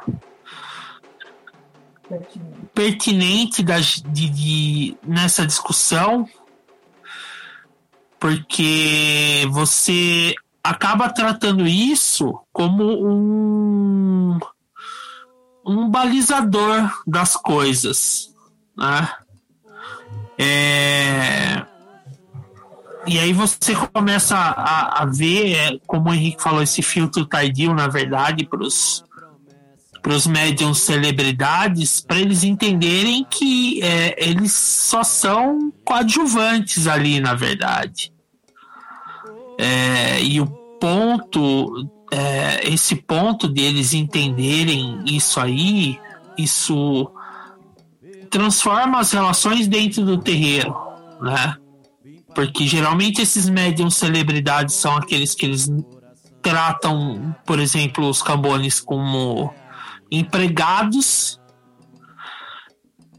Pertinente 2.77 3.63
das, 3.63 4.03
de, 4.03 4.29
de, 4.29 4.97
nessa 5.03 5.47
discussão, 5.47 6.29
porque 8.21 9.49
você 9.51 10.35
acaba 10.63 11.09
tratando 11.09 11.67
isso 11.67 12.39
como 12.53 12.85
um, 12.85 14.39
um 15.65 15.89
balizador 15.89 16.93
das 17.07 17.35
coisas. 17.35 18.35
Né? 18.77 19.09
É, 20.39 21.65
e 23.07 23.19
aí 23.19 23.33
você 23.33 23.75
começa 23.91 24.37
a, 24.37 25.03
a 25.03 25.07
ver, 25.07 25.55
é, 25.55 25.79
como 25.87 26.11
o 26.11 26.15
Henrique 26.15 26.43
falou, 26.43 26.61
esse 26.61 26.83
filtro 26.83 27.25
tardio, 27.25 27.73
na 27.73 27.89
verdade, 27.89 28.45
para 28.45 28.63
os 28.63 29.03
médiums 30.27 30.79
celebridades, 30.83 32.01
para 32.01 32.21
eles 32.21 32.45
entenderem 32.45 33.27
que 33.29 33.83
é, 33.83 34.15
eles 34.17 34.53
só 34.53 35.03
são 35.03 35.73
coadjuvantes 35.85 36.87
ali, 36.87 37.19
na 37.19 37.35
verdade. 37.35 38.13
É, 39.59 40.23
e 40.23 40.41
o 40.41 40.47
ponto, 40.47 41.89
é, 42.13 42.69
esse 42.73 42.95
ponto 42.95 43.49
deles 43.49 43.95
entenderem 43.95 45.03
isso 45.07 45.41
aí, 45.41 45.99
isso 46.39 47.11
transforma 48.31 49.01
as 49.01 49.11
relações 49.11 49.67
dentro 49.67 50.05
do 50.05 50.19
terreiro, 50.19 50.73
né? 51.21 51.57
Porque 52.33 52.65
geralmente 52.65 53.21
esses 53.21 53.49
médiums 53.49 53.97
celebridades 53.97 54.77
são 54.77 54.97
aqueles 54.97 55.35
que 55.35 55.47
eles 55.47 55.69
tratam, 56.43 57.35
por 57.45 57.59
exemplo, 57.59 58.09
os 58.09 58.23
cambones 58.23 58.79
como 58.79 59.53
empregados. 60.11 61.41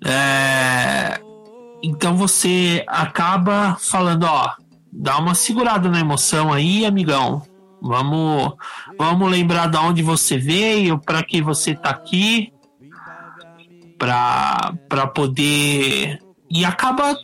É, 0.06 1.20
então 1.84 2.16
você 2.16 2.84
acaba 2.88 3.78
falando, 3.80 4.24
ó, 4.24 4.54
dá 4.92 5.18
uma 5.18 5.36
segurada 5.36 5.90
na 5.90 6.00
emoção 6.00 6.52
aí, 6.52 6.86
amigão. 6.86 7.42
Vamos, 7.82 8.54
vamos 8.98 9.30
lembrar 9.30 9.70
de 9.70 9.78
onde 9.78 10.02
você 10.02 10.38
veio, 10.38 10.98
para 11.00 11.24
que 11.24 11.42
você 11.42 11.76
tá 11.76 11.92
aqui, 11.92 12.52
para 13.98 15.08
poder 15.14 16.20
e 16.50 16.64
acaba 16.64 17.18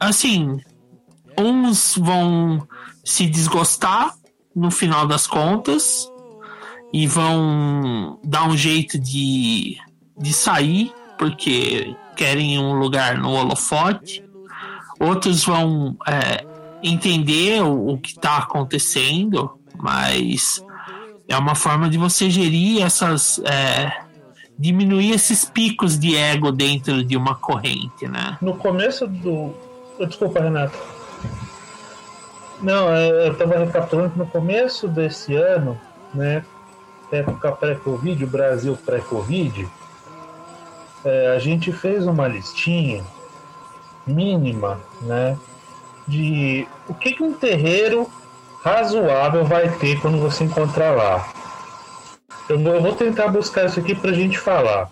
assim, 0.00 0.60
uns 1.38 1.96
vão 1.96 2.66
se 3.04 3.26
desgostar 3.26 4.14
no 4.54 4.70
final 4.70 5.06
das 5.06 5.26
contas 5.26 6.10
e 6.92 7.06
vão 7.06 8.18
dar 8.24 8.48
um 8.48 8.56
jeito 8.56 8.98
de, 8.98 9.76
de 10.18 10.32
sair 10.32 10.92
porque 11.18 11.94
querem 12.14 12.58
um 12.58 12.74
lugar 12.78 13.18
no 13.18 13.30
holofote. 13.30 14.24
Outros 14.98 15.44
vão 15.44 15.96
é, 16.06 16.44
entender 16.82 17.62
o, 17.62 17.92
o 17.92 17.98
que 17.98 18.10
está 18.10 18.38
acontecendo, 18.38 19.58
mas 19.76 20.64
é 21.28 21.36
uma 21.36 21.54
forma 21.54 21.88
de 21.88 21.98
você 21.98 22.30
gerir 22.30 22.82
essas. 22.82 23.40
É, 23.44 24.04
diminuir 24.58 25.12
esses 25.12 25.44
picos 25.44 25.98
de 25.98 26.16
ego 26.16 26.50
dentro 26.50 27.04
de 27.04 27.14
uma 27.14 27.34
corrente, 27.34 28.08
né? 28.08 28.38
No 28.40 28.56
começo 28.56 29.06
do, 29.06 29.54
Desculpa, 30.04 30.40
Renato. 30.40 30.76
Não, 32.60 32.92
é, 32.92 33.26
eu 33.28 33.32
estava 33.32 33.58
recapitulando 33.58 34.10
que 34.10 34.18
no 34.18 34.26
começo 34.26 34.88
desse 34.88 35.34
ano, 35.34 35.78
né, 36.14 36.44
época 37.10 37.52
pré-Covid, 37.52 38.24
o 38.24 38.28
Brasil 38.28 38.76
pré-Covid, 38.84 39.68
é, 41.04 41.34
a 41.34 41.38
gente 41.38 41.72
fez 41.72 42.06
uma 42.06 42.26
listinha 42.26 43.04
mínima, 44.06 44.80
né, 45.02 45.36
de 46.06 46.66
o 46.88 46.94
que, 46.94 47.12
que 47.12 47.22
um 47.22 47.32
terreiro 47.32 48.10
razoável 48.62 49.44
vai 49.44 49.68
ter 49.78 50.00
quando 50.00 50.18
você 50.18 50.44
encontrar 50.44 50.90
lá. 50.90 51.28
Eu 52.48 52.58
vou, 52.58 52.94
tentar 52.94 53.28
buscar 53.28 53.66
isso 53.66 53.80
aqui 53.80 53.94
para 53.94 54.10
a 54.10 54.14
gente 54.14 54.38
falar. 54.38 54.88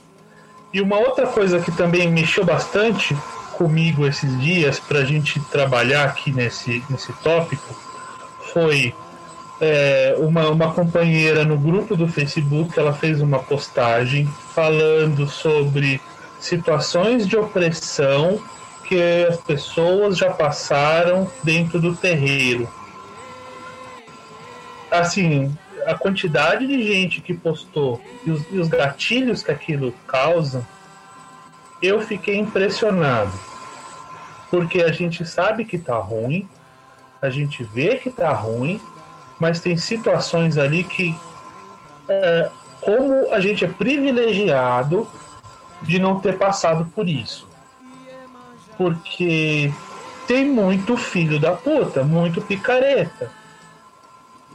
E 0.73 0.81
uma 0.81 0.99
outra 0.99 1.27
coisa 1.27 1.61
que 1.61 1.71
também 1.71 2.11
mexeu 2.11 2.45
bastante 2.45 3.17
comigo 3.53 4.07
esses 4.07 4.41
dias 4.41 4.81
para 4.81 5.01
a 5.01 5.05
gente 5.05 5.39
trabalhar 5.47 6.05
aqui 6.05 6.33
nesse, 6.33 6.85
nesse 6.91 7.13
tópico 7.15 7.75
foi 8.53 8.93
é, 9.61 10.15
uma, 10.19 10.49
uma 10.51 10.73
companheira 10.73 11.45
no 11.45 11.57
grupo 11.57 11.97
do 11.97 12.09
Facebook, 12.09 12.79
ela 12.79 12.93
fez 12.93 13.21
uma 13.21 13.39
postagem 13.39 14.27
falando 14.55 15.27
sobre 15.27 16.01
situações 16.41 17.27
de 17.27 17.37
opressão 17.37 18.41
que 18.87 19.25
as 19.25 19.39
pessoas 19.39 20.19
já 20.19 20.31
passaram 20.31 21.31
dentro 21.43 21.81
do 21.81 21.97
terreiro. 21.97 22.69
Assim, 24.91 25.57
a 25.87 25.95
quantidade 25.95 26.67
de 26.67 26.83
gente 26.87 27.21
que 27.21 27.35
postou 27.35 28.01
e 28.25 28.31
os, 28.31 28.43
e 28.51 28.59
os 28.59 28.69
gatilhos 28.69 29.43
que 29.43 29.51
aquilo 29.51 29.93
causa 30.07 30.67
eu 31.83 32.01
fiquei 32.01 32.37
impressionado. 32.37 33.33
Porque 34.51 34.83
a 34.83 34.93
gente 34.93 35.25
sabe 35.25 35.65
que 35.65 35.79
tá 35.79 35.97
ruim, 35.97 36.49
a 37.21 37.29
gente 37.29 37.63
vê 37.65 37.97
que 37.97 38.11
tá 38.11 38.33
ruim, 38.33 38.81
mas 39.39 39.61
tem 39.61 39.77
situações 39.77 40.57
ali 40.57 40.85
que, 40.85 41.15
é, 42.09 42.51
como 42.81 43.33
a 43.33 43.41
gente 43.41 43.65
é 43.65 43.69
privilegiado 43.69 45.09
de 45.83 45.99
não 45.99 46.21
ter 46.21 46.39
passado 46.39 46.87
por 46.95 47.09
isso. 47.09 47.49
Porque 48.77 49.73
tem 50.27 50.47
muito 50.47 50.97
filho 50.97 51.39
da 51.39 51.53
puta, 51.53 52.03
muito 52.03 52.41
picareta. 52.41 53.31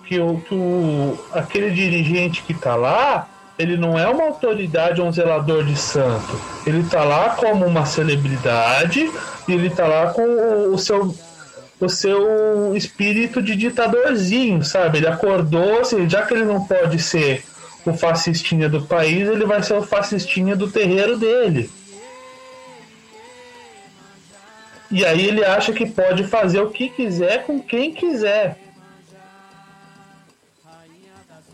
Que, 0.05 0.19
o, 0.19 0.41
que 0.41 0.55
o, 0.55 1.17
aquele 1.31 1.69
dirigente 1.69 2.41
que 2.41 2.53
tá 2.53 2.75
lá 2.75 3.27
ele 3.59 3.75
não 3.75 3.99
é 3.99 4.07
uma 4.07 4.23
autoridade 4.23 5.01
ou 5.01 5.07
um 5.07 5.11
zelador 5.11 5.65
de 5.65 5.75
santo. 5.75 6.39
Ele 6.65 6.79
está 6.79 7.03
lá 7.03 7.31
como 7.31 7.65
uma 7.65 7.85
celebridade 7.85 9.11
e 9.45 9.51
ele 9.51 9.67
está 9.67 9.85
lá 9.85 10.13
com 10.13 10.73
o, 10.73 10.77
seu 10.77 11.13
o 11.79 11.87
seu 11.87 12.75
espírito 12.75 13.41
de 13.41 13.55
ditadorzinho, 13.55 14.63
sabe? 14.63 14.97
Ele 14.97 15.07
acordou, 15.07 15.79
assim, 15.79 16.09
já 16.09 16.25
que 16.25 16.33
ele 16.33 16.43
não 16.43 16.65
pode 16.65 16.99
ser 16.99 17.43
o 17.85 17.93
fascistinha 17.93 18.67
do 18.67 18.81
país, 18.81 19.27
ele 19.27 19.45
vai 19.45 19.63
ser 19.63 19.73
o 19.73 19.81
fascistinha 19.81 20.55
do 20.55 20.69
terreiro 20.69 21.17
dele. 21.17 21.69
E 24.91 25.05
aí 25.05 25.27
ele 25.27 25.45
acha 25.45 25.71
que 25.71 25.85
pode 25.85 26.23
fazer 26.25 26.59
o 26.59 26.71
que 26.71 26.89
quiser 26.89 27.45
com 27.45 27.59
quem 27.59 27.93
quiser. 27.93 28.57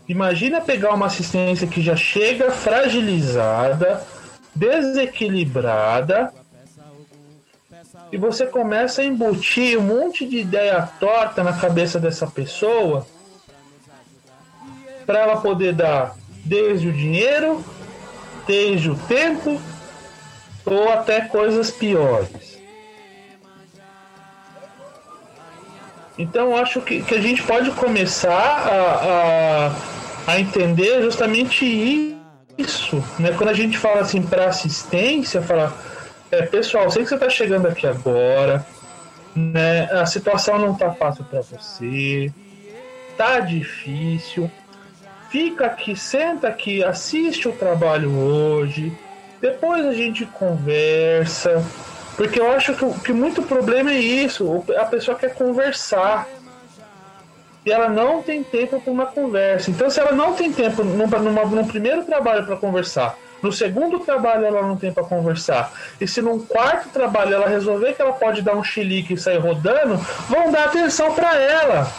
Imagina 0.08 0.60
pegar 0.60 0.94
uma 0.94 1.06
assistência 1.06 1.66
que 1.66 1.82
já 1.82 1.96
chega 1.96 2.50
fragilizada, 2.50 4.02
desequilibrada, 4.54 6.32
e 8.12 8.16
você 8.16 8.46
começa 8.46 9.02
a 9.02 9.04
embutir 9.04 9.78
um 9.78 9.82
monte 9.82 10.26
de 10.26 10.38
ideia 10.38 10.88
torta 11.00 11.42
na 11.42 11.52
cabeça 11.52 11.98
dessa 11.98 12.26
pessoa 12.26 13.06
para 15.04 15.20
ela 15.20 15.40
poder 15.40 15.72
dar 15.72 16.16
desde 16.44 16.88
o 16.88 16.92
dinheiro, 16.92 17.64
desde 18.46 18.90
o 18.90 18.96
tempo 18.96 19.60
ou 20.64 20.88
até 20.92 21.22
coisas 21.22 21.70
piores. 21.70 22.56
Então 26.18 26.56
acho 26.56 26.80
que, 26.80 27.02
que 27.02 27.14
a 27.14 27.20
gente 27.20 27.42
pode 27.42 27.70
começar 27.72 28.30
a, 28.32 29.70
a, 30.26 30.32
a 30.32 30.40
entender 30.40 31.02
justamente 31.02 32.16
isso, 32.56 33.04
né? 33.18 33.32
Quando 33.36 33.50
a 33.50 33.54
gente 33.54 33.76
fala 33.76 34.00
assim 34.00 34.22
para 34.22 34.46
assistência, 34.46 35.42
falar, 35.42 35.72
é, 36.30 36.42
pessoal, 36.42 36.90
sei 36.90 37.02
que 37.02 37.08
você 37.08 37.14
está 37.14 37.30
chegando 37.30 37.68
aqui 37.68 37.86
agora, 37.86 38.64
né? 39.34 39.84
A 39.92 40.06
situação 40.06 40.58
não 40.58 40.74
tá 40.74 40.92
fácil 40.92 41.24
para 41.24 41.40
você, 41.40 42.32
tá 43.16 43.40
difícil. 43.40 44.50
Fica 45.30 45.66
aqui, 45.66 45.96
senta 45.96 46.48
aqui, 46.48 46.82
assiste 46.82 47.48
o 47.48 47.52
trabalho 47.52 48.16
hoje. 48.16 48.92
Depois 49.40 49.84
a 49.84 49.92
gente 49.92 50.24
conversa. 50.26 51.64
Porque 52.16 52.40
eu 52.40 52.50
acho 52.50 52.74
que, 52.74 53.00
que 53.00 53.12
muito 53.12 53.42
problema 53.42 53.92
é 53.92 53.98
isso. 53.98 54.64
A 54.78 54.84
pessoa 54.84 55.16
quer 55.16 55.34
conversar. 55.34 56.26
E 57.64 57.70
ela 57.70 57.88
não 57.88 58.22
tem 58.22 58.42
tempo 58.44 58.80
para 58.80 58.92
uma 58.92 59.06
conversa. 59.06 59.70
Então, 59.70 59.90
se 59.90 59.98
ela 60.00 60.12
não 60.12 60.32
tem 60.34 60.52
tempo 60.52 60.84
numa, 60.84 61.18
num 61.18 61.66
primeiro 61.66 62.04
trabalho 62.04 62.46
para 62.46 62.56
conversar, 62.56 63.18
no 63.42 63.52
segundo 63.52 64.00
trabalho 64.00 64.46
ela 64.46 64.62
não 64.62 64.76
tem 64.76 64.92
para 64.92 65.04
conversar, 65.04 65.72
e 66.00 66.06
se 66.06 66.22
num 66.22 66.38
quarto 66.38 66.88
trabalho 66.88 67.34
ela 67.34 67.48
resolver 67.48 67.94
que 67.94 68.02
ela 68.02 68.12
pode 68.12 68.42
dar 68.42 68.54
um 68.54 68.64
chilique 68.64 69.14
e 69.14 69.18
sair 69.18 69.38
rodando, 69.38 69.96
vão 70.28 70.50
dar 70.50 70.64
atenção 70.64 71.12
para 71.14 71.36
ela. 71.36 71.90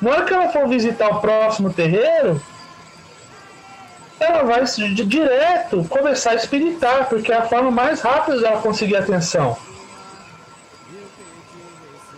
Na 0.00 0.10
hora 0.10 0.24
que 0.24 0.34
ela 0.34 0.48
for 0.48 0.68
visitar 0.68 1.08
o 1.08 1.20
próximo 1.20 1.72
terreiro, 1.72 2.40
ela 4.18 4.42
vai 4.42 4.64
direto 4.64 5.84
começar 5.88 6.30
a 6.30 6.34
espiritar, 6.34 7.08
porque 7.08 7.32
é 7.32 7.36
a 7.36 7.42
forma 7.42 7.70
mais 7.70 8.00
rápida 8.00 8.38
de 8.38 8.44
ela 8.44 8.60
conseguir 8.60 8.96
atenção. 8.96 9.56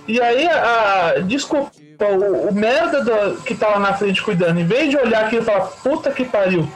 E 0.07 0.21
aí, 0.21 0.49
a, 0.49 1.15
a 1.17 1.21
desculpa, 1.99 2.07
o, 2.07 2.49
o 2.49 2.55
merda 2.55 3.03
do, 3.03 3.43
que 3.43 3.55
tá 3.55 3.69
lá 3.69 3.79
na 3.79 3.95
frente 3.95 4.23
cuidando, 4.23 4.61
em 4.61 4.65
vez 4.65 4.91
de 4.91 4.97
olhar 4.97 5.27
aqui 5.27 5.37
e 5.37 5.43
falar, 5.43 5.67
puta 5.83 6.11
que 6.11 6.25
pariu, 6.25 6.69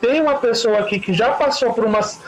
tem 0.00 0.20
uma 0.20 0.36
pessoa 0.36 0.80
aqui 0.80 0.98
que 0.98 1.12
já 1.12 1.30
passou 1.32 1.72
por 1.72 1.84
umas 1.84 2.20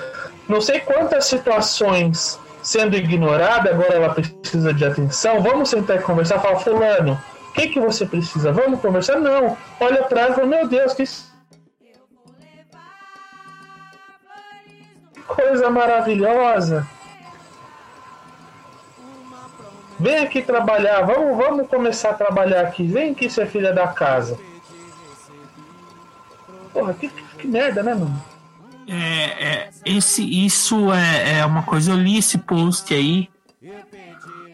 não 0.49 0.61
sei 0.61 0.81
quantas 0.81 1.27
situações 1.27 2.39
sendo 2.63 2.97
ignorada, 2.97 3.71
agora 3.71 3.95
ela 3.95 4.15
precisa 4.15 4.73
de 4.73 4.85
atenção, 4.85 5.43
vamos 5.43 5.71
sentar 5.71 5.97
e 5.97 6.03
conversar, 6.03 6.41
fala, 6.41 6.59
fulano, 6.59 7.21
o 7.49 7.53
que, 7.53 7.69
que 7.69 7.81
você 7.81 8.07
precisa? 8.07 8.53
Vamos 8.53 8.81
conversar? 8.81 9.19
Não. 9.19 9.57
Olha 9.81 10.07
ela 10.11 10.31
e 10.31 10.35
fala, 10.35 10.47
meu 10.47 10.69
Deus, 10.69 10.93
que 10.93 11.05
coisa 15.27 15.71
maravilhosa. 15.71 16.87
Vem 20.01 20.19
aqui 20.19 20.41
trabalhar, 20.41 21.03
vamos, 21.03 21.37
vamos 21.37 21.69
começar 21.69 22.11
a 22.11 22.15
trabalhar 22.15 22.63
aqui. 22.63 22.85
Vem 22.85 23.13
aqui, 23.13 23.29
ser 23.29 23.47
filha 23.47 23.71
da 23.71 23.87
casa. 23.89 24.39
Porra, 26.73 26.95
que, 26.95 27.09
que, 27.09 27.23
que 27.39 27.47
merda, 27.47 27.83
né, 27.83 27.95
mano? 27.95 28.25
É, 28.89 29.47
é, 29.47 29.71
esse, 29.85 30.25
isso 30.25 30.91
é, 30.91 31.41
é 31.41 31.47
uma 31.47 31.63
coisa, 31.65 31.93
eu 31.93 31.97
li 31.97 32.17
esse 32.17 32.39
post 32.39 32.93
aí. 32.95 33.29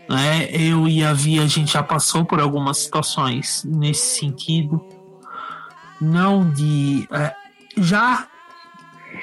Né, 0.09 0.49
eu 0.51 0.89
e 0.89 1.05
a 1.05 1.13
Via, 1.13 1.43
a 1.43 1.47
gente 1.47 1.73
já 1.73 1.83
passou 1.83 2.25
por 2.25 2.41
algumas 2.41 2.79
situações 2.79 3.65
nesse 3.65 4.19
sentido. 4.19 4.85
Não 6.01 6.51
de. 6.51 7.09
É, 7.13 7.33
já 7.77 8.27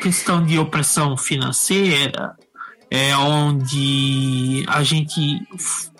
questão 0.02 0.44
de 0.44 0.58
opressão 0.58 1.18
financeira, 1.18 2.36
é 2.90 3.16
onde 3.16 4.66
a 4.68 4.84
gente 4.84 5.42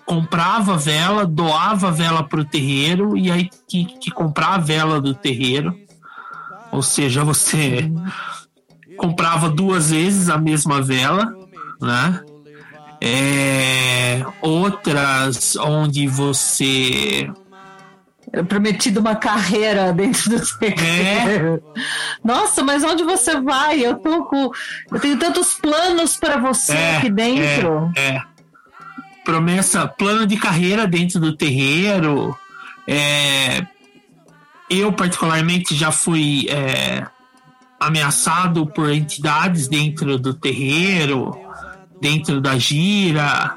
comprava 0.06 0.76
vela, 0.76 1.26
doava 1.26 1.90
vela 1.90 2.22
para 2.22 2.40
o 2.40 2.44
terreiro 2.44 3.16
e 3.16 3.30
aí 3.30 3.48
que, 3.68 3.84
que 3.84 4.10
comprar 4.10 4.54
a 4.54 4.58
vela 4.58 5.00
do 5.00 5.14
terreiro. 5.14 5.76
Ou 6.70 6.82
seja, 6.82 7.24
você 7.24 7.90
comprava 8.96 9.48
duas 9.48 9.90
vezes 9.90 10.28
a 10.28 10.38
mesma 10.38 10.82
vela, 10.82 11.32
né? 11.80 12.20
É, 13.00 14.24
outras 14.40 15.56
onde 15.56 16.06
você 16.06 17.28
era 18.34 18.42
prometido 18.42 18.98
uma 18.98 19.14
carreira 19.14 19.92
dentro 19.92 20.30
do 20.30 20.58
terreiro. 20.58 21.62
É. 21.76 21.80
Nossa, 22.24 22.64
mas 22.64 22.82
onde 22.82 23.04
você 23.04 23.40
vai? 23.40 23.78
Eu 23.78 23.94
tô 23.96 24.24
com. 24.24 24.50
Eu 24.90 25.00
tenho 25.00 25.16
tantos 25.18 25.54
planos 25.54 26.16
para 26.16 26.38
você 26.38 26.72
é, 26.72 26.96
aqui 26.96 27.10
dentro. 27.10 27.92
É, 27.96 28.16
é, 28.16 28.22
Promessa, 29.24 29.88
plano 29.88 30.26
de 30.26 30.36
carreira 30.36 30.86
dentro 30.86 31.18
do 31.18 31.34
terreiro. 31.34 32.36
É, 32.86 33.66
eu, 34.68 34.92
particularmente, 34.92 35.74
já 35.74 35.90
fui 35.90 36.46
é, 36.48 37.06
ameaçado 37.80 38.66
por 38.66 38.90
entidades 38.90 39.68
dentro 39.68 40.18
do 40.18 40.34
terreiro, 40.34 41.36
dentro 42.00 42.40
da 42.40 42.58
gira. 42.58 43.56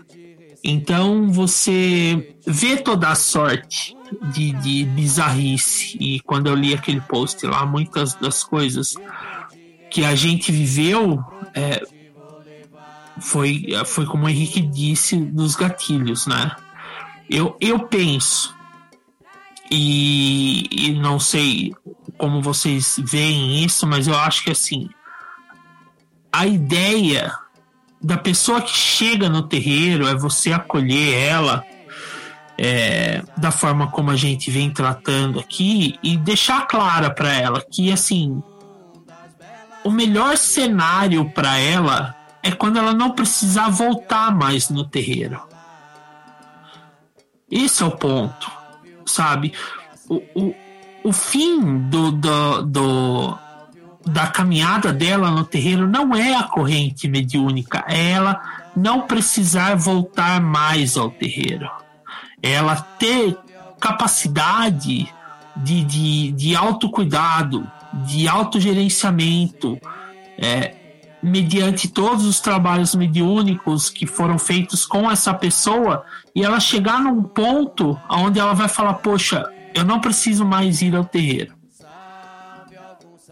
Então 0.63 1.31
você 1.31 2.35
vê 2.45 2.77
toda 2.77 3.09
a 3.09 3.15
sorte 3.15 3.95
de, 4.33 4.51
de 4.53 4.83
bizarrice. 4.85 5.97
E 5.99 6.19
quando 6.21 6.47
eu 6.47 6.55
li 6.55 6.73
aquele 6.73 7.01
post 7.01 7.45
lá, 7.45 7.65
muitas 7.65 8.15
das 8.15 8.43
coisas 8.43 8.95
que 9.89 10.03
a 10.03 10.15
gente 10.15 10.51
viveu 10.51 11.23
é, 11.53 11.81
foi, 13.19 13.65
foi 13.85 14.05
como 14.05 14.25
o 14.25 14.29
Henrique 14.29 14.61
disse 14.61 15.17
dos 15.17 15.55
gatilhos, 15.55 16.27
né? 16.27 16.55
Eu, 17.29 17.57
eu 17.59 17.79
penso, 17.79 18.55
e, 19.69 20.67
e 20.71 20.91
não 20.93 21.19
sei 21.19 21.73
como 22.17 22.41
vocês 22.41 22.95
veem 23.03 23.63
isso, 23.63 23.85
mas 23.85 24.07
eu 24.07 24.17
acho 24.17 24.43
que 24.43 24.51
assim, 24.51 24.89
a 26.31 26.47
ideia 26.47 27.33
da 28.01 28.17
pessoa 28.17 28.61
que 28.61 28.71
chega 28.71 29.27
no 29.27 29.43
terreiro 29.43 30.07
é 30.07 30.15
você 30.15 30.53
acolher 30.53 31.13
ela 31.15 31.63
é, 32.57 33.23
da 33.37 33.51
forma 33.51 33.87
como 33.91 34.09
a 34.09 34.15
gente 34.15 34.49
vem 34.49 34.69
tratando 34.71 35.39
aqui 35.39 35.99
e 36.01 36.17
deixar 36.17 36.65
clara 36.67 37.09
para 37.09 37.31
ela 37.33 37.61
que 37.61 37.91
assim 37.91 38.41
o 39.83 39.91
melhor 39.91 40.37
cenário 40.37 41.29
para 41.31 41.57
ela 41.57 42.16
é 42.47 42.51
quando 42.51 42.77
ela 42.77 42.93
não 42.93 43.11
precisar 43.11 43.69
voltar 43.69 44.35
mais 44.35 44.69
no 44.69 44.83
terreiro. 44.83 45.41
Esse 47.49 47.83
é 47.83 47.85
o 47.85 47.91
ponto, 47.91 48.51
sabe? 49.05 49.53
O, 50.09 50.15
o, 50.35 50.55
o 51.03 51.13
fim 51.13 51.79
do, 51.89 52.11
do, 52.11 52.61
do, 52.63 53.37
da 54.05 54.27
caminhada 54.27 54.91
dela 54.91 55.31
no 55.31 55.45
terreiro 55.45 55.87
não 55.87 56.15
é 56.15 56.35
a 56.35 56.43
corrente 56.43 57.07
mediúnica, 57.07 57.83
é 57.87 58.11
ela 58.11 58.41
não 58.75 59.01
precisar 59.01 59.75
voltar 59.75 60.41
mais 60.41 60.97
ao 60.97 61.09
terreiro 61.09 61.69
ela 62.41 62.75
ter 62.75 63.37
capacidade 63.79 65.11
de, 65.55 65.83
de, 65.83 66.31
de 66.31 66.55
autocuidado, 66.55 67.69
de 68.05 68.27
autogerenciamento, 68.27 69.79
é, 70.37 70.75
mediante 71.21 71.87
todos 71.87 72.25
os 72.25 72.39
trabalhos 72.39 72.93
mediúnicos 72.95 73.89
que 73.89 74.05
foram 74.05 74.37
feitos 74.37 74.85
com 74.85 75.09
essa 75.09 75.33
pessoa, 75.33 76.03
e 76.35 76.43
ela 76.43 76.59
chegar 76.59 77.01
num 77.01 77.23
ponto 77.23 77.99
onde 78.09 78.39
ela 78.39 78.53
vai 78.53 78.67
falar: 78.67 78.95
Poxa, 78.95 79.45
eu 79.73 79.83
não 79.83 79.99
preciso 79.99 80.45
mais 80.45 80.81
ir 80.81 80.95
ao 80.95 81.05
terreiro. 81.05 81.55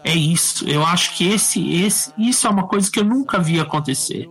É 0.04 0.14
isso. 0.14 0.68
Eu 0.68 0.86
acho 0.86 1.16
que 1.16 1.26
esse, 1.26 1.82
esse, 1.82 2.12
isso 2.16 2.46
é 2.46 2.50
uma 2.50 2.68
coisa 2.68 2.88
que 2.90 3.00
eu 3.00 3.04
nunca 3.04 3.40
vi 3.40 3.58
acontecer. 3.58 4.28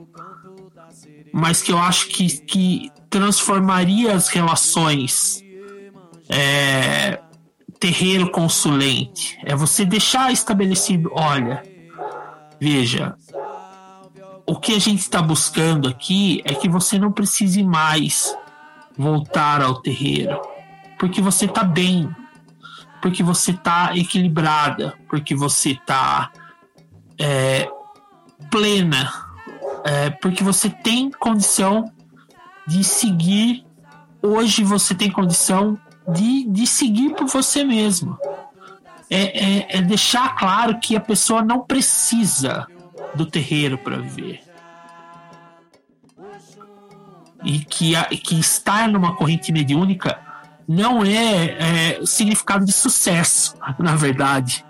Mas 1.34 1.62
que 1.62 1.72
eu 1.72 1.78
acho 1.78 2.08
que, 2.08 2.38
que 2.40 2.90
transformaria 3.10 4.14
as 4.14 4.30
relações 4.30 5.44
é, 6.30 7.20
terreiro 7.80 8.32
consulente. 8.32 9.38
É 9.44 9.56
você 9.56 9.84
deixar 9.84 10.32
estabelecido, 10.32 11.12
olha, 11.14 11.62
veja, 12.60 13.16
o 14.48 14.56
que 14.56 14.74
a 14.74 14.80
gente 14.80 15.00
está 15.00 15.22
buscando 15.22 15.88
aqui 15.88 16.42
é 16.46 16.54
que 16.54 16.70
você 16.70 17.00
não 17.00 17.12
precise 17.12 17.64
mais 17.64 18.36
voltar 18.98 19.62
ao 19.62 19.82
terreiro, 19.82 20.40
porque 21.00 21.22
você 21.22 21.46
está 21.46 21.64
bem, 21.64 22.10
porque 23.02 23.24
você 23.24 23.52
está 23.52 23.96
equilibrada, 23.98 24.94
porque 25.10 25.36
você 25.36 25.72
está 25.72 26.32
é, 27.20 27.68
plena, 28.52 29.12
é, 29.84 30.10
porque 30.12 30.44
você 30.44 30.70
tem 30.70 31.10
condição 31.10 31.92
de 32.68 32.84
seguir. 32.84 33.66
Hoje 34.22 34.64
você 34.64 34.96
tem 34.96 35.12
condição 35.12 35.78
de, 36.08 36.46
de 36.46 36.66
seguir 36.66 37.16
por 37.16 37.28
você 37.28 37.64
mesmo. 37.64 38.18
É, 39.10 39.68
é, 39.68 39.78
é 39.78 39.82
deixar 39.82 40.36
claro 40.36 40.80
que 40.80 40.96
a 40.96 41.00
pessoa 41.00 41.44
não 41.44 41.62
precisa 41.62 42.68
do 43.16 43.26
terreiro 43.26 43.78
para 43.78 43.98
viver. 43.98 44.42
E 47.44 47.60
que, 47.60 47.96
a, 47.96 48.06
que 48.06 48.40
estar 48.40 48.88
numa 48.88 49.16
corrente 49.16 49.52
mediúnica 49.52 50.20
não 50.68 51.04
é, 51.04 51.98
é 52.00 52.06
significado 52.06 52.66
de 52.66 52.74
sucesso, 52.74 53.56
na 53.78 53.96
verdade. 53.96 54.66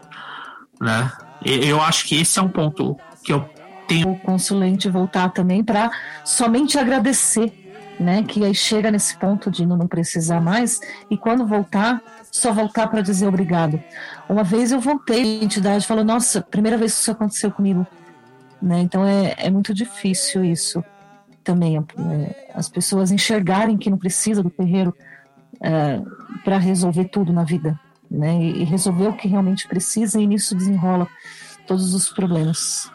Né? 0.80 1.12
Eu 1.44 1.82
acho 1.82 2.06
que 2.06 2.20
esse 2.20 2.38
é 2.38 2.42
um 2.42 2.50
ponto 2.50 2.98
que 3.24 3.32
eu 3.32 3.50
tenho. 3.88 4.12
O 4.12 4.20
consulente 4.20 4.90
voltar 4.90 5.30
também 5.30 5.64
para 5.64 5.90
somente 6.24 6.78
agradecer 6.78 7.66
né? 8.00 8.24
Que 8.24 8.44
aí 8.44 8.54
chega 8.54 8.92
nesse 8.92 9.18
ponto 9.18 9.50
de 9.50 9.66
não 9.66 9.88
precisar 9.88 10.42
mais 10.42 10.80
e 11.10 11.18
quando 11.18 11.46
voltar, 11.46 12.02
só 12.32 12.52
voltar 12.52 12.88
para 12.88 13.02
dizer 13.02 13.28
obrigado. 13.28 13.82
Uma 14.28 14.44
vez 14.44 14.72
eu 14.72 14.80
voltei, 14.80 15.40
a 15.42 15.44
entidade 15.44 15.88
falou: 15.88 16.04
Nossa, 16.04 16.42
primeira 16.42 16.78
vez 16.78 16.94
que 16.94 17.00
isso 17.02 17.12
aconteceu 17.12 17.52
comigo, 17.52 17.86
né? 18.66 18.82
Então 18.82 19.06
é, 19.06 19.36
é 19.38 19.50
muito 19.50 19.74
difícil 19.74 20.44
isso 20.44 20.84
também, 21.44 21.78
é, 21.78 22.52
as 22.56 22.68
pessoas 22.68 23.12
enxergarem 23.12 23.78
que 23.78 23.90
não 23.90 23.98
precisa 23.98 24.42
do 24.42 24.50
terreiro 24.50 24.94
é, 25.62 26.02
para 26.44 26.58
resolver 26.58 27.06
tudo 27.06 27.32
na 27.32 27.44
vida, 27.44 27.80
né? 28.10 28.36
E, 28.42 28.62
e 28.62 28.64
resolver 28.64 29.08
o 29.08 29.14
que 29.14 29.28
realmente 29.28 29.68
precisa 29.68 30.20
e 30.20 30.26
nisso 30.26 30.56
desenrola 30.56 31.08
todos 31.68 31.94
os 31.94 32.10
problemas 32.10 32.92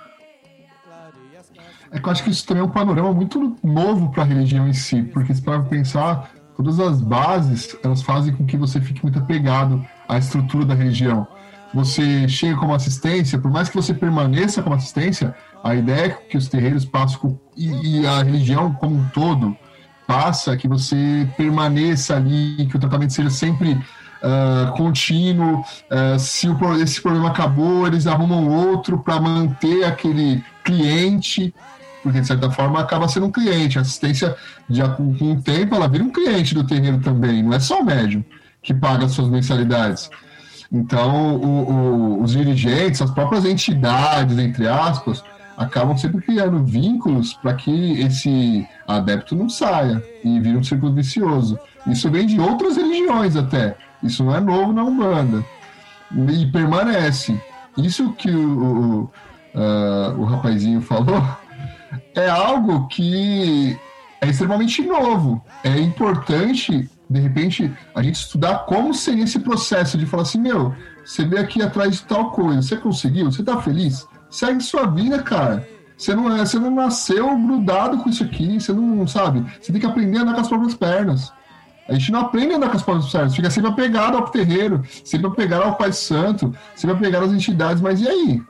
é 1.90 1.98
que 1.98 2.08
eu 2.08 2.12
acho 2.12 2.22
que 2.22 2.30
isso 2.30 2.46
também 2.46 2.62
é 2.62 2.66
um 2.66 2.70
panorama 2.70 3.12
muito 3.12 3.56
novo 3.62 4.10
para 4.10 4.22
a 4.22 4.26
religião 4.26 4.68
em 4.68 4.72
si, 4.72 5.02
porque 5.02 5.34
se 5.34 5.42
para 5.42 5.60
pensar, 5.62 6.30
todas 6.56 6.78
as 6.78 7.00
bases 7.00 7.76
elas 7.82 8.02
fazem 8.02 8.32
com 8.32 8.46
que 8.46 8.56
você 8.56 8.80
fique 8.80 9.02
muito 9.02 9.18
apegado 9.18 9.84
à 10.08 10.16
estrutura 10.16 10.64
da 10.64 10.74
religião. 10.74 11.26
Você 11.74 12.28
chega 12.28 12.56
como 12.56 12.74
assistência, 12.74 13.38
por 13.38 13.50
mais 13.50 13.68
que 13.68 13.76
você 13.76 13.94
permaneça 13.94 14.62
como 14.62 14.74
assistência, 14.74 15.34
a 15.62 15.74
ideia 15.74 16.06
é 16.06 16.08
que 16.08 16.36
os 16.36 16.48
terreiros 16.48 16.84
passam 16.84 17.38
e, 17.56 18.00
e 18.00 18.06
a 18.06 18.22
religião 18.22 18.72
como 18.72 18.96
um 18.96 19.08
todo 19.08 19.56
passa 20.06 20.56
que 20.56 20.66
você 20.66 21.28
permaneça 21.36 22.16
ali, 22.16 22.66
que 22.68 22.76
o 22.76 22.80
tratamento 22.80 23.12
seja 23.12 23.30
sempre 23.30 23.72
uh, 23.72 24.72
contínuo. 24.76 25.60
Uh, 25.60 26.18
se 26.18 26.48
o, 26.48 26.82
esse 26.82 27.00
problema 27.00 27.28
acabou, 27.28 27.86
eles 27.86 28.06
arrumam 28.06 28.48
outro 28.48 28.98
para 28.98 29.20
manter 29.20 29.84
aquele 29.84 30.42
cliente 30.64 31.54
porque 32.02 32.20
de 32.20 32.26
certa 32.26 32.50
forma 32.50 32.80
acaba 32.80 33.08
sendo 33.08 33.26
um 33.26 33.30
cliente. 33.30 33.78
A 33.78 33.82
assistência, 33.82 34.34
já 34.68 34.88
com, 34.88 35.14
com 35.16 35.32
o 35.32 35.42
tempo, 35.42 35.74
ela 35.74 35.88
vira 35.88 36.04
um 36.04 36.10
cliente 36.10 36.54
do 36.54 36.64
terreiro 36.64 36.98
também, 37.00 37.42
não 37.42 37.52
é 37.52 37.60
só 37.60 37.80
o 37.80 37.84
médium 37.84 38.24
que 38.62 38.74
paga 38.74 39.06
as 39.06 39.12
suas 39.12 39.28
mensalidades. 39.28 40.10
Então, 40.72 41.36
o, 41.36 41.70
o, 41.70 42.22
os 42.22 42.32
dirigentes, 42.32 43.02
as 43.02 43.10
próprias 43.10 43.44
entidades, 43.44 44.38
entre 44.38 44.68
aspas, 44.68 45.22
acabam 45.60 45.94
sempre 45.94 46.22
criando 46.22 46.64
vínculos 46.64 47.34
para 47.34 47.52
que 47.52 48.00
esse 48.00 48.66
adepto 48.88 49.36
não 49.36 49.46
saia 49.46 50.02
e 50.24 50.40
vire 50.40 50.56
um 50.56 50.64
círculo 50.64 50.94
vicioso. 50.94 51.58
Isso 51.86 52.10
vem 52.10 52.26
de 52.26 52.40
outras 52.40 52.78
religiões 52.78 53.36
até. 53.36 53.76
Isso 54.02 54.24
não 54.24 54.34
é 54.34 54.40
novo 54.40 54.72
na 54.72 54.82
Umbanda. 54.82 55.44
E 56.10 56.46
permanece. 56.46 57.38
Isso 57.76 58.10
que 58.14 58.30
o, 58.30 58.62
o, 58.62 59.02
uh, 59.54 60.18
o 60.18 60.24
rapazinho 60.24 60.80
falou 60.80 61.22
é 62.16 62.26
algo 62.30 62.88
que 62.88 63.78
é 64.18 64.28
extremamente 64.28 64.80
novo. 64.80 65.44
É 65.62 65.78
importante, 65.78 66.88
de 67.08 67.20
repente, 67.20 67.70
a 67.94 68.02
gente 68.02 68.14
estudar 68.14 68.60
como 68.60 68.94
seria 68.94 69.24
esse 69.24 69.38
processo 69.38 69.98
de 69.98 70.06
falar 70.06 70.22
assim, 70.22 70.40
meu, 70.40 70.74
você 71.04 71.22
veio 71.22 71.42
aqui 71.42 71.62
atrás 71.62 71.96
de 71.96 72.02
tal 72.04 72.30
coisa, 72.30 72.62
você 72.62 72.78
conseguiu, 72.78 73.30
você 73.30 73.42
tá 73.42 73.60
feliz? 73.60 74.08
Segue 74.30 74.62
sua 74.62 74.86
vida, 74.86 75.22
cara. 75.22 75.68
Você 75.96 76.14
não, 76.14 76.34
é, 76.34 76.38
você 76.38 76.58
não 76.58 76.70
nasceu 76.70 77.36
grudado 77.36 77.98
com 77.98 78.08
isso 78.08 78.24
aqui, 78.24 78.58
você 78.58 78.72
não 78.72 79.06
sabe. 79.06 79.44
Você 79.60 79.70
tem 79.70 79.80
que 79.80 79.86
aprender 79.86 80.18
a 80.18 80.22
andar 80.22 80.34
com 80.34 80.40
as 80.40 80.48
próprias 80.48 80.74
pernas. 80.74 81.32
A 81.88 81.92
gente 81.92 82.12
não 82.12 82.20
aprende 82.20 82.54
a 82.54 82.56
andar 82.56 82.70
com 82.70 82.76
as 82.76 82.82
próprias 82.82 83.10
pernas, 83.10 83.34
fica 83.34 83.50
sempre 83.50 83.70
apegado 83.70 84.16
ao 84.16 84.28
terreiro, 84.28 84.82
sempre 85.04 85.26
apegado 85.26 85.64
ao 85.64 85.76
Pai 85.76 85.92
Santo, 85.92 86.54
sempre 86.74 86.96
apegado 86.96 87.24
às 87.24 87.32
entidades, 87.32 87.82
mas 87.82 88.00
e 88.00 88.08
aí? 88.08 88.42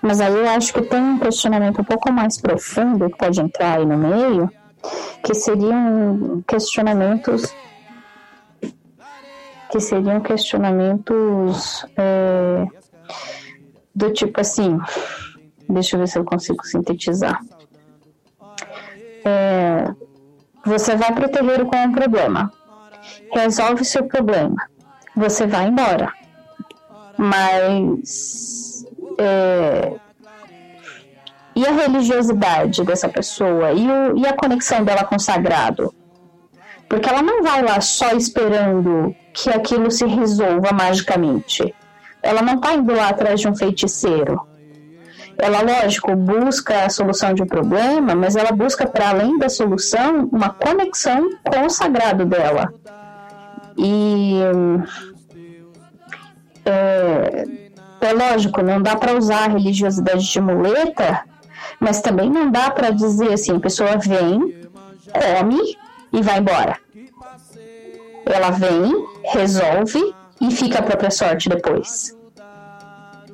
Mas 0.00 0.20
aí 0.20 0.32
eu 0.32 0.48
acho 0.48 0.72
que 0.72 0.82
tem 0.82 1.00
um 1.00 1.18
questionamento 1.18 1.80
um 1.80 1.84
pouco 1.84 2.10
mais 2.12 2.40
profundo 2.40 3.10
que 3.10 3.18
pode 3.18 3.40
entrar 3.40 3.78
aí 3.78 3.84
no 3.84 3.96
meio, 3.96 4.50
que 5.22 5.34
seriam 5.34 6.42
questionamentos 6.46 7.54
que 9.70 9.80
seriam 9.80 10.20
questionamentos 10.20 11.84
é, 11.96 12.66
do 13.96 14.12
tipo 14.12 14.38
assim, 14.38 14.78
deixa 15.66 15.96
eu 15.96 16.00
ver 16.00 16.06
se 16.06 16.18
eu 16.18 16.24
consigo 16.24 16.64
sintetizar. 16.66 17.40
É, 19.24 19.86
você 20.64 20.94
vai 20.94 21.14
para 21.14 21.26
o 21.26 21.30
terreiro 21.30 21.64
com 21.66 21.76
um 21.76 21.92
problema, 21.92 22.52
resolve 23.32 23.84
seu 23.86 24.04
problema, 24.04 24.68
você 25.16 25.46
vai 25.46 25.68
embora, 25.68 26.12
mas 27.16 28.84
é, 29.18 29.94
e 31.56 31.66
a 31.66 31.72
religiosidade 31.72 32.84
dessa 32.84 33.08
pessoa 33.08 33.72
e, 33.72 33.90
o, 33.90 34.18
e 34.18 34.26
a 34.26 34.36
conexão 34.36 34.84
dela 34.84 35.04
com 35.04 35.16
o 35.16 35.20
sagrado? 35.20 35.94
Porque 36.86 37.08
ela 37.08 37.22
não 37.22 37.42
vai 37.42 37.62
lá 37.62 37.80
só 37.80 38.10
esperando 38.12 39.16
que 39.32 39.48
aquilo 39.50 39.90
se 39.90 40.04
resolva 40.06 40.70
magicamente. 40.72 41.74
Ela 42.22 42.42
não 42.42 42.54
está 42.54 42.74
indo 42.74 42.94
lá 42.94 43.08
atrás 43.08 43.40
de 43.40 43.48
um 43.48 43.54
feiticeiro. 43.54 44.40
Ela, 45.38 45.60
lógico, 45.60 46.16
busca 46.16 46.84
a 46.84 46.88
solução 46.88 47.34
de 47.34 47.42
um 47.42 47.46
problema, 47.46 48.14
mas 48.14 48.36
ela 48.36 48.52
busca, 48.52 48.86
para 48.86 49.10
além 49.10 49.38
da 49.38 49.48
solução, 49.48 50.28
uma 50.32 50.50
conexão 50.50 51.30
com 51.44 51.66
o 51.66 51.70
sagrado 51.70 52.24
dela. 52.24 52.72
E. 53.76 54.40
É, 56.64 57.44
é 58.00 58.12
lógico, 58.12 58.62
não 58.62 58.80
dá 58.80 58.96
para 58.96 59.16
usar 59.16 59.44
a 59.44 59.52
religiosidade 59.52 60.24
de 60.24 60.40
muleta, 60.40 61.24
mas 61.78 62.00
também 62.00 62.30
não 62.30 62.50
dá 62.50 62.70
para 62.70 62.90
dizer 62.90 63.32
assim: 63.32 63.56
a 63.56 63.60
pessoa 63.60 63.96
vem, 63.98 64.68
come 65.12 65.76
e 66.12 66.22
vai 66.22 66.38
embora. 66.38 66.78
Ela 68.24 68.50
vem, 68.50 69.06
resolve 69.32 70.14
e 70.40 70.50
fica 70.50 70.78
a 70.78 70.82
própria 70.82 71.10
sorte 71.10 71.48
depois. 71.48 72.16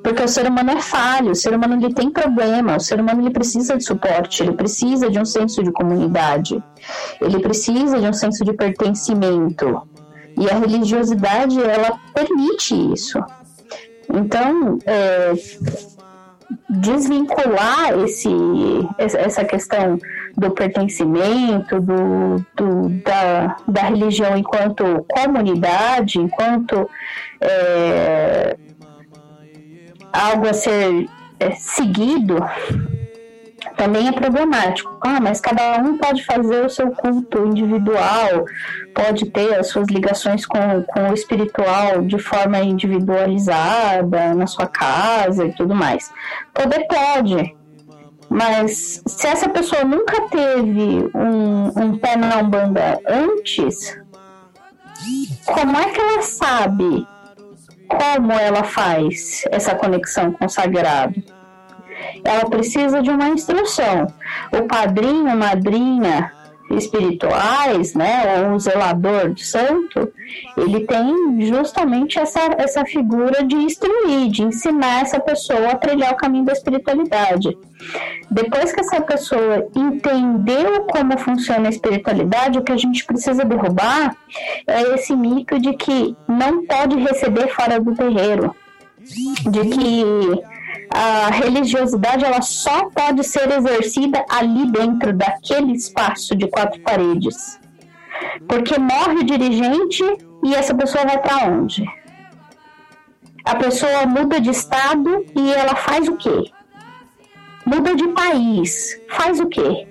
Porque 0.03 0.23
o 0.23 0.29
ser 0.29 0.49
humano 0.49 0.73
é 0.73 0.81
falho, 0.81 1.31
o 1.31 1.35
ser 1.35 1.55
humano 1.55 1.75
ele 1.75 1.95
tem 1.95 2.11
problema, 2.11 2.77
o 2.77 2.81
ser 2.81 3.01
humano 3.01 3.23
ele 3.23 3.31
precisa 3.31 3.77
de 3.77 3.85
suporte, 3.85 4.43
ele 4.43 4.53
precisa 4.53 5.09
de 5.09 5.19
um 5.19 5.25
senso 5.25 5.63
de 5.63 5.71
comunidade, 5.71 6.63
ele 7.21 7.39
precisa 7.39 8.01
de 8.01 8.07
um 8.07 8.13
senso 8.13 8.45
de 8.45 8.53
pertencimento. 8.53 9.83
E 10.37 10.51
a 10.51 10.55
religiosidade 10.55 11.63
ela 11.63 12.01
permite 12.13 12.75
isso. 12.93 13.23
Então, 14.13 14.79
é, 14.85 15.33
desvincular 16.69 17.99
esse, 18.01 18.29
essa 18.99 19.45
questão 19.45 19.99
do 20.37 20.51
pertencimento, 20.51 21.81
do, 21.81 22.45
do 22.57 22.89
da, 23.05 23.57
da 23.69 23.83
religião 23.83 24.37
enquanto 24.37 25.05
comunidade, 25.09 26.19
enquanto 26.19 26.89
é, 27.41 28.57
algo 30.13 30.49
a 30.49 30.53
ser 30.53 31.09
é, 31.39 31.51
seguido, 31.53 32.39
também 33.77 34.09
é 34.09 34.13
problemático. 34.13 34.97
Ah, 35.01 35.21
mas 35.21 35.41
cada 35.41 35.79
um 35.79 35.97
pode 35.99 36.25
fazer 36.25 36.65
o 36.65 36.71
seu 36.71 36.91
culto 36.93 37.47
individual, 37.47 38.45
pode 38.95 39.27
ter 39.31 39.55
as 39.55 39.69
suas 39.69 39.89
ligações 39.89 40.47
com, 40.47 40.83
com 40.85 41.11
o 41.11 41.15
espiritual 41.15 42.03
de 42.03 42.19
forma 42.19 42.61
individualizada 42.61 44.35
na 44.35 44.47
sua 44.47 44.67
casa 44.67 45.47
e 45.47 45.53
tudo 45.53 45.75
mais. 45.75 46.13
Poder 46.53 46.87
pode, 46.87 47.57
mas 48.33 49.03
se 49.07 49.27
essa 49.27 49.49
pessoa 49.49 49.85
nunca 49.85 50.29
teve 50.29 51.11
um, 51.15 51.67
um 51.77 51.99
pé 51.99 52.17
na 52.17 52.39
Umbanda 52.39 53.01
antes, 53.07 53.99
como 55.47 55.77
é 55.77 55.91
que 55.91 56.01
ela 56.01 56.23
sabe 56.23 57.07
como 57.89 58.33
ela 58.33 58.65
faz 58.65 59.43
essa 59.51 59.75
conexão 59.75 60.33
com 60.33 60.47
o 60.47 60.49
sagrado? 60.49 61.23
ela 62.25 62.49
precisa 62.49 63.03
de 63.03 63.11
uma 63.11 63.29
instrução. 63.29 64.07
O 64.53 64.67
padrinho, 64.67 65.37
madrinha 65.37 66.33
espirituais, 66.77 67.95
né, 67.95 68.43
ou 68.43 68.55
um 68.55 68.59
zelador 68.59 69.33
de 69.33 69.45
santo, 69.45 70.13
ele 70.57 70.87
tem 70.87 71.47
justamente 71.47 72.19
essa, 72.19 72.41
essa 72.59 72.85
figura 72.85 73.45
de 73.45 73.57
instruir, 73.57 74.31
de 74.31 74.43
ensinar 74.43 75.03
essa 75.03 75.21
pessoa 75.21 75.73
a 75.73 75.77
trilhar 75.77 76.13
o 76.13 76.17
caminho 76.17 76.45
da 76.45 76.53
espiritualidade. 76.53 77.57
Depois 78.31 78.73
que 78.73 78.81
essa 78.81 79.01
pessoa 79.01 79.69
entendeu 79.75 80.85
como 80.85 81.19
funciona 81.19 81.67
a 81.67 81.71
espiritualidade, 81.71 82.59
o 82.59 82.63
que 82.63 82.73
a 82.73 82.77
gente 82.77 83.05
precisa 83.05 83.45
derrubar 83.45 84.17
é 84.67 84.83
esse 84.95 85.15
mito 85.15 85.59
de 85.59 85.73
que 85.75 86.17
não 86.29 86.65
pode 86.67 86.97
receber 86.97 87.49
fora 87.49 87.81
do 87.81 87.95
terreiro, 87.95 88.55
de 89.01 89.61
que 89.69 90.05
a 90.95 91.31
religiosidade 91.31 92.25
ela 92.25 92.43
só 92.43 92.91
pode 92.91 93.25
ser 93.25 93.51
exercida 93.51 94.25
ali 94.29 94.71
dentro 94.71 95.13
daquele 95.13 95.73
espaço 95.73 96.37
de 96.37 96.49
quatro 96.49 96.81
paredes. 96.83 97.59
Porque 98.47 98.79
morre 98.79 99.21
o 99.21 99.25
dirigente 99.25 100.05
e 100.45 100.55
essa 100.55 100.75
pessoa 100.75 101.05
vai 101.05 101.19
para 101.19 101.47
onde? 101.47 101.85
A 103.45 103.57
pessoa 103.57 104.07
muda 104.07 104.41
de 104.41 104.51
estado 104.51 105.25
e 105.37 105.53
ela 105.53 105.75
faz 105.75 106.09
o 106.09 106.17
quê? 106.17 106.45
Muda 107.65 107.95
de 107.95 108.09
país, 108.09 109.01
faz 109.09 109.41
o 109.41 109.47
quê? 109.47 109.87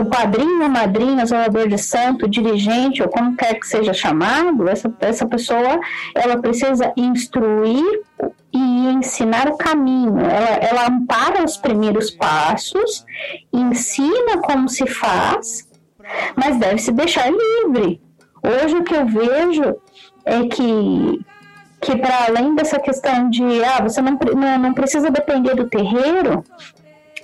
O 0.00 0.06
padrinho, 0.06 0.64
a 0.64 0.68
madrinha, 0.68 1.26
zelador 1.26 1.68
de 1.68 1.78
santo, 1.78 2.28
dirigente, 2.28 3.02
ou 3.02 3.08
como 3.08 3.36
quer 3.36 3.54
que 3.54 3.66
seja 3.66 3.92
chamado, 3.92 4.68
essa, 4.68 4.92
essa 5.00 5.26
pessoa, 5.26 5.78
ela 6.14 6.38
precisa 6.38 6.92
instruir 6.96 8.02
e 8.52 8.88
ensinar 8.88 9.48
o 9.48 9.56
caminho. 9.56 10.18
Ela, 10.18 10.48
ela 10.60 10.88
ampara 10.88 11.44
os 11.44 11.56
primeiros 11.56 12.10
passos, 12.10 13.04
ensina 13.52 14.38
como 14.42 14.68
se 14.68 14.86
faz, 14.86 15.68
mas 16.34 16.56
deve 16.58 16.78
se 16.78 16.92
deixar 16.92 17.30
livre. 17.30 18.00
Hoje 18.42 18.76
o 18.76 18.84
que 18.84 18.94
eu 18.94 19.06
vejo 19.06 19.76
é 20.24 20.42
que 20.44 21.24
que 21.82 21.96
para 21.96 22.26
além 22.26 22.54
dessa 22.54 22.78
questão 22.78 23.30
de 23.30 23.64
ah, 23.64 23.82
você 23.82 24.02
não, 24.02 24.18
não, 24.36 24.58
não 24.58 24.74
precisa 24.74 25.10
depender 25.10 25.54
do 25.54 25.66
terreiro, 25.66 26.44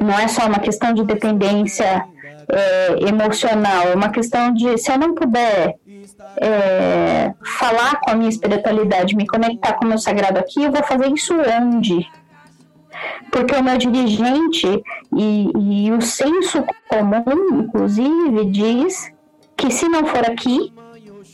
não 0.00 0.18
é 0.18 0.26
só 0.28 0.46
uma 0.46 0.58
questão 0.58 0.94
de 0.94 1.04
dependência 1.04 2.06
é, 2.48 3.08
emocional, 3.08 3.88
é 3.88 3.94
uma 3.94 4.10
questão 4.10 4.52
de 4.52 4.76
se 4.78 4.90
eu 4.90 4.98
não 4.98 5.14
puder 5.14 5.76
é, 6.38 7.34
falar 7.58 8.00
com 8.00 8.10
a 8.10 8.14
minha 8.14 8.28
espiritualidade, 8.28 9.16
me 9.16 9.26
conectar 9.26 9.74
com 9.74 9.84
o 9.84 9.88
meu 9.88 9.98
sagrado 9.98 10.38
aqui, 10.38 10.62
eu 10.62 10.72
vou 10.72 10.82
fazer 10.84 11.08
isso 11.12 11.34
onde? 11.34 12.06
Porque 13.30 13.54
o 13.54 13.62
meu 13.62 13.76
dirigente 13.76 14.82
e, 15.14 15.50
e 15.86 15.92
o 15.92 16.00
senso 16.00 16.64
comum, 16.88 17.62
inclusive, 17.62 18.44
diz 18.46 19.12
que 19.56 19.70
se 19.70 19.88
não 19.88 20.06
for 20.06 20.24
aqui, 20.30 20.72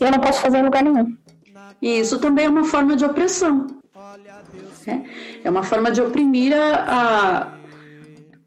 eu 0.01 0.11
não 0.11 0.19
posso 0.19 0.41
fazer 0.41 0.59
em 0.59 0.65
lugar 0.65 0.83
nenhum. 0.83 1.17
E 1.81 1.99
isso 1.99 2.19
também 2.19 2.47
é 2.47 2.49
uma 2.49 2.65
forma 2.65 2.97
de 2.97 3.05
opressão. 3.05 3.67
É, 4.87 5.01
é 5.45 5.51
uma 5.51 5.63
forma 5.63 5.91
de 5.91 6.01
oprimir 6.01 6.53
a, 6.57 7.49
a 7.49 7.53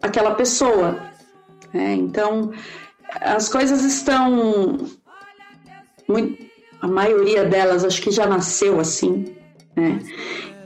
aquela 0.01 0.35
pessoa. 0.35 1.14
É, 1.75 1.93
então, 1.93 2.51
as 3.21 3.49
coisas 3.49 3.83
estão. 3.83 4.77
Muito, 6.07 6.45
a 6.81 6.87
maioria 6.87 7.43
delas 7.45 7.83
acho 7.83 8.01
que 8.01 8.11
já 8.11 8.25
nasceu 8.25 8.79
assim. 8.79 9.35
Né? 9.75 9.99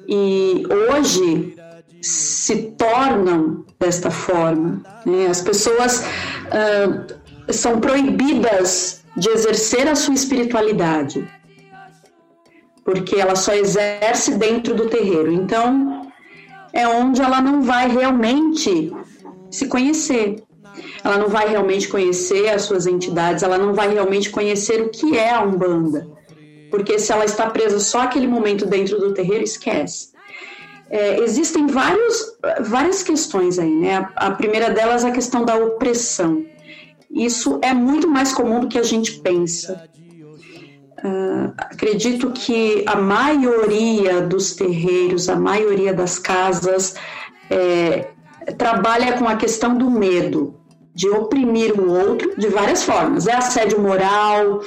E 0.07 0.64
hoje 0.89 1.55
se 2.01 2.74
tornam 2.78 3.66
desta 3.80 4.12
forma. 4.12 4.84
Né? 5.05 5.28
As 5.28 5.41
pessoas 5.41 6.05
uh, 6.47 7.53
são 7.53 7.80
proibidas 7.80 9.03
de 9.18 9.30
exercer 9.30 9.88
a 9.88 9.95
sua 9.95 10.14
espiritualidade, 10.14 11.28
porque 12.86 13.16
ela 13.16 13.36
só 13.36 13.53
exerce 13.53 14.36
dentro 14.36 14.76
do 14.76 14.88
terreiro. 14.88 15.32
Então, 15.32 16.12
é 16.72 16.88
onde 16.88 17.22
ela 17.22 17.41
não 17.41 17.62
vai 17.62 17.89
realmente 17.89 18.93
se 19.49 19.68
conhecer. 19.68 20.43
Ela 21.03 21.17
não 21.17 21.29
vai 21.29 21.47
realmente 21.49 21.87
conhecer 21.87 22.49
as 22.49 22.63
suas 22.63 22.85
entidades, 22.85 23.43
ela 23.43 23.57
não 23.57 23.73
vai 23.73 23.91
realmente 23.93 24.29
conhecer 24.29 24.81
o 24.81 24.89
que 24.89 25.17
é 25.17 25.31
a 25.31 25.41
Umbanda. 25.41 26.07
Porque 26.69 26.99
se 26.99 27.11
ela 27.11 27.25
está 27.25 27.49
presa 27.49 27.79
só 27.79 28.01
aquele 28.01 28.27
momento 28.27 28.65
dentro 28.65 28.99
do 28.99 29.13
terreiro, 29.13 29.43
esquece. 29.43 30.09
É, 30.89 31.19
existem 31.19 31.67
vários, 31.67 32.37
várias 32.61 33.03
questões 33.03 33.59
aí, 33.59 33.73
né? 33.75 34.09
A, 34.15 34.27
a 34.27 34.31
primeira 34.31 34.71
delas 34.71 35.03
é 35.03 35.09
a 35.09 35.11
questão 35.11 35.45
da 35.45 35.55
opressão. 35.55 36.43
Isso 37.09 37.59
é 37.61 37.73
muito 37.73 38.07
mais 38.07 38.31
comum 38.31 38.59
do 38.59 38.67
que 38.67 38.77
a 38.77 38.83
gente 38.83 39.19
pensa. 39.19 39.89
Uh, 41.03 41.53
acredito 41.57 42.31
que 42.31 42.83
a 42.85 42.95
maioria 42.95 44.21
dos 44.21 44.53
terreiros, 44.53 45.29
a 45.29 45.35
maioria 45.35 45.93
das 45.93 46.19
casas, 46.19 46.95
é, 47.49 48.09
trabalha 48.57 49.17
com 49.17 49.27
a 49.27 49.35
questão 49.35 49.77
do 49.77 49.89
medo, 49.89 50.59
de 50.93 51.09
oprimir 51.09 51.79
o 51.79 51.89
outro 51.91 52.33
de 52.37 52.47
várias 52.47 52.83
formas. 52.83 53.27
É 53.27 53.33
assédio 53.33 53.79
moral, 53.79 54.61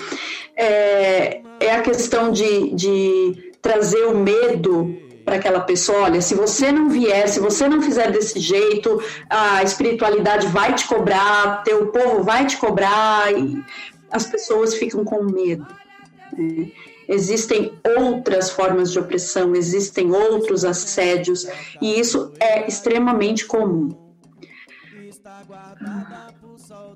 é, 0.57 1.41
é 1.61 1.73
a 1.73 1.83
questão 1.83 2.31
de, 2.31 2.75
de 2.75 3.53
trazer 3.61 4.05
o 4.07 4.17
medo 4.17 4.97
para 5.25 5.37
aquela 5.37 5.61
pessoa, 5.61 6.03
olha, 6.03 6.21
se 6.21 6.35
você 6.35 6.73
não 6.73 6.89
vier, 6.89 7.29
se 7.29 7.39
você 7.39 7.69
não 7.69 7.81
fizer 7.81 8.11
desse 8.11 8.41
jeito, 8.41 9.01
a 9.31 9.63
espiritualidade 9.63 10.49
vai 10.49 10.75
te 10.75 10.87
cobrar, 10.87 11.63
teu 11.63 11.87
povo 11.87 12.25
vai 12.25 12.45
te 12.45 12.57
cobrar, 12.57 13.33
e 13.33 13.63
as 14.11 14.27
pessoas 14.27 14.75
ficam 14.75 15.05
com 15.05 15.23
medo. 15.23 15.67
Né? 16.37 16.73
Existem 17.09 17.73
outras 17.99 18.51
formas 18.51 18.91
de 18.91 18.99
opressão, 18.99 19.55
existem 19.55 20.11
outros 20.11 20.65
assédios, 20.65 21.47
e 21.81 21.99
isso 21.99 22.33
é 22.41 22.67
extremamente 22.67 23.47
comum. 23.47 24.02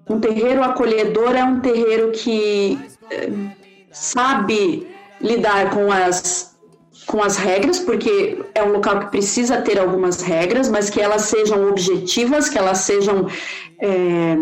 Um 0.09 0.21
terreiro 0.21 0.63
acolhedor 0.63 1.35
é 1.35 1.45
um 1.45 1.61
terreiro 1.61 2.13
que 2.13 2.79
eh, 3.11 3.31
sabe 3.91 4.87
lidar 5.21 5.71
com 5.71 5.91
as 5.91 6.57
com 7.07 7.23
as 7.23 7.37
regras, 7.37 7.79
porque 7.79 8.45
é 8.53 8.63
um 8.65 8.73
local 8.73 8.99
que 8.99 9.11
precisa 9.13 9.63
ter 9.63 9.79
algumas 9.79 10.23
regras, 10.23 10.69
mas 10.69 10.91
que 10.91 11.01
elas 11.01 11.23
sejam 11.23 11.69
objetivas, 11.69 12.49
que 12.49 12.59
elas 12.59 12.79
sejam 12.79 13.29
é, 13.81 14.37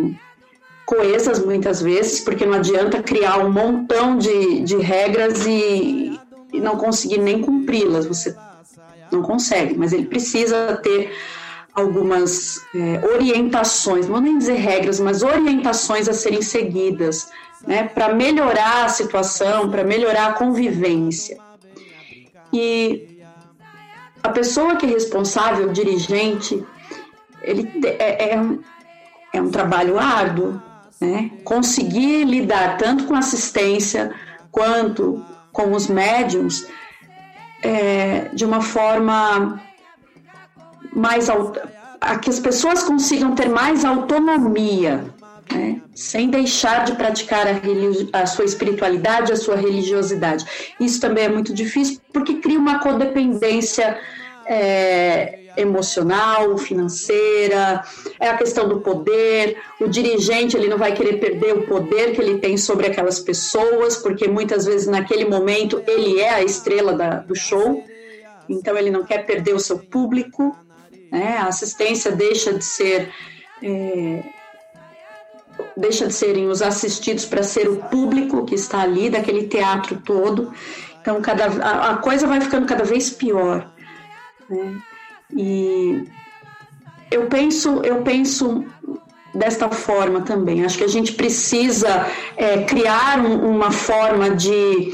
coesas 0.87 1.45
muitas 1.45 1.83
vezes, 1.83 2.21
porque 2.21 2.47
não 2.47 2.55
adianta 2.55 3.03
criar 3.03 3.39
um 3.39 3.53
montão 3.53 4.17
de, 4.17 4.61
de 4.61 4.77
regras 4.77 5.45
e, 5.47 6.19
e 6.55 6.61
não 6.61 6.77
conseguir 6.77 7.19
nem 7.19 7.43
cumpri-las. 7.43 8.07
Você 8.07 8.35
não 9.13 9.21
consegue, 9.23 9.77
mas 9.77 9.93
ele 9.93 10.07
precisa 10.07 10.81
ter 10.83 11.13
algumas 11.75 12.65
é, 12.75 13.05
orientações, 13.07 14.07
não 14.07 14.15
vou 14.15 14.23
nem 14.23 14.39
dizer 14.39 14.55
regras, 14.55 15.01
mas 15.01 15.23
orientações 15.23 16.09
a 16.09 16.13
serem 16.13 16.41
seguidas, 16.41 17.29
né, 17.67 17.85
para 17.85 18.15
melhorar 18.15 18.85
a 18.85 18.89
situação, 18.89 19.71
para 19.71 19.83
melhorar 19.83 20.29
a 20.29 20.33
convivência. 20.35 21.39
E 22.53 23.21
a 24.23 24.29
pessoa 24.29 24.77
que 24.77 24.87
é 24.87 24.89
responsável, 24.89 25.69
o 25.69 25.73
dirigente, 25.73 26.65
ele 27.43 27.69
é, 27.99 28.33
é, 28.33 28.41
um, 28.41 28.61
é 29.33 29.43
um 29.43 29.51
trabalho 29.51 29.99
árduo, 29.99 30.63
né? 31.01 31.31
Conseguir 31.45 32.25
lidar 32.25 32.79
tanto 32.79 33.05
com 33.05 33.15
assistência 33.15 34.15
quanto 34.51 35.23
com 35.53 35.73
os 35.73 35.89
médiums 35.89 36.67
é, 37.63 38.31
de 38.33 38.45
uma 38.45 38.61
forma 38.61 39.61
mais 40.93 41.29
a 42.01 42.19
que 42.19 42.29
as 42.29 42.39
pessoas 42.39 42.83
consigam 42.83 43.35
ter 43.35 43.49
mais 43.49 43.85
autonomia, 43.85 45.05
né? 45.53 45.81
sem 45.95 46.29
deixar 46.29 46.85
de 46.85 46.93
praticar 46.93 47.47
a, 47.47 48.21
a, 48.21 48.27
sua 48.27 48.45
espiritualidade, 48.45 49.33
a 49.33 49.37
sua 49.37 49.57
religiosidade. 49.57 50.45
Isso 50.79 51.01
também 51.01 51.25
é 51.25 51.29
muito 51.29 51.55
difícil 51.55 52.01
porque 52.13 52.35
cria 52.35 52.59
uma 52.59 52.79
codependência 52.79 53.99
é, 54.47 55.39
emocional, 55.57 56.59
financeira, 56.59 57.83
é 58.21 58.29
a 58.29 58.37
questão 58.37 58.69
do 58.69 58.81
poder. 58.81 59.57
O 59.81 59.89
dirigente 59.89 60.57
ele 60.57 60.69
não 60.69 60.79
vai 60.79 60.93
querer 60.93 61.19
perder 61.19 61.55
o 61.55 61.63
poder 61.63 62.13
que 62.13 62.21
ele 62.21 62.39
tem 62.39 62.57
sobre 62.57 62.87
aquelas 62.87 63.21
pessoas, 63.21 63.97
porque 63.97 64.29
muitas 64.29 64.67
vezes 64.67 64.87
naquele 64.87 65.25
momento 65.25 65.83
ele 65.87 66.21
é 66.21 66.31
a 66.31 66.43
estrela 66.43 66.93
da, 66.93 67.17
do 67.17 67.35
show, 67.35 67.85
então 68.49 68.77
ele 68.77 68.91
não 68.91 69.05
quer 69.05 69.25
perder 69.25 69.55
o 69.55 69.61
seu 69.61 69.79
público. 69.79 70.57
Né? 71.15 71.39
A 71.39 71.47
assistência 71.47 72.11
deixa 72.11 72.53
de 72.53 72.65
ser 72.65 73.09
é, 73.63 74.25
deixa 75.77 76.09
de 76.09 76.13
serem 76.13 76.49
os 76.49 76.61
assistidos 76.61 77.25
para 77.25 77.45
ser 77.45 77.69
o 77.69 77.77
público 77.85 78.45
que 78.45 78.57
está 78.57 78.81
ali 78.81 79.09
daquele 79.09 79.47
teatro 79.47 80.03
todo. 80.05 80.53
Então 81.01 81.23
cada 81.23 81.47
a, 81.65 81.91
a 81.93 81.97
coisa 81.99 82.27
vai 82.27 82.41
ficando 82.41 82.67
cada 82.67 82.83
vez 82.83 83.11
pior. 83.11 83.71
Né? 84.51 84.83
E 85.37 86.05
eu 87.13 87.27
penso, 87.27 87.81
eu 87.85 88.03
penso 88.03 88.65
desta 89.33 89.69
forma 89.71 90.23
também. 90.23 90.65
Acho 90.65 90.79
que 90.79 90.85
a 90.85 90.89
gente 90.89 91.13
precisa 91.13 92.11
é, 92.37 92.65
criar 92.65 93.21
um, 93.21 93.51
uma 93.51 93.71
forma 93.71 94.31
de, 94.31 94.93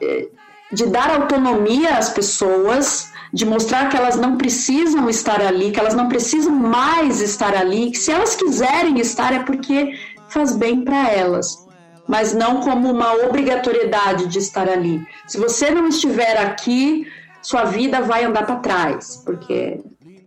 é, 0.00 0.28
de 0.72 0.86
dar 0.86 1.10
autonomia 1.10 1.96
às 1.96 2.10
pessoas, 2.10 3.07
de 3.32 3.44
mostrar 3.44 3.88
que 3.88 3.96
elas 3.96 4.16
não 4.16 4.36
precisam 4.36 5.08
estar 5.08 5.40
ali, 5.40 5.70
que 5.70 5.80
elas 5.80 5.94
não 5.94 6.08
precisam 6.08 6.52
mais 6.52 7.20
estar 7.20 7.54
ali, 7.54 7.90
que 7.90 7.98
se 7.98 8.10
elas 8.10 8.34
quiserem 8.34 8.98
estar 8.98 9.32
é 9.32 9.40
porque 9.40 9.94
faz 10.28 10.56
bem 10.56 10.82
para 10.82 11.10
elas, 11.10 11.66
mas 12.06 12.32
não 12.34 12.60
como 12.60 12.90
uma 12.90 13.12
obrigatoriedade 13.26 14.26
de 14.26 14.38
estar 14.38 14.68
ali. 14.68 15.06
Se 15.26 15.38
você 15.38 15.70
não 15.70 15.88
estiver 15.88 16.38
aqui, 16.38 17.06
sua 17.42 17.64
vida 17.64 18.00
vai 18.00 18.24
andar 18.24 18.46
para 18.46 18.56
trás, 18.56 19.22
porque 19.24 19.80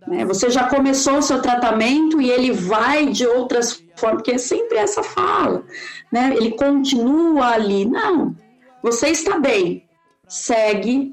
né, 0.06 0.24
você 0.24 0.50
já 0.50 0.64
começou 0.64 1.18
o 1.18 1.22
seu 1.22 1.40
tratamento 1.40 2.20
e 2.20 2.30
ele 2.30 2.52
vai 2.52 3.06
de 3.06 3.26
outras 3.26 3.82
formas, 3.96 4.22
porque 4.22 4.32
é 4.32 4.38
sempre 4.38 4.78
essa 4.78 5.02
fala, 5.02 5.64
né? 6.10 6.34
Ele 6.36 6.52
continua 6.52 7.48
ali. 7.48 7.84
Não, 7.84 8.34
você 8.82 9.08
está 9.08 9.38
bem, 9.38 9.84
segue 10.26 11.12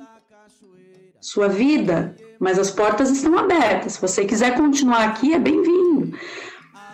sua 1.29 1.47
vida, 1.47 2.15
mas 2.39 2.57
as 2.57 2.71
portas 2.71 3.11
estão 3.11 3.37
abertas. 3.37 3.93
Se 3.93 4.01
você 4.01 4.25
quiser 4.25 4.55
continuar 4.55 5.03
aqui, 5.09 5.31
é 5.31 5.37
bem-vindo. 5.37 6.17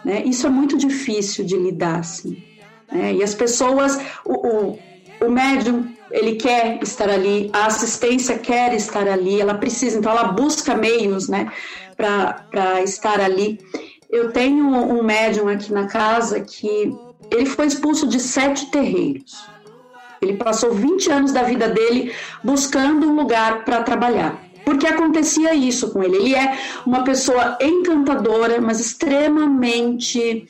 Né? 0.03 0.23
Isso 0.25 0.45
é 0.45 0.49
muito 0.49 0.77
difícil 0.77 1.45
de 1.45 1.55
lidar, 1.55 1.99
assim. 1.99 2.43
Né? 2.91 3.13
E 3.13 3.23
as 3.23 3.33
pessoas, 3.33 3.97
o, 4.25 4.33
o, 4.33 4.79
o 5.21 5.31
médium 5.31 5.88
ele 6.11 6.36
quer 6.36 6.83
estar 6.83 7.09
ali, 7.09 7.49
a 7.53 7.67
assistência 7.67 8.38
quer 8.38 8.73
estar 8.73 9.07
ali, 9.07 9.39
ela 9.39 9.53
precisa, 9.53 9.97
então 9.97 10.11
ela 10.11 10.25
busca 10.25 10.75
meios, 10.75 11.29
né, 11.29 11.49
para 11.95 12.83
estar 12.83 13.21
ali. 13.21 13.57
Eu 14.09 14.33
tenho 14.33 14.65
um 14.65 15.01
médium 15.01 15.47
aqui 15.47 15.71
na 15.71 15.88
casa 15.88 16.41
que 16.41 16.93
ele 17.31 17.45
foi 17.45 17.67
expulso 17.67 18.05
de 18.05 18.19
sete 18.19 18.69
terreiros. 18.69 19.54
Ele 20.22 20.34
passou 20.38 20.74
20 20.74 21.11
anos 21.11 21.32
da 21.32 21.43
vida 21.43 21.68
dele 21.68 22.13
buscando 22.43 23.07
um 23.07 23.16
lugar 23.16 23.63
para 23.66 23.84
trabalhar. 23.84 24.41
Porque 24.63 24.88
acontecia 24.88 25.53
isso 25.53 25.91
com 25.91 26.03
ele. 26.03 26.18
Ele 26.18 26.36
é 26.36 26.57
uma 26.86 27.03
pessoa 27.03 27.57
encantadora, 27.61 28.59
mas 28.59 28.80
extremamente. 28.80 30.47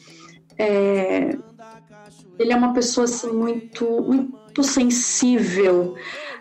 É... 0.57 1.37
Ele 2.39 2.53
é 2.53 2.55
uma 2.55 2.73
pessoa 2.73 3.05
assim, 3.05 3.31
muito, 3.31 3.85
muito 4.01 4.63
sensível. 4.63 5.95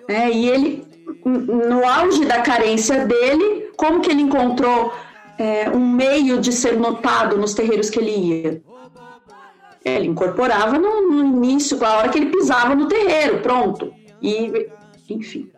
Né? 0.08 0.30
E 0.30 0.48
ele, 0.48 0.84
no 1.24 1.84
auge 1.86 2.24
da 2.24 2.40
carência 2.40 3.04
dele, 3.06 3.70
como 3.76 4.00
que 4.00 4.10
ele 4.10 4.22
encontrou 4.22 4.92
é, 5.38 5.70
um 5.70 5.88
meio 5.88 6.40
de 6.40 6.52
ser 6.52 6.76
notado 6.76 7.36
nos 7.36 7.54
terreiros 7.54 7.90
que 7.90 7.98
ele 7.98 8.10
ia? 8.10 8.62
Ele 9.84 10.08
incorporava 10.08 10.78
no, 10.78 11.10
no 11.10 11.24
início, 11.24 11.82
a 11.84 11.98
hora 11.98 12.08
que 12.08 12.18
ele 12.18 12.30
pisava 12.30 12.74
no 12.74 12.88
terreiro, 12.88 13.40
pronto. 13.40 13.92
E, 14.22 14.68
enfim. 15.10 15.50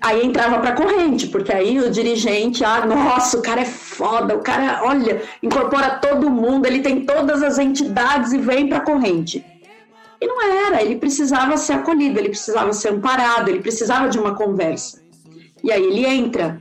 Aí 0.00 0.24
entrava 0.24 0.58
para 0.58 0.74
corrente, 0.74 1.28
porque 1.28 1.52
aí 1.52 1.78
o 1.78 1.90
dirigente, 1.90 2.64
ah, 2.64 2.84
nossa, 2.84 3.38
o 3.38 3.42
cara 3.42 3.62
é 3.62 3.64
foda, 3.64 4.36
o 4.36 4.40
cara, 4.40 4.82
olha, 4.84 5.22
incorpora 5.42 5.98
todo 5.98 6.30
mundo, 6.30 6.66
ele 6.66 6.80
tem 6.80 7.06
todas 7.06 7.42
as 7.42 7.58
entidades 7.58 8.32
e 8.32 8.38
vem 8.38 8.68
para 8.68 8.80
corrente. 8.80 9.44
E 10.20 10.26
não 10.26 10.42
era, 10.42 10.82
ele 10.82 10.96
precisava 10.96 11.56
ser 11.56 11.74
acolhido, 11.74 12.18
ele 12.18 12.30
precisava 12.30 12.72
ser 12.72 12.88
amparado, 12.88 13.48
ele 13.48 13.60
precisava 13.60 14.08
de 14.08 14.18
uma 14.18 14.34
conversa. 14.34 15.02
E 15.62 15.72
aí 15.72 15.82
ele 15.82 16.04
entra 16.04 16.60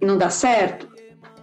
e 0.00 0.06
não 0.06 0.16
dá 0.16 0.30
certo. 0.30 0.88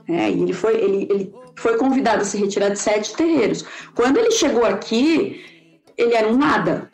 É, 0.07 0.29
e 0.29 0.41
ele 0.41 0.53
foi, 0.53 0.75
ele, 0.75 1.07
ele 1.09 1.33
foi 1.57 1.77
convidado 1.77 2.21
a 2.21 2.25
se 2.25 2.37
retirar 2.37 2.69
de 2.69 2.79
sete 2.79 3.15
terreiros. 3.15 3.65
Quando 3.93 4.17
ele 4.17 4.31
chegou 4.31 4.65
aqui, 4.65 5.43
ele 5.97 6.13
era 6.13 6.27
um 6.27 6.37
nada. 6.37 6.91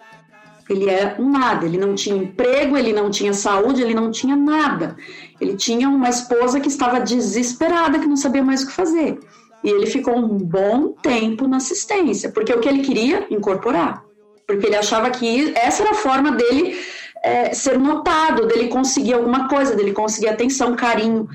Ele 0.70 0.89
era 0.89 1.22
um 1.22 1.30
nada. 1.30 1.66
Ele 1.66 1.78
não 1.78 1.95
tinha 1.95 2.16
emprego, 2.16 2.78
ele 2.78 2.93
não 2.93 3.09
tinha 3.09 3.34
saúde, 3.34 3.82
ele 3.82 3.93
não 3.93 4.12
tinha 4.12 4.36
nada. 4.36 4.95
Ele 5.39 5.55
tinha 5.55 5.89
uma 5.89 6.09
esposa 6.09 6.59
que 6.59 6.68
estava 6.68 6.99
desesperada, 6.99 7.99
que 7.99 8.07
não 8.07 8.16
sabia 8.16 8.43
mais 8.43 8.64
o 8.64 8.68
que 8.68 8.74
fazer. 8.74 9.20
E 9.64 9.70
ele 9.70 9.86
ficou 9.86 10.16
um 10.16 10.38
bom 10.38 10.89
tempo 11.01 11.47
na 11.47 11.57
assistência, 11.57 12.32
porque 12.32 12.53
o 12.53 12.59
que 12.59 12.70
ele 12.70 12.82
queria 12.82 13.28
incorporar. 13.30 14.03
Porque 14.47 14.68
ele 14.68 14.76
achava 14.76 15.09
que 15.12 15.53
essa 15.55 15.84
era 15.84 15.91
a 15.91 15.95
forma 15.95 16.32
dele 16.32 16.80
é, 17.24 17.53
ser 17.53 17.78
notado, 17.78 18.47
dele 18.47 18.68
conseguir 18.68 19.14
alguma 19.14 19.47
coisa, 19.47 19.76
dele 19.76 19.93
conseguir 19.93 20.30
atenção, 20.30 20.76
carinho. 20.76 21.28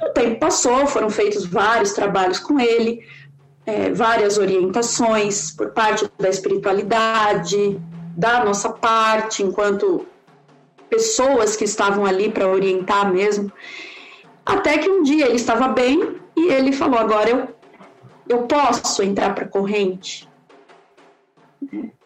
O 0.00 0.10
tempo 0.10 0.38
passou, 0.38 0.86
foram 0.86 1.10
feitos 1.10 1.44
vários 1.44 1.92
trabalhos 1.92 2.38
com 2.38 2.60
ele, 2.60 3.04
é, 3.66 3.90
várias 3.92 4.38
orientações 4.38 5.50
por 5.50 5.70
parte 5.70 6.08
da 6.18 6.28
espiritualidade, 6.28 7.80
da 8.16 8.44
nossa 8.44 8.70
parte, 8.70 9.42
enquanto 9.42 10.06
pessoas 10.88 11.56
que 11.56 11.64
estavam 11.64 12.06
ali 12.06 12.30
para 12.30 12.48
orientar 12.48 13.12
mesmo. 13.12 13.52
Até 14.44 14.78
que 14.78 14.88
um 14.88 15.02
dia 15.02 15.26
ele 15.26 15.36
estava 15.36 15.68
bem 15.68 16.16
e 16.36 16.48
ele 16.48 16.72
falou: 16.72 16.98
agora 16.98 17.28
eu, 17.28 17.48
eu 18.28 18.42
posso 18.46 19.02
entrar 19.02 19.34
para 19.34 19.44
a 19.44 19.48
corrente. 19.48 20.28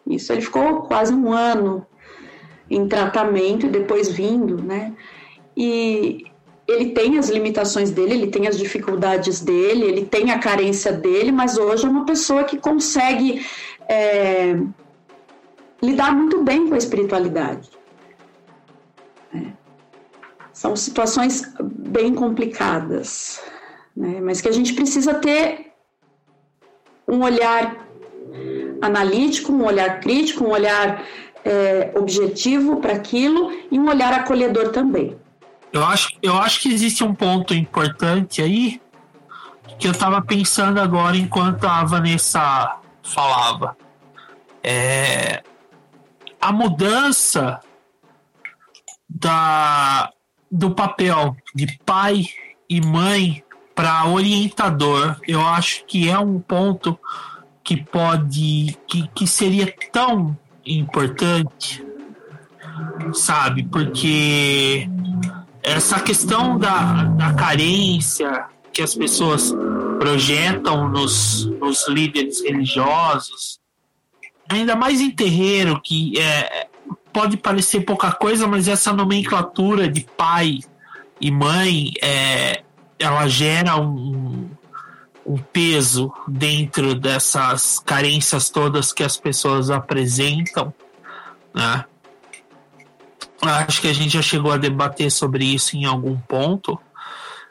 Isso 0.05 0.33
ele 0.33 0.41
ficou 0.41 0.81
quase 0.83 1.13
um 1.13 1.31
ano 1.31 1.85
em 2.69 2.87
tratamento 2.87 3.65
e 3.65 3.69
depois 3.69 4.11
vindo, 4.11 4.61
né? 4.61 4.93
E 5.55 6.25
ele 6.67 6.91
tem 6.91 7.17
as 7.17 7.29
limitações 7.29 7.91
dele, 7.91 8.13
ele 8.13 8.27
tem 8.27 8.47
as 8.47 8.57
dificuldades 8.57 9.41
dele, 9.41 9.83
ele 9.83 10.05
tem 10.05 10.31
a 10.31 10.39
carência 10.39 10.91
dele, 10.91 11.31
mas 11.31 11.57
hoje 11.57 11.85
é 11.85 11.89
uma 11.89 12.05
pessoa 12.05 12.43
que 12.43 12.57
consegue 12.57 13.45
é, 13.87 14.57
lidar 15.81 16.15
muito 16.15 16.41
bem 16.41 16.67
com 16.67 16.75
a 16.75 16.77
espiritualidade. 16.77 17.69
É. 19.35 19.47
São 20.53 20.75
situações 20.75 21.53
bem 21.61 22.13
complicadas, 22.13 23.41
né? 23.95 24.21
mas 24.21 24.39
que 24.39 24.47
a 24.47 24.53
gente 24.53 24.73
precisa 24.73 25.15
ter 25.15 25.73
um 27.05 27.23
olhar 27.23 27.85
analítico, 28.81 29.51
um 29.51 29.65
olhar 29.65 29.99
crítico, 29.99 30.45
um 30.45 30.51
olhar 30.51 31.03
é, 31.43 31.91
objetivo 31.95 32.77
para 32.77 32.93
aquilo 32.93 33.51
e 33.69 33.77
um 33.77 33.89
olhar 33.89 34.13
acolhedor 34.13 34.69
também. 34.69 35.17
Eu 35.73 35.83
acho, 35.83 36.09
eu 36.21 36.37
acho 36.37 36.61
que 36.61 36.71
existe 36.71 37.03
um 37.03 37.15
ponto 37.15 37.53
importante 37.55 38.43
aí 38.43 38.79
que 39.79 39.87
eu 39.87 39.91
estava 39.91 40.21
pensando 40.21 40.79
agora 40.79 41.17
enquanto 41.17 41.65
a 41.65 41.83
Vanessa 41.83 42.77
falava. 43.01 43.75
É, 44.61 45.41
a 46.39 46.51
mudança 46.51 47.59
da, 49.09 50.11
do 50.51 50.71
papel 50.71 51.35
de 51.55 51.79
pai 51.83 52.27
e 52.69 52.79
mãe 52.79 53.43
para 53.73 54.05
orientador, 54.05 55.17
eu 55.27 55.45
acho 55.45 55.85
que 55.85 56.07
é 56.07 56.19
um 56.19 56.39
ponto 56.39 56.99
que 57.63 57.83
pode, 57.83 58.77
que, 58.87 59.07
que 59.07 59.25
seria 59.25 59.73
tão 59.91 60.37
importante, 60.65 61.83
sabe? 63.13 63.63
Porque 63.63 64.87
essa 65.63 65.99
questão 65.99 66.57
da, 66.57 67.05
da 67.05 67.33
carência 67.33 68.45
que 68.73 68.81
as 68.81 68.93
pessoas 68.93 69.53
projetam 69.97 70.89
nos, 70.89 71.45
nos 71.45 71.87
líderes 71.87 72.43
religiosos, 72.43 73.59
ainda 74.49 74.75
mais 74.75 74.99
em 74.99 75.09
terreiro, 75.09 75.79
que 75.81 76.19
é, 76.19 76.67
pode 77.13 77.37
parecer 77.37 77.81
pouca 77.81 78.11
coisa, 78.11 78.45
mas 78.47 78.67
essa 78.67 78.91
nomenclatura 78.91 79.87
de 79.87 80.01
pai 80.01 80.59
e 81.21 81.31
mãe, 81.31 81.93
é, 82.01 82.63
ela 82.99 83.27
gera 83.27 83.77
um, 83.77 84.49
um 85.25 85.37
peso 85.37 86.11
dentro 86.27 86.95
dessas 86.95 87.79
carências 87.79 88.49
todas 88.49 88.91
que 88.91 89.03
as 89.03 89.15
pessoas 89.15 89.69
apresentam, 89.69 90.73
né? 91.53 91.85
Acho 93.43 93.81
que 93.81 93.87
a 93.87 93.93
gente 93.93 94.13
já 94.13 94.21
chegou 94.21 94.51
a 94.51 94.57
debater 94.57 95.11
sobre 95.11 95.45
isso 95.45 95.75
em 95.75 95.85
algum 95.85 96.17
ponto, 96.17 96.79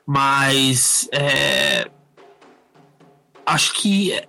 mas 0.06 1.08
é, 1.12 1.90
acho 3.44 3.74
que 3.74 4.20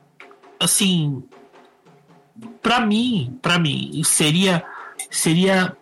assim, 0.60 1.24
para 2.62 2.80
mim, 2.80 3.38
para 3.42 3.58
mim 3.58 4.02
seria 4.04 4.64
seria 5.10 5.76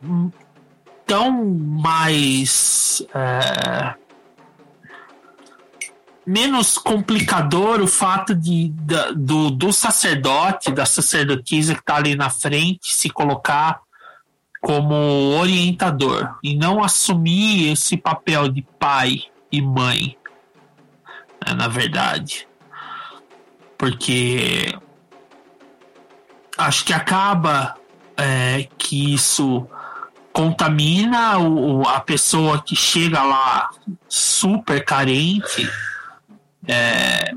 tão 1.05 1.31
mais 1.43 3.03
é, 3.13 3.95
menos 6.25 6.77
complicador 6.77 7.81
o 7.81 7.87
fato 7.87 8.33
de, 8.35 8.69
do, 9.15 9.51
do 9.51 9.73
sacerdote, 9.73 10.71
da 10.71 10.85
sacerdotisa 10.85 11.73
que 11.73 11.81
está 11.81 11.95
ali 11.95 12.15
na 12.15 12.29
frente, 12.29 12.93
se 12.93 13.09
colocar 13.09 13.81
como 14.61 14.95
orientador 15.39 16.37
e 16.43 16.55
não 16.55 16.83
assumir 16.83 17.71
esse 17.71 17.97
papel 17.97 18.47
de 18.47 18.61
pai 18.79 19.23
e 19.51 19.61
mãe, 19.61 20.15
né, 21.45 21.53
na 21.55 21.67
verdade. 21.67 22.47
porque 23.81 24.77
acho 26.55 26.85
que 26.85 26.93
acaba 26.93 27.75
é, 28.15 28.67
que 28.77 29.15
isso 29.15 29.67
contamina 30.31 31.39
o, 31.39 31.81
a 31.87 31.99
pessoa 31.99 32.61
que 32.61 32.75
chega 32.75 33.23
lá 33.23 33.71
super 34.07 34.85
carente 34.85 35.67
é, 36.67 37.31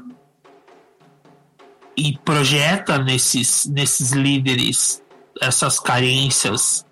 e 1.96 2.18
projeta 2.18 2.98
nesses, 2.98 3.64
nesses 3.64 4.12
líderes 4.12 5.02
essas 5.40 5.80
carências 5.80 6.84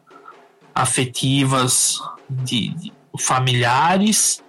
afetivas 0.75 2.01
de, 2.29 2.69
de 2.71 2.93
familiares 3.19 4.43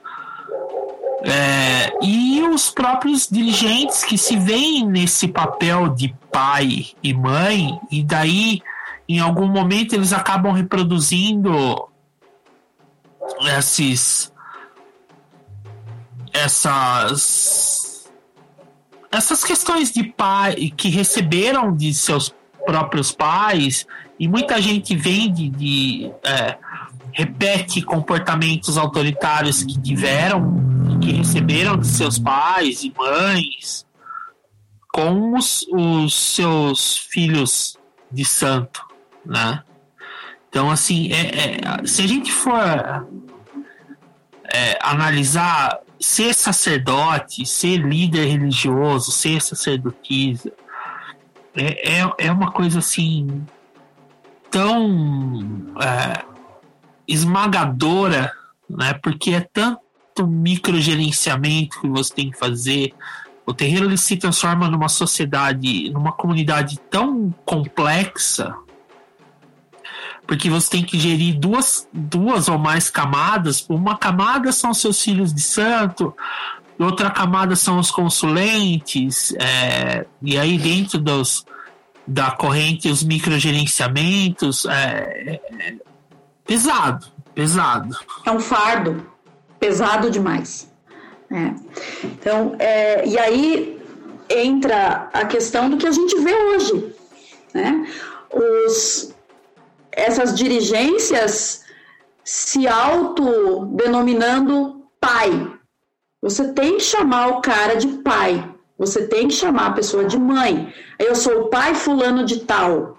é, 1.25 1.93
e 2.01 2.41
os 2.43 2.69
próprios 2.69 3.29
dirigentes 3.29 4.03
que 4.03 4.17
se 4.17 4.37
veem 4.37 4.85
nesse 4.85 5.27
papel 5.27 5.89
de 5.89 6.13
pai 6.31 6.87
e 7.01 7.13
mãe 7.13 7.79
e 7.89 8.03
daí 8.03 8.61
em 9.07 9.19
algum 9.19 9.47
momento 9.47 9.93
eles 9.93 10.11
acabam 10.11 10.51
reproduzindo 10.51 11.87
esses 13.57 14.33
essas 16.33 18.09
essas 19.11 19.43
questões 19.43 19.93
de 19.93 20.03
pai 20.03 20.73
que 20.75 20.89
receberam 20.89 21.73
de 21.73 21.93
seus 21.93 22.33
próprios 22.65 23.11
pais 23.11 23.85
e 24.19 24.27
muita 24.27 24.61
gente 24.61 24.95
vem 24.95 25.31
de, 25.31 25.49
de 25.49 26.11
é, 26.23 26.57
repete 27.11 27.81
comportamentos 27.81 28.77
autoritários 28.77 29.63
que 29.63 29.79
tiveram 29.79 30.61
que 31.01 31.11
receberam 31.11 31.77
de 31.77 31.87
seus 31.87 32.17
pais 32.17 32.83
e 32.83 32.93
mães 32.97 33.85
com 34.91 35.35
os, 35.35 35.65
os 35.71 36.13
seus 36.13 36.97
filhos 36.97 37.77
de 38.11 38.23
santo 38.23 38.93
né? 39.25 39.63
Então, 40.49 40.69
assim, 40.69 41.11
é, 41.11 41.81
é, 41.81 41.85
se 41.85 42.03
a 42.03 42.07
gente 42.07 42.31
for 42.31 43.07
é, 44.43 44.77
analisar 44.81 45.79
ser 45.99 46.33
sacerdote, 46.33 47.45
ser 47.45 47.77
líder 47.77 48.25
religioso, 48.27 49.11
ser 49.11 49.41
sacerdotisa, 49.41 50.51
é, 51.55 51.99
é, 52.01 52.13
é 52.17 52.31
uma 52.31 52.51
coisa 52.51 52.79
assim 52.79 53.45
tão 54.53 55.73
é, 55.81 56.23
esmagadora, 57.07 58.31
né? 58.69 58.93
Porque 58.93 59.31
é 59.31 59.41
tanto 59.41 60.27
microgerenciamento 60.27 61.81
que 61.81 61.89
você 61.89 62.13
tem 62.13 62.29
que 62.29 62.37
fazer. 62.37 62.93
O 63.47 63.53
terreiro 63.53 63.85
ele 63.85 63.97
se 63.97 64.15
transforma 64.15 64.69
numa 64.69 64.87
sociedade, 64.87 65.89
numa 65.89 66.11
comunidade 66.11 66.79
tão 66.91 67.33
complexa 67.43 68.55
porque 70.25 70.49
você 70.49 70.69
tem 70.69 70.83
que 70.85 70.97
gerir 70.97 71.37
duas, 71.37 71.85
duas 71.91 72.47
ou 72.47 72.57
mais 72.57 72.89
camadas. 72.89 73.65
Uma 73.67 73.97
camada 73.97 74.53
são 74.53 74.73
seus 74.73 75.01
filhos 75.01 75.33
de 75.33 75.41
santo, 75.41 76.15
outra 76.79 77.09
camada 77.09 77.57
são 77.57 77.77
os 77.77 77.91
consulentes, 77.91 79.33
é, 79.37 80.05
e 80.21 80.37
aí 80.37 80.57
dentro 80.57 80.97
dos, 80.97 81.45
da 82.05 82.31
corrente 82.31 82.89
os 82.89 83.03
microgerenciamentos, 83.03 84.65
é, 84.65 85.39
é 85.59 85.75
pesado, 86.45 87.07
pesado. 87.33 87.97
É 88.25 88.31
um 88.31 88.39
fardo, 88.39 89.09
pesado 89.59 90.11
demais. 90.11 90.71
É. 91.31 91.53
Então, 92.03 92.55
é, 92.59 93.07
e 93.07 93.17
aí 93.17 93.81
entra 94.29 95.09
a 95.13 95.25
questão 95.25 95.69
do 95.69 95.77
que 95.77 95.87
a 95.87 95.91
gente 95.91 96.19
vê 96.19 96.33
hoje, 96.33 96.93
né? 97.53 97.87
Os, 98.31 99.13
essas 99.91 100.35
dirigências 100.35 101.63
se 102.23 102.67
autodenominando 102.67 104.87
pai. 104.99 105.53
Você 106.21 106.53
tem 106.53 106.77
que 106.77 106.83
chamar 106.83 107.27
o 107.27 107.41
cara 107.41 107.75
de 107.75 107.87
pai. 107.99 108.52
Você 108.77 109.07
tem 109.07 109.27
que 109.27 109.33
chamar 109.33 109.67
a 109.67 109.73
pessoa 109.73 110.05
de 110.05 110.17
mãe. 110.17 110.73
Eu 110.99 111.15
sou 111.15 111.41
o 111.41 111.47
pai 111.49 111.75
fulano 111.75 112.25
de 112.25 112.41
tal. 112.41 112.97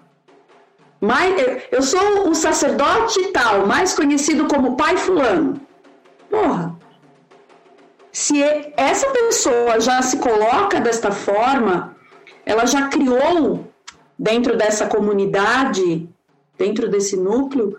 eu 1.71 1.81
sou 1.81 2.29
o 2.29 2.35
sacerdote 2.35 3.31
tal, 3.31 3.67
mais 3.67 3.93
conhecido 3.93 4.47
como 4.47 4.77
pai 4.77 4.97
fulano. 4.97 5.61
Porra. 6.29 6.75
Se 8.11 8.41
essa 8.77 9.09
pessoa 9.11 9.79
já 9.79 10.01
se 10.01 10.17
coloca 10.17 10.79
desta 10.79 11.11
forma, 11.11 11.95
ela 12.45 12.65
já 12.65 12.87
criou 12.87 13.67
dentro 14.17 14.57
dessa 14.57 14.87
comunidade 14.87 16.07
dentro 16.57 16.89
desse 16.89 17.15
núcleo, 17.17 17.77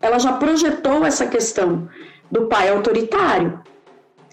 ela 0.00 0.18
já 0.18 0.32
projetou 0.34 1.04
essa 1.04 1.26
questão 1.26 1.88
do 2.30 2.46
pai 2.46 2.70
autoritário. 2.70 3.60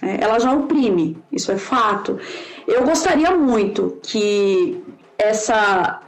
Né? 0.02 0.18
Ela 0.20 0.40
já 0.40 0.54
oprime, 0.54 1.18
isso 1.32 1.52
é 1.52 1.58
fato. 1.58 2.20
Eu 2.68 2.84
gostaria 2.84 3.32
muito 3.32 3.98
que 4.04 4.84
essa 5.18 6.02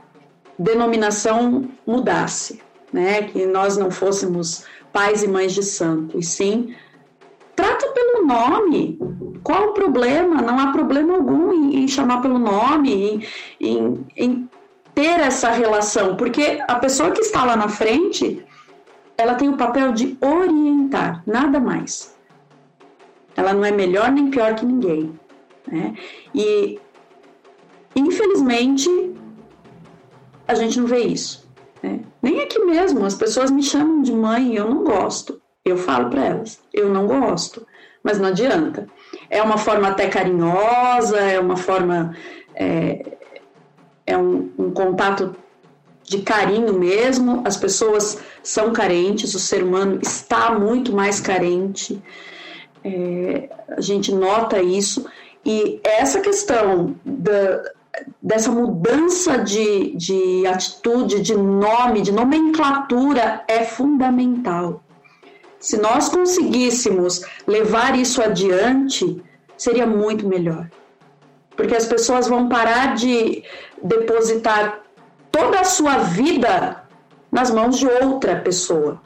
denominação 0.57 1.69
mudasse, 1.85 2.61
né? 2.91 3.23
que 3.23 3.45
nós 3.45 3.77
não 3.77 3.89
fôssemos 3.89 4.65
pais 4.91 5.23
e 5.23 5.27
mães 5.27 5.53
de 5.53 5.63
santo, 5.63 6.17
e 6.17 6.23
sim 6.23 6.75
trata 7.55 7.87
pelo 7.87 8.25
nome. 8.25 8.97
Qual 9.43 9.69
o 9.69 9.73
problema? 9.73 10.41
Não 10.41 10.59
há 10.59 10.71
problema 10.71 11.15
algum 11.15 11.51
em, 11.53 11.83
em 11.83 11.87
chamar 11.87 12.21
pelo 12.21 12.39
nome, 12.39 12.93
em, 12.93 13.23
em, 13.59 14.07
em 14.15 14.49
ter 14.95 15.19
essa 15.19 15.49
relação, 15.49 16.15
porque 16.15 16.61
a 16.67 16.75
pessoa 16.75 17.11
que 17.11 17.21
está 17.21 17.43
lá 17.43 17.55
na 17.55 17.69
frente, 17.69 18.45
ela 19.17 19.35
tem 19.35 19.49
o 19.49 19.57
papel 19.57 19.91
de 19.91 20.17
orientar, 20.21 21.23
nada 21.25 21.59
mais. 21.59 22.17
Ela 23.35 23.53
não 23.53 23.63
é 23.63 23.71
melhor 23.71 24.11
nem 24.11 24.29
pior 24.29 24.55
que 24.55 24.65
ninguém. 24.65 25.17
Né? 25.67 25.95
E, 26.33 26.79
infelizmente, 27.95 28.89
a 30.47 30.55
gente 30.55 30.79
não 30.79 30.87
vê 30.87 30.99
isso. 30.99 31.47
Né? 31.81 32.01
Nem 32.21 32.41
aqui 32.41 32.59
mesmo, 32.59 33.05
as 33.05 33.15
pessoas 33.15 33.51
me 33.51 33.63
chamam 33.63 34.01
de 34.01 34.11
mãe 34.11 34.53
e 34.53 34.55
eu 34.55 34.69
não 34.69 34.83
gosto. 34.83 35.41
Eu 35.63 35.77
falo 35.77 36.09
para 36.09 36.25
elas, 36.25 36.59
eu 36.73 36.89
não 36.89 37.05
gosto, 37.05 37.65
mas 38.03 38.19
não 38.19 38.29
adianta. 38.29 38.87
É 39.29 39.41
uma 39.41 39.57
forma 39.57 39.89
até 39.89 40.07
carinhosa, 40.07 41.19
é 41.19 41.39
uma 41.39 41.57
forma 41.57 42.15
é, 42.55 43.17
é 44.05 44.17
um, 44.17 44.49
um 44.57 44.71
contato 44.71 45.35
de 46.03 46.19
carinho 46.23 46.73
mesmo, 46.73 47.43
as 47.45 47.55
pessoas 47.55 48.19
são 48.41 48.73
carentes, 48.73 49.35
o 49.35 49.39
ser 49.39 49.63
humano 49.63 49.99
está 50.01 50.57
muito 50.57 50.91
mais 50.91 51.19
carente, 51.19 52.01
é, 52.83 53.49
a 53.69 53.81
gente 53.81 54.13
nota 54.13 54.61
isso, 54.61 55.05
e 55.45 55.79
essa 55.83 56.19
questão 56.19 56.95
da, 57.05 57.63
dessa 58.21 58.51
mudança 58.51 59.37
de, 59.37 59.95
de 59.95 60.45
atitude, 60.47 61.21
de 61.21 61.35
nome, 61.35 62.01
de 62.01 62.11
nomenclatura 62.11 63.43
é 63.47 63.63
fundamental. 63.63 64.83
Se 65.59 65.77
nós 65.77 66.07
conseguíssemos 66.07 67.21
levar 67.45 67.97
isso 67.97 68.21
adiante, 68.21 69.21
seria 69.57 69.85
muito 69.85 70.27
melhor. 70.27 70.69
Porque 71.55 71.75
as 71.75 71.85
pessoas 71.85 72.27
vão 72.27 72.47
parar 72.47 72.95
de 72.95 73.43
depositar 73.83 74.81
toda 75.29 75.59
a 75.59 75.65
sua 75.65 75.97
vida 75.97 76.83
nas 77.29 77.51
mãos 77.51 77.77
de 77.77 77.87
outra 77.87 78.37
pessoa 78.37 79.01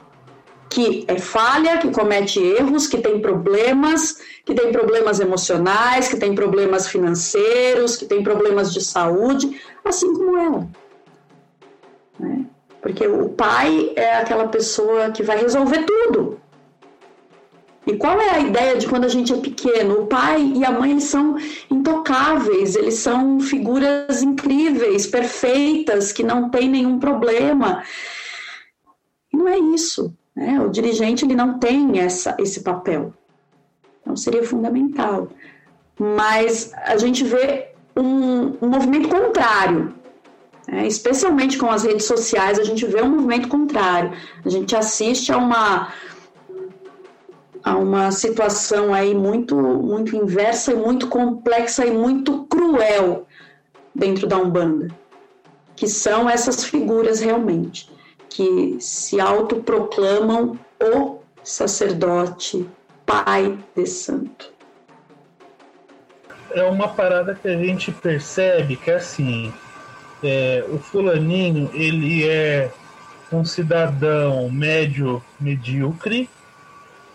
que 0.74 1.04
é 1.06 1.16
falha, 1.20 1.78
que 1.78 1.88
comete 1.92 2.40
erros, 2.40 2.88
que 2.88 2.98
tem 2.98 3.20
problemas, 3.20 4.18
que 4.44 4.52
tem 4.52 4.72
problemas 4.72 5.20
emocionais, 5.20 6.08
que 6.08 6.16
tem 6.16 6.34
problemas 6.34 6.88
financeiros, 6.88 7.94
que 7.96 8.06
tem 8.06 8.24
problemas 8.24 8.74
de 8.74 8.84
saúde, 8.84 9.62
assim 9.84 10.12
como 10.12 10.36
ela. 10.36 10.68
Né? 12.18 12.44
Porque 12.82 13.06
o 13.06 13.28
pai 13.28 13.92
é 13.94 14.16
aquela 14.16 14.48
pessoa 14.48 15.12
que 15.12 15.22
vai 15.22 15.38
resolver 15.38 15.84
tudo. 15.84 16.40
E 17.86 17.96
qual 17.96 18.20
é 18.20 18.30
a 18.30 18.40
ideia 18.40 18.76
de 18.76 18.88
quando 18.88 19.04
a 19.04 19.08
gente 19.08 19.32
é 19.32 19.36
pequeno? 19.36 20.00
O 20.00 20.06
pai 20.08 20.54
e 20.56 20.64
a 20.64 20.72
mãe 20.72 20.98
são 20.98 21.36
intocáveis, 21.70 22.74
eles 22.74 22.94
são 22.94 23.38
figuras 23.38 24.24
incríveis, 24.24 25.06
perfeitas, 25.06 26.10
que 26.10 26.24
não 26.24 26.50
tem 26.50 26.68
nenhum 26.68 26.98
problema. 26.98 27.84
E 29.32 29.36
não 29.36 29.46
é 29.46 29.56
isso. 29.56 30.12
Né? 30.34 30.60
O 30.60 30.68
dirigente 30.68 31.24
ele 31.24 31.34
não 31.34 31.58
tem 31.58 31.98
essa, 32.00 32.36
esse 32.38 32.62
papel. 32.62 33.12
Então 34.00 34.16
seria 34.16 34.44
fundamental. 34.44 35.28
Mas 35.98 36.72
a 36.74 36.96
gente 36.96 37.24
vê 37.24 37.68
um, 37.96 38.56
um 38.60 38.68
movimento 38.68 39.08
contrário. 39.08 39.94
Né? 40.68 40.86
Especialmente 40.86 41.58
com 41.58 41.70
as 41.70 41.84
redes 41.84 42.04
sociais, 42.04 42.58
a 42.58 42.64
gente 42.64 42.84
vê 42.86 43.02
um 43.02 43.10
movimento 43.10 43.48
contrário. 43.48 44.12
A 44.44 44.48
gente 44.48 44.74
assiste 44.74 45.32
a 45.32 45.38
uma 45.38 45.92
a 47.64 47.78
uma 47.78 48.12
situação 48.12 48.92
aí 48.92 49.14
muito, 49.14 49.56
muito 49.56 50.14
inversa 50.14 50.72
e 50.72 50.76
muito 50.76 51.08
complexa 51.08 51.86
e 51.86 51.90
muito 51.90 52.44
cruel 52.44 53.26
dentro 53.94 54.26
da 54.26 54.36
Umbanda, 54.36 54.88
que 55.74 55.88
são 55.88 56.28
essas 56.28 56.62
figuras 56.62 57.20
realmente, 57.20 57.90
que 58.34 58.78
se 58.80 59.20
autoproclamam 59.20 60.58
o 60.82 61.20
sacerdote, 61.44 62.66
pai 63.06 63.56
de 63.76 63.86
santo. 63.86 64.52
É 66.50 66.64
uma 66.64 66.88
parada 66.88 67.38
que 67.40 67.46
a 67.46 67.56
gente 67.56 67.92
percebe 67.92 68.74
que 68.74 68.90
assim, 68.90 69.52
é, 70.20 70.64
o 70.68 70.78
fulaninho 70.78 71.70
ele 71.74 72.28
é 72.28 72.72
um 73.30 73.44
cidadão 73.44 74.50
médio 74.50 75.22
medíocre, 75.38 76.28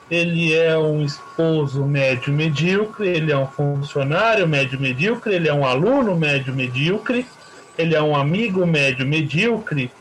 ele 0.09 0.55
é 0.55 0.77
um 0.77 1.03
esposo 1.03 1.83
médio 1.83 2.31
medíocre, 2.31 3.09
ele 3.09 3.33
é 3.33 3.37
um 3.37 3.47
funcionário 3.47 4.47
médio 4.47 4.79
medíocre, 4.79 5.35
ele 5.35 5.49
é 5.49 5.53
um 5.53 5.65
aluno 5.65 6.15
médio 6.15 6.55
medíocre, 6.55 7.25
ele 7.77 7.93
é 7.93 8.01
um 8.01 8.15
amigo 8.15 8.65
médio 8.65 9.05
medíocre, 9.05 9.91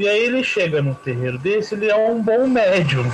e 0.00 0.08
aí 0.08 0.24
ele 0.24 0.42
chega 0.42 0.80
num 0.80 0.94
terreiro 0.94 1.36
desse, 1.36 1.74
ele 1.74 1.90
é 1.90 1.94
um 1.94 2.22
bom 2.22 2.46
médium. 2.46 3.04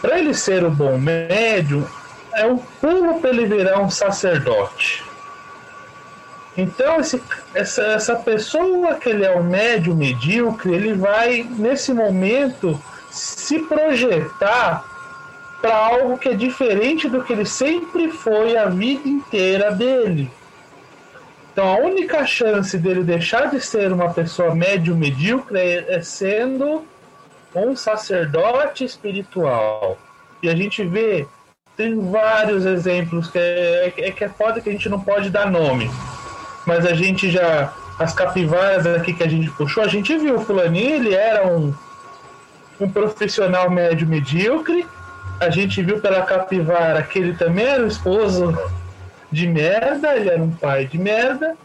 Para 0.00 0.18
ele 0.18 0.32
ser 0.32 0.64
um 0.64 0.70
bom 0.70 0.96
médium, 0.96 1.86
é 2.32 2.46
um 2.46 2.56
pulo 2.56 3.20
para 3.20 3.28
ele 3.28 3.44
virar 3.44 3.78
um 3.78 3.90
sacerdote. 3.90 5.04
Então, 6.56 6.98
esse, 6.98 7.22
essa, 7.52 7.82
essa 7.82 8.16
pessoa 8.16 8.94
que 8.94 9.10
ele 9.10 9.24
é 9.24 9.36
um 9.36 9.42
médio 9.42 9.94
medíocre, 9.94 10.72
ele 10.72 10.94
vai, 10.94 11.42
nesse 11.42 11.92
momento, 11.92 12.80
se 13.10 13.58
projetar 13.58 14.82
para 15.60 15.76
algo 15.76 16.16
que 16.16 16.30
é 16.30 16.34
diferente 16.34 17.06
do 17.06 17.22
que 17.22 17.34
ele 17.34 17.44
sempre 17.44 18.10
foi 18.10 18.56
a 18.56 18.66
vida 18.66 19.06
inteira 19.06 19.72
dele. 19.72 20.30
Então, 21.54 21.66
a 21.72 21.78
única 21.78 22.26
chance 22.26 22.76
dele 22.76 23.02
deixar 23.02 23.48
de 23.48 23.60
ser 23.60 23.90
uma 23.92 24.12
pessoa 24.12 24.54
médio 24.54 24.94
medíocre 24.94 25.58
é, 25.58 25.94
é 25.94 26.02
sendo 26.02 26.84
um 27.54 27.74
sacerdote 27.74 28.84
espiritual. 28.84 29.96
E 30.42 30.50
a 30.50 30.54
gente 30.54 30.84
vê, 30.84 31.26
tem 31.76 31.98
vários 32.10 32.66
exemplos 32.66 33.30
que 33.30 33.38
é, 33.38 33.94
é, 33.96 34.10
que 34.10 34.24
é 34.24 34.28
foda 34.28 34.60
que 34.60 34.68
a 34.68 34.72
gente 34.72 34.88
não 34.88 35.00
pode 35.00 35.30
dar 35.30 35.50
nome 35.50 35.88
mas 36.66 36.86
a 36.86 36.94
gente 36.94 37.30
já. 37.30 37.72
As 37.96 38.12
capivaras 38.12 38.84
aqui 38.86 39.12
que 39.12 39.22
a 39.22 39.28
gente 39.28 39.48
puxou, 39.52 39.84
a 39.84 39.86
gente 39.86 40.18
viu. 40.18 40.34
O 40.34 40.40
Fulaninho, 40.40 40.96
ele 40.96 41.14
era 41.14 41.46
um, 41.46 41.72
um 42.80 42.90
profissional 42.90 43.70
médio 43.70 44.04
medíocre. 44.08 44.84
A 45.38 45.48
gente 45.48 45.80
viu 45.80 46.00
pela 46.00 46.22
capivara 46.22 47.04
que 47.04 47.20
ele 47.20 47.34
também 47.34 47.64
era 47.64 47.84
um 47.84 47.86
esposo 47.86 48.52
de 49.34 49.46
merda, 49.46 50.16
ele 50.16 50.30
era 50.30 50.42
um 50.42 50.50
pai 50.50 50.86
de 50.86 50.96
merda. 50.96 51.56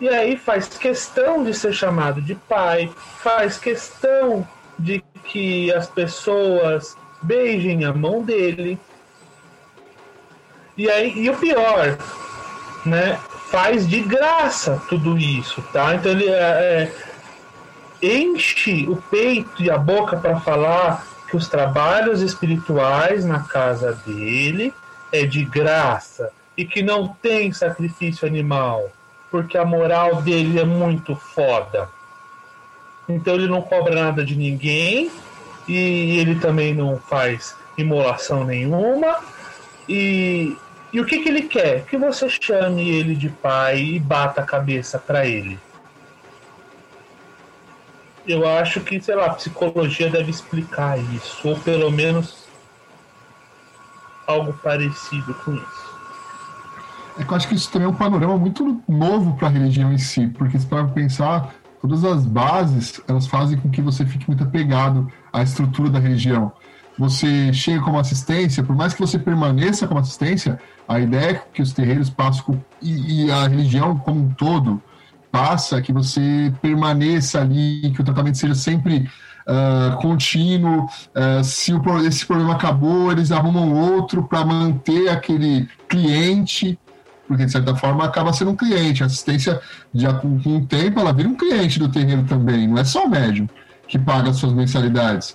E 0.00 0.08
aí 0.08 0.36
faz 0.36 0.68
questão 0.68 1.42
de 1.42 1.54
ser 1.54 1.72
chamado 1.72 2.20
de 2.20 2.34
pai, 2.34 2.90
faz 3.18 3.58
questão 3.58 4.46
de 4.78 5.02
que 5.24 5.72
as 5.72 5.88
pessoas 5.88 6.96
beijem 7.22 7.84
a 7.84 7.92
mão 7.92 8.22
dele. 8.22 8.78
E 10.76 10.88
aí, 10.88 11.12
e 11.18 11.28
o 11.30 11.36
pior, 11.36 11.98
né? 12.84 13.18
faz 13.50 13.88
de 13.88 14.00
graça 14.00 14.80
tudo 14.88 15.16
isso, 15.18 15.62
tá? 15.72 15.94
Então 15.94 16.12
ele 16.12 16.28
é, 16.28 16.92
é, 18.02 18.06
enche 18.06 18.86
o 18.88 18.96
peito 18.96 19.62
e 19.62 19.70
a 19.70 19.78
boca 19.78 20.16
para 20.16 20.38
falar 20.40 21.06
que 21.28 21.36
os 21.36 21.48
trabalhos 21.48 22.22
espirituais 22.22 23.24
na 23.24 23.40
casa 23.40 23.92
dele 24.06 24.72
é 25.10 25.24
de 25.24 25.44
graça 25.44 26.30
e 26.58 26.64
que 26.64 26.82
não 26.82 27.06
tem 27.22 27.52
sacrifício 27.52 28.26
animal, 28.26 28.90
porque 29.30 29.56
a 29.56 29.64
moral 29.64 30.20
dele 30.20 30.58
é 30.58 30.64
muito 30.64 31.14
foda. 31.14 31.88
Então 33.08 33.36
ele 33.36 33.46
não 33.46 33.62
cobra 33.62 33.94
nada 33.94 34.24
de 34.24 34.34
ninguém 34.34 35.08
e 35.68 36.18
ele 36.18 36.34
também 36.40 36.74
não 36.74 36.98
faz 36.98 37.56
imolação 37.78 38.42
nenhuma 38.44 39.18
e 39.88 40.56
e 40.90 41.00
o 41.00 41.04
que, 41.04 41.22
que 41.22 41.28
ele 41.28 41.42
quer? 41.42 41.84
Que 41.84 41.98
você 41.98 42.30
chame 42.30 42.88
ele 42.88 43.14
de 43.14 43.28
pai 43.28 43.78
e 43.78 44.00
bata 44.00 44.40
a 44.40 44.44
cabeça 44.44 44.98
para 44.98 45.26
ele. 45.26 45.58
Eu 48.26 48.48
acho 48.48 48.80
que, 48.80 48.98
sei 48.98 49.14
lá, 49.14 49.26
a 49.26 49.34
psicologia 49.34 50.08
deve 50.08 50.30
explicar 50.30 50.98
isso, 51.14 51.46
ou 51.46 51.58
pelo 51.60 51.90
menos 51.90 52.48
algo 54.26 54.54
parecido 54.62 55.34
com 55.34 55.54
isso. 55.54 55.87
É 57.18 57.24
que 57.24 57.32
eu 57.32 57.36
acho 57.36 57.48
que 57.48 57.54
isso 57.54 57.70
também 57.70 57.86
é 57.86 57.90
um 57.90 57.94
panorama 57.94 58.38
muito 58.38 58.80
novo 58.88 59.34
para 59.36 59.48
a 59.48 59.50
religião 59.50 59.92
em 59.92 59.98
si, 59.98 60.28
porque 60.28 60.58
se 60.58 60.66
para 60.66 60.84
pensar, 60.84 61.52
todas 61.80 62.04
as 62.04 62.24
bases 62.24 63.00
elas 63.08 63.26
fazem 63.26 63.58
com 63.58 63.68
que 63.68 63.82
você 63.82 64.06
fique 64.06 64.28
muito 64.28 64.44
apegado 64.44 65.10
à 65.32 65.42
estrutura 65.42 65.90
da 65.90 65.98
religião 65.98 66.52
você 66.98 67.52
chega 67.52 67.80
como 67.80 67.98
assistência, 67.98 68.64
por 68.64 68.74
mais 68.74 68.92
que 68.92 69.00
você 69.00 69.18
permaneça 69.18 69.86
como 69.86 70.00
assistência, 70.00 70.58
a 70.86 70.98
ideia 70.98 71.30
é 71.30 71.42
que 71.54 71.62
os 71.62 71.72
terreiros 71.72 72.10
passam 72.10 72.60
e, 72.82 73.26
e, 73.26 73.30
a 73.30 73.46
religião 73.46 73.96
como 73.96 74.20
um 74.20 74.30
todo 74.30 74.82
passa 75.30 75.80
que 75.80 75.92
você 75.92 76.52
permaneça 76.60 77.40
ali, 77.40 77.92
que 77.94 78.00
o 78.00 78.04
tratamento 78.04 78.38
seja 78.38 78.54
sempre 78.54 79.08
uh, 79.46 79.96
contínuo. 79.98 80.86
Uh, 81.14 81.44
se 81.44 81.72
o, 81.72 81.98
esse 82.04 82.26
problema 82.26 82.54
acabou, 82.54 83.12
eles 83.12 83.30
arrumam 83.30 83.72
outro 83.72 84.24
para 84.24 84.44
manter 84.44 85.08
aquele 85.08 85.68
cliente, 85.88 86.78
porque 87.28 87.44
de 87.44 87.52
certa 87.52 87.76
forma 87.76 88.04
acaba 88.04 88.32
sendo 88.32 88.52
um 88.52 88.56
cliente. 88.56 89.02
A 89.02 89.06
assistência, 89.06 89.60
já 89.94 90.14
com, 90.14 90.40
com 90.40 90.56
o 90.56 90.66
tempo, 90.66 90.98
ela 90.98 91.12
vira 91.12 91.28
um 91.28 91.36
cliente 91.36 91.78
do 91.78 91.88
terreiro 91.88 92.24
também, 92.24 92.66
não 92.66 92.78
é 92.78 92.84
só 92.84 93.04
o 93.04 93.10
médium 93.10 93.46
que 93.86 93.98
paga 93.98 94.30
as 94.30 94.36
suas 94.36 94.52
mensalidades. 94.52 95.34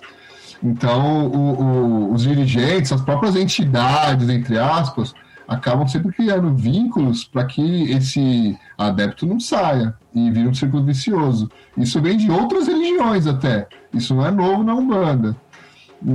Então, 0.62 1.26
o, 1.26 1.62
o, 1.62 2.12
os 2.12 2.22
dirigentes, 2.22 2.92
as 2.92 3.00
próprias 3.00 3.36
entidades, 3.36 4.28
entre 4.28 4.58
aspas, 4.58 5.14
acabam 5.46 5.86
sempre 5.86 6.12
criando 6.12 6.54
vínculos 6.54 7.24
para 7.24 7.44
que 7.44 7.90
esse 7.90 8.58
adepto 8.78 9.26
não 9.26 9.38
saia 9.38 9.94
e 10.14 10.30
vire 10.30 10.48
um 10.48 10.54
círculo 10.54 10.84
vicioso. 10.84 11.50
Isso 11.76 12.00
vem 12.00 12.16
de 12.16 12.30
outras 12.30 12.66
religiões 12.66 13.26
até. 13.26 13.68
Isso 13.92 14.14
não 14.14 14.24
é 14.24 14.30
novo 14.30 14.62
na 14.62 14.74
Umbanda. 14.74 15.36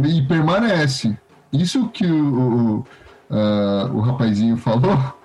E 0.06 0.22
permanece. 0.24 1.16
Isso 1.54 1.88
que 1.90 2.06
o, 2.06 2.40
o, 2.40 2.86
uh, 3.30 3.96
o 3.96 4.00
rapazinho 4.00 4.58
falou 4.58 5.19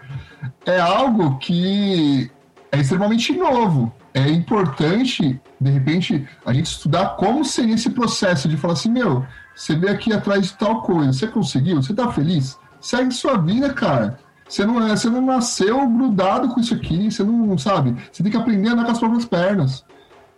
é 0.67 0.81
algo 0.81 1.39
que 1.39 2.31
é 2.73 2.81
extremamente 2.81 3.33
novo 3.33 3.93
é 4.15 4.31
importante, 4.31 5.41
de 5.61 5.71
repente, 5.71 6.27
a 6.47 6.53
gente 6.53 6.67
estudar 6.67 7.17
como 7.17 7.45
seria 7.45 7.75
esse 7.75 7.91
processo 7.91 8.49
de 8.49 8.57
falar 8.57 8.75
assim, 8.75 8.89
meu, 8.89 9.27
você 9.55 9.75
veio 9.75 9.93
aqui 9.93 10.13
atrás 10.13 10.47
de 10.47 10.53
tal 10.55 10.83
coisa, 10.83 11.13
você 11.13 11.27
conseguiu, 11.27 11.83
você 11.83 11.93
tá 11.93 12.11
feliz? 12.13 12.57
Segue 12.81 13.13
sua 13.13 13.37
vida, 13.37 13.73
cara. 13.73 14.17
Você 14.49 14.65
não, 14.65 14.87
é, 14.87 14.91
você 14.91 15.11
não 15.11 15.21
nasceu 15.21 15.89
grudado 15.89 16.49
com 16.49 16.61
isso 16.61 16.75
aqui, 16.75 17.11
você 17.11 17.25
não 17.25 17.59
sabe. 17.59 17.97
Você 18.13 18.23
tem 18.23 18.31
que 18.31 18.39
aprender 18.39 18.69
a 18.69 18.73
andar 18.75 18.85
com 18.85 18.93
as 18.93 18.99
próprias 18.99 19.25
pernas. 19.25 19.85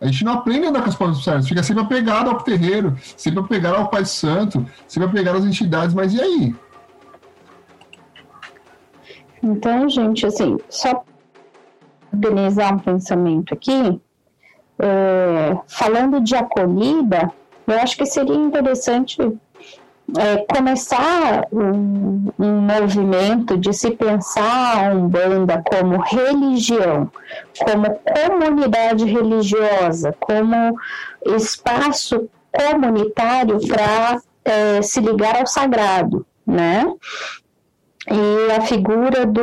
A 0.01 0.07
gente 0.07 0.25
não 0.25 0.35
aprende 0.35 0.67
a 0.67 0.71
andar 0.71 0.83
com 0.83 0.89
as 0.89 0.95
próprias 0.95 1.23
pernas, 1.23 1.49
fica 1.49 1.63
sempre 1.63 1.83
apegado 1.83 2.31
ao 2.31 2.41
terreiro, 2.41 2.97
sempre 3.17 3.41
apegado 3.41 3.77
ao 3.77 3.89
Pai 3.89 4.07
Santo, 4.07 4.65
sempre 4.89 5.11
apegado 5.11 5.37
às 5.37 5.45
entidades, 5.45 5.95
mas 5.95 6.15
e 6.15 6.21
aí? 6.21 6.55
Então, 9.47 9.89
gente, 9.89 10.27
assim, 10.27 10.59
só 10.69 11.05
organizar 12.13 12.75
um 12.75 12.79
pensamento 12.81 13.55
aqui, 13.55 14.01
é, 14.79 15.57
falando 15.69 16.21
de 16.21 16.35
acolhida, 16.35 17.31
eu 17.65 17.79
acho 17.79 17.97
que 17.97 18.05
seria 18.05 18.35
interessante 18.35 19.17
é, 20.19 20.37
começar 20.53 21.47
um, 21.53 22.33
um, 22.39 22.61
movimento 22.61 23.57
de 23.57 23.73
se 23.73 23.93
pensar 23.93 24.89
a 24.89 24.95
Umbanda 24.95 25.63
como 25.65 26.03
religião, 26.03 27.11
como 27.59 27.87
comunidade 28.01 29.05
religiosa, 29.05 30.13
como 30.19 30.77
espaço 31.25 32.29
comunitário 32.53 33.59
para 33.67 34.21
é, 34.45 34.83
se 34.83 35.01
ligar 35.01 35.37
ao 35.37 35.47
sagrado, 35.47 36.27
né? 36.47 36.85
E 38.11 38.53
a 38.53 38.61
figura 38.61 39.27
do 39.27 39.43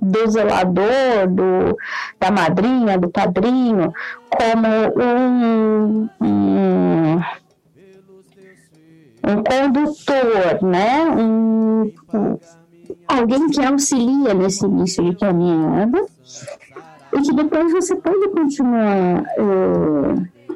do 0.00 0.30
zelador, 0.30 1.28
do, 1.28 1.76
da 2.18 2.30
madrinha, 2.30 2.98
do 2.98 3.10
padrinho, 3.10 3.92
como 4.30 4.68
um, 4.96 6.08
um, 6.20 7.20
um 9.26 9.44
condutor, 9.44 10.62
né? 10.62 11.04
Um, 11.04 11.92
um, 12.14 12.38
alguém 13.06 13.50
que 13.50 13.62
auxilia 13.62 14.32
nesse 14.34 14.64
início 14.64 15.04
de 15.04 15.16
caminhada 15.16 16.02
e 17.12 17.20
que 17.20 17.34
depois 17.34 17.72
você 17.72 17.96
pode 17.96 18.28
continuar 18.28 19.24
é, 19.36 19.44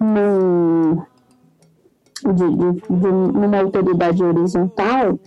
no, 0.01 1.06
de, 2.22 2.32
de, 2.32 2.72
de, 2.80 3.09
numa 3.12 3.59
autoridade 3.59 4.22
horizontal 4.22 5.18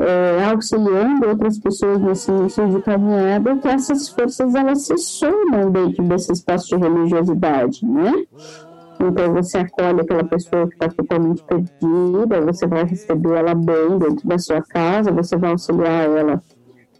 é, 0.00 0.44
auxiliando 0.50 1.28
outras 1.28 1.58
pessoas 1.58 2.00
nesse 2.00 2.30
início 2.30 2.68
de 2.68 2.82
caminhada, 2.82 3.56
que 3.56 3.68
essas 3.68 4.08
forças 4.08 4.54
elas 4.54 4.86
se 4.86 4.96
somam 4.96 5.70
dentro 5.70 6.02
desse 6.04 6.32
espaço 6.32 6.68
de 6.68 6.76
religiosidade, 6.76 7.84
né? 7.84 8.12
Então 9.02 9.32
você 9.32 9.58
acolhe 9.58 10.00
aquela 10.00 10.24
pessoa 10.24 10.66
que 10.68 10.74
está 10.74 10.88
totalmente 10.88 11.42
perdida, 11.44 12.40
você 12.40 12.66
vai 12.66 12.84
receber 12.84 13.34
ela 13.34 13.54
bem 13.54 13.98
dentro 13.98 14.26
da 14.28 14.38
sua 14.38 14.62
casa, 14.62 15.10
você 15.10 15.36
vai 15.36 15.52
auxiliar 15.52 16.04
ela 16.04 16.42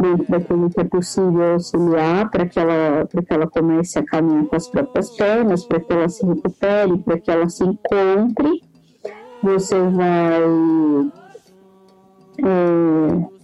dentro 0.00 0.26
daquilo 0.30 0.70
que 0.70 0.80
é 0.80 0.84
possível 0.84 1.52
auxiliar 1.52 2.30
para 2.30 2.46
que 2.46 2.58
ela 2.58 3.06
para 3.06 3.22
que 3.22 3.32
ela 3.32 3.46
comece 3.46 3.98
a 3.98 4.04
caminhar 4.04 4.46
com 4.46 4.56
as 4.56 4.68
próprias 4.68 5.10
pernas, 5.10 5.64
para 5.64 5.80
que 5.80 5.92
ela 5.92 6.08
se 6.08 6.24
recupere, 6.24 6.98
para 6.98 7.18
que 7.18 7.30
ela 7.30 7.48
se 7.48 7.64
encontre. 7.64 8.62
Você 9.42 9.78
vai 9.78 10.42
é, 12.44 13.40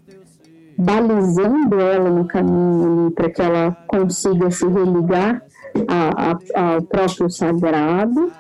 balizando 0.79 1.81
ela 1.81 2.11
no 2.11 2.27
caminho 2.27 3.11
para 3.13 3.31
que 3.31 3.41
ela 3.41 3.77
consiga 3.87 4.51
se 4.51 4.67
religar 4.67 5.43
a, 5.89 6.33
a, 6.33 6.75
ao 6.75 6.83
próprio 6.83 7.31
sagrado. 7.31 8.33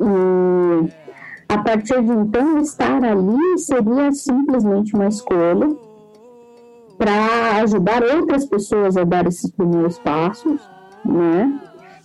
E 0.00 0.92
a 1.48 1.58
partir 1.58 2.02
de 2.02 2.12
então, 2.12 2.58
estar 2.58 3.02
ali 3.02 3.58
seria 3.58 4.12
simplesmente 4.12 4.94
uma 4.94 5.08
escolha 5.08 5.76
para 6.98 7.62
ajudar 7.62 8.02
outras 8.02 8.44
pessoas 8.46 8.96
a 8.96 9.04
dar 9.04 9.26
esses 9.26 9.50
primeiros 9.52 9.98
passos, 10.00 10.60
né? 11.04 11.60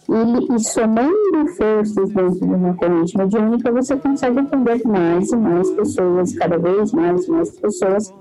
E, 0.09 0.55
e 0.55 0.59
somando 0.59 1.47
forças 1.57 2.09
dentro 2.09 2.31
de 2.31 2.43
uma 2.43 2.73
corrente 2.75 3.17
mediúnica, 3.17 3.71
você 3.71 3.95
consegue 3.95 4.39
atender 4.39 4.85
mais 4.85 5.31
e 5.31 5.35
mais 5.35 5.69
pessoas, 5.71 6.35
cada 6.35 6.57
vez 6.57 6.91
mais 6.91 7.25
e 7.25 7.31
mais 7.31 7.49
pessoas, 7.51 8.13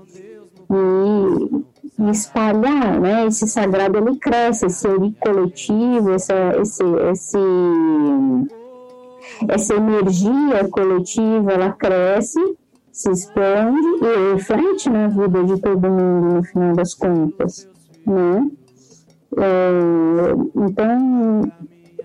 e, 0.71 2.01
e 2.01 2.09
espalhar, 2.09 2.99
né? 3.01 3.27
Esse 3.27 3.47
sagrado 3.47 3.97
ele 3.97 4.17
cresce, 4.17 4.67
esse 4.67 4.87
coletivo, 5.19 6.11
essa, 6.11 6.33
esse, 6.61 6.83
esse, 7.11 7.37
essa 9.49 9.75
energia 9.75 10.67
coletiva, 10.71 11.51
ela 11.51 11.71
cresce 11.73 12.39
se 12.93 13.09
expande 13.09 13.87
e 14.03 14.33
reflete 14.35 14.87
na 14.87 15.07
vida 15.07 15.43
de 15.43 15.59
todo 15.59 15.89
mundo 15.89 16.35
no 16.35 16.43
final 16.43 16.73
das 16.73 16.93
contas, 16.93 17.67
né? 18.05 18.47
É, 19.37 20.31
então, 20.67 21.51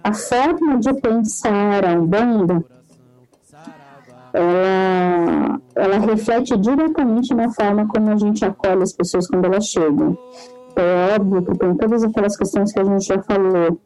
a 0.02 0.12
forma 0.12 0.78
de 0.78 0.92
pensar 0.94 1.84
a 1.84 1.92
Umbanda, 1.94 2.64
ela, 4.32 5.60
ela 5.74 5.98
reflete 5.98 6.56
diretamente 6.56 7.34
na 7.34 7.50
forma 7.50 7.86
como 7.88 8.10
a 8.10 8.16
gente 8.16 8.44
acolhe 8.44 8.82
as 8.82 8.92
pessoas 8.92 9.26
quando 9.26 9.46
elas 9.46 9.66
chegam. 9.66 10.16
É 10.76 11.16
óbvio 11.16 11.42
que 11.42 11.58
tem 11.58 11.74
todas 11.74 12.04
aquelas 12.04 12.36
questões 12.36 12.72
que 12.72 12.78
a 12.78 12.84
gente 12.84 13.06
já 13.06 13.20
falou, 13.22 13.80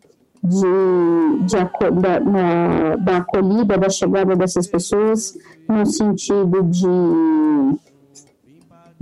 de, 0.44 1.46
de 1.46 1.56
da, 2.00 2.20
na, 2.20 2.96
da 2.96 3.16
acolhida, 3.18 3.78
da 3.78 3.88
chegada 3.88 4.34
dessas 4.36 4.66
pessoas, 4.66 5.38
no 5.68 5.86
sentido 5.86 6.62
de, 6.64 6.86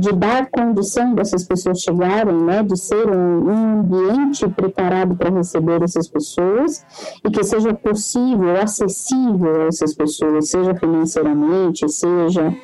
de 0.01 0.12
dar 0.12 0.51
condição 0.51 1.14
dessas 1.14 1.44
pessoas 1.44 1.81
chegarem, 1.81 2.35
né, 2.35 2.62
de 2.62 2.77
ser 2.77 3.06
um, 3.09 3.51
um 3.51 3.81
ambiente 3.81 4.48
preparado 4.48 5.14
para 5.14 5.31
receber 5.31 5.82
essas 5.82 6.09
pessoas 6.09 6.85
e 7.22 7.31
que 7.31 7.44
seja 7.44 7.74
possível, 7.74 8.60
acessível 8.60 9.62
a 9.62 9.66
essas 9.66 9.94
pessoas, 9.94 10.48
seja 10.48 10.74
financeiramente, 10.74 11.89
seja 11.89 12.55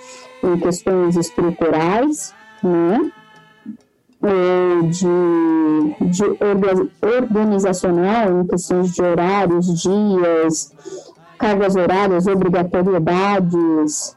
em 0.42 0.58
questões 0.58 1.16
estruturais, 1.16 2.34
né? 2.62 3.12
de, 4.90 6.10
de 6.10 6.24
organizacional 7.02 8.40
em 8.40 8.46
questões 8.46 8.92
de 8.92 9.02
horários, 9.02 9.82
dias, 9.82 10.72
cargas 11.38 11.76
horárias, 11.76 12.26
obrigatoriedades, 12.26 14.15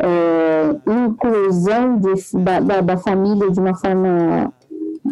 é, 0.00 0.76
inclusão 1.06 1.98
de, 1.98 2.14
da, 2.44 2.60
da, 2.60 2.80
da, 2.80 2.96
família 2.96 3.50
de 3.50 3.58
uma 3.58 3.74
forma 3.74 4.52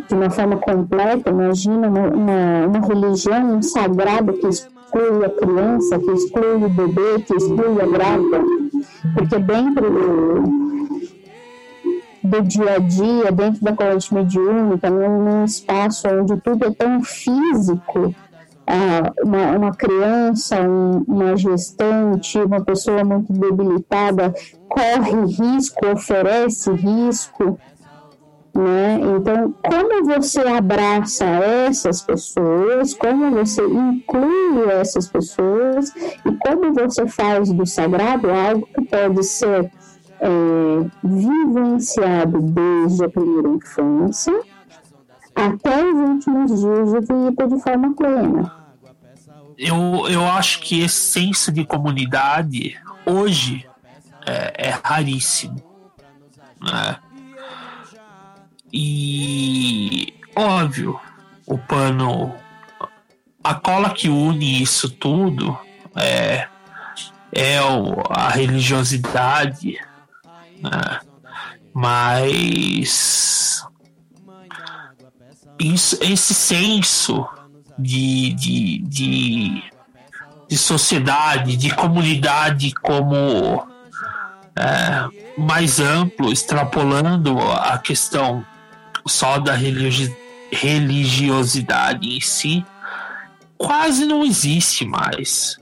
de 0.09 0.15
uma 0.15 0.31
forma 0.31 0.57
completa. 0.59 1.31
Imagina 1.31 1.89
uma, 1.89 2.09
uma, 2.09 2.67
uma 2.67 2.87
religião 2.87 3.61
sagrada 3.63 4.33
que 4.33 4.47
exclui 4.47 5.25
a 5.25 5.31
criança, 5.31 5.99
que 5.99 6.11
exclui 6.13 6.65
o 6.65 6.69
bebê, 6.69 7.21
que 7.27 7.35
exclui 7.35 7.81
a 7.81 7.87
grávida, 7.87 8.45
porque 9.15 9.39
dentro 9.39 10.67
do 12.23 12.43
dia 12.43 12.75
a 12.75 12.79
dia, 12.79 13.33
dentro 13.33 13.63
da 13.63 13.73
corrente 13.73 14.13
mediúnica, 14.13 14.91
num, 14.91 15.45
espaço 15.45 16.09
onde 16.09 16.37
tudo 16.41 16.67
é 16.67 16.71
tão 16.71 17.03
físico, 17.03 18.15
uma, 19.23 19.57
uma, 19.57 19.75
criança, 19.75 20.61
um, 20.61 21.05
uma 21.07 21.37
gestante, 21.37 22.39
uma 22.39 22.65
pessoa 22.65 23.05
muito 23.05 23.33
debilitada 23.33 24.35
corre 24.69 25.25
risco, 25.27 25.87
oferece 25.87 26.71
risco, 26.73 27.59
né? 28.55 28.99
Então, 29.01 29.55
como 29.63 30.05
você 30.05 30.41
abraça 30.41 31.25
essas 31.25 32.03
pessoas, 32.03 32.95
como 32.95 33.31
você 33.31 33.63
inclui 33.65 34.69
essas 34.73 35.07
pessoas 35.09 35.93
e 36.25 36.33
como 36.45 36.73
você 36.73 37.07
faz 37.07 37.53
do 37.53 37.67
sagrado 37.67 38.31
algo 38.31 38.67
que 38.75 38.83
pode 38.87 39.23
ser 39.23 39.71
é, 40.21 40.29
vivenciado 41.05 42.41
desde 42.41 43.05
a 43.05 43.09
primeira 43.09 43.49
infância 43.49 44.56
até 45.37 45.85
os 45.85 45.95
últimos 45.95 46.61
dias 46.61 46.93
de 46.93 47.15
vida 47.15 47.47
de 47.47 47.63
forma 47.63 47.95
plena. 47.95 48.67
Eu, 49.59 50.07
eu 50.09 50.27
acho 50.27 50.61
que 50.61 50.81
esse 50.81 50.97
senso 50.97 51.53
de 51.53 51.65
comunidade 51.65 52.77
hoje 53.05 53.67
é, 54.27 54.69
é 54.69 54.81
raríssimo. 54.83 55.63
Né? 56.61 56.97
E 58.73 60.15
óbvio, 60.35 60.99
o 61.47 61.57
pano, 61.57 62.35
a 63.43 63.55
cola 63.55 63.91
que 63.91 64.09
une 64.09 64.63
isso 64.63 64.91
tudo 64.91 65.57
é, 65.95 66.49
é 67.33 67.59
a 68.11 68.29
religiosidade, 68.29 69.79
né? 70.61 71.01
Mas 71.73 73.67
esse 75.59 76.35
senso 76.35 77.27
de, 77.79 78.33
de, 78.35 78.79
de, 78.79 79.63
de, 80.49 80.59
sociedade, 80.59 81.57
de 81.57 81.75
comunidade 81.75 82.73
como 82.75 83.67
é, 84.59 85.09
mais 85.39 85.81
amplo, 85.81 86.33
extrapolando 86.33 87.39
a 87.41 87.79
questão 87.79 88.45
só 89.07 89.39
da 89.39 89.55
religi 89.55 90.15
religiosidade 90.51 92.17
em 92.17 92.21
si, 92.21 92.65
quase 93.59 94.07
não 94.07 94.25
existe 94.25 94.85
mais. 94.85 95.59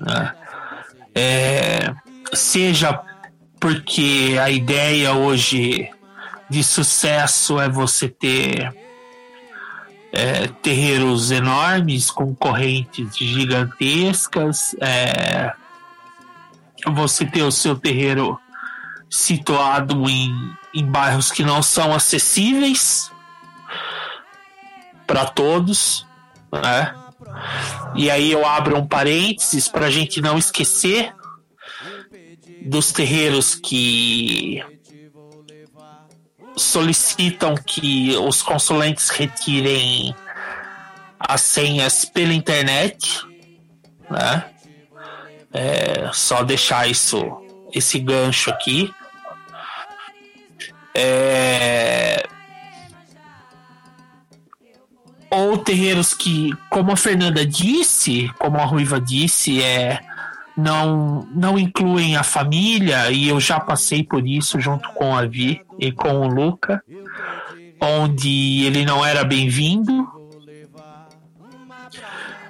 Né? 0.00 0.34
É, 1.14 1.94
seja 2.32 2.98
porque 3.60 4.38
a 4.40 4.48
ideia 4.48 5.12
hoje 5.12 5.90
de 6.48 6.64
sucesso 6.64 7.60
é 7.60 7.68
você 7.68 8.08
ter 8.08 8.74
é, 10.12 10.48
terreiros 10.48 11.30
enormes 11.30 12.10
com 12.10 12.34
correntes 12.34 13.16
gigantescas, 13.16 14.74
é, 14.80 15.52
você 16.86 17.24
ter 17.24 17.42
o 17.42 17.52
seu 17.52 17.76
terreiro 17.76 18.38
situado 19.08 20.08
em, 20.08 20.32
em 20.74 20.84
bairros 20.84 21.30
que 21.30 21.42
não 21.42 21.62
são 21.62 21.94
acessíveis 21.94 23.10
para 25.06 25.26
todos, 25.26 26.06
né? 26.52 26.94
E 27.94 28.10
aí 28.10 28.30
eu 28.30 28.46
abro 28.46 28.78
um 28.78 28.86
parênteses 28.86 29.68
para 29.68 29.86
a 29.86 29.90
gente 29.90 30.20
não 30.20 30.38
esquecer 30.38 31.12
dos 32.64 32.92
terreiros 32.92 33.54
que 33.54 34.62
solicitam 36.56 37.54
que 37.54 38.16
os 38.16 38.42
consulentes 38.42 39.08
retirem 39.08 40.14
as 41.18 41.42
senhas 41.42 42.04
pela 42.04 42.32
internet, 42.32 43.24
né? 44.10 44.44
É, 45.52 46.10
só 46.12 46.42
deixar 46.42 46.88
isso, 46.88 47.20
esse 47.72 47.98
gancho 47.98 48.50
aqui. 48.50 48.92
É, 50.94 52.26
ou 55.30 55.56
terreiros 55.58 56.12
que, 56.12 56.52
como 56.68 56.92
a 56.92 56.96
Fernanda 56.96 57.46
disse, 57.46 58.28
como 58.38 58.58
a 58.58 58.64
Ruiva 58.64 59.00
disse, 59.00 59.62
é 59.62 60.00
não, 60.56 61.26
não 61.34 61.58
incluem 61.58 62.16
a 62.16 62.22
família, 62.22 63.10
e 63.10 63.28
eu 63.28 63.40
já 63.40 63.58
passei 63.60 64.02
por 64.02 64.26
isso 64.26 64.60
junto 64.60 64.88
com 64.90 65.16
a 65.16 65.26
Vi 65.26 65.62
e 65.78 65.92
com 65.92 66.20
o 66.20 66.28
Luca, 66.28 66.82
onde 67.80 68.64
ele 68.64 68.84
não 68.84 69.04
era 69.04 69.24
bem-vindo. 69.24 70.08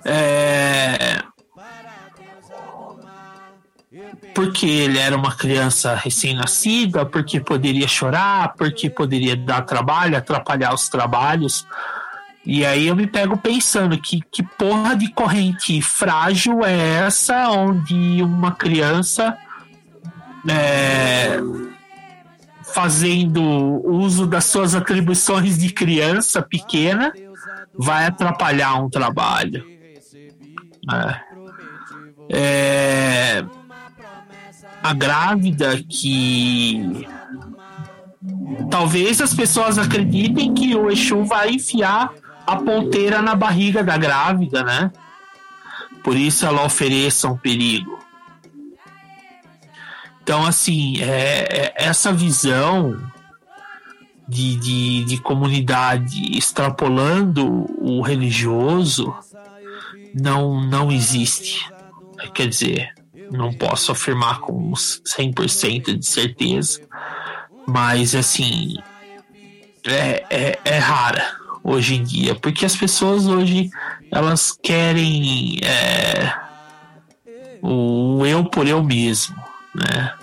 É, 0.05 1.21
porque 4.35 4.67
ele 4.67 4.99
era 4.99 5.17
uma 5.17 5.35
criança 5.35 5.95
recém-nascida, 5.95 7.05
porque 7.05 7.41
poderia 7.41 7.89
chorar, 7.89 8.55
porque 8.55 8.89
poderia 8.89 9.37
dar 9.37 9.63
trabalho, 9.63 10.17
atrapalhar 10.17 10.73
os 10.73 10.89
trabalhos. 10.89 11.67
E 12.45 12.65
aí 12.65 12.87
eu 12.87 12.97
me 12.97 13.07
pego 13.07 13.37
pensando 13.37 14.01
que, 14.01 14.21
que 14.33 14.43
porra 14.43 14.97
de 14.97 15.13
corrente 15.13 15.81
frágil 15.83 16.65
é 16.65 17.05
essa 17.07 17.51
onde 17.51 18.23
uma 18.23 18.53
criança 18.53 19.37
é, 20.49 21.39
fazendo 22.73 23.43
uso 23.85 24.27
das 24.27 24.47
suas 24.47 24.75
atribuições 24.75 25.59
de 25.59 25.71
criança 25.71 26.41
pequena 26.41 27.13
vai 27.75 28.07
atrapalhar 28.07 28.75
um 28.83 28.89
trabalho. 28.89 29.65
É. 30.91 31.31
É, 32.33 33.45
a 34.83 34.95
grávida 34.95 35.83
que 35.89 37.07
talvez 38.71 39.21
as 39.21 39.35
pessoas 39.35 39.79
acreditem 39.79 40.55
que 40.55 40.75
o 40.75 40.91
Exu 40.91 41.25
vai 41.25 41.51
enfiar 41.51 42.13
a 42.51 42.57
ponteira 42.57 43.23
na 43.23 43.37
barriga 43.37 43.85
da 43.85 43.97
grávida, 43.97 44.65
né? 44.65 44.91
Por 46.03 46.17
isso 46.17 46.45
ela 46.45 46.65
ofereça 46.65 47.29
um 47.29 47.37
perigo. 47.37 47.97
Então, 50.21 50.45
assim, 50.45 51.01
é, 51.01 51.47
é 51.49 51.73
essa 51.77 52.13
visão 52.13 53.01
de, 54.27 54.57
de, 54.57 55.05
de 55.05 55.19
comunidade 55.19 56.37
extrapolando 56.37 57.67
o 57.79 58.01
religioso 58.01 59.15
não, 60.13 60.61
não 60.61 60.91
existe. 60.91 61.71
Quer 62.35 62.49
dizer, 62.49 62.95
não 63.31 63.53
posso 63.53 63.93
afirmar 63.93 64.41
com 64.41 64.73
100% 64.73 65.97
de 65.97 66.07
certeza, 66.07 66.81
mas 67.67 68.15
assim, 68.15 68.77
é, 69.85 70.25
é, 70.29 70.59
é 70.65 70.79
rara 70.79 71.40
hoje 71.63 71.97
em 71.97 72.03
dia, 72.03 72.35
porque 72.35 72.65
as 72.65 72.77
pessoas 72.77 73.27
hoje 73.27 73.71
elas 74.11 74.53
querem 74.53 75.59
é, 75.63 76.35
o 77.63 78.25
eu 78.27 78.45
por 78.45 78.67
eu 78.67 78.83
mesmo, 78.83 79.37
né? 79.75 80.15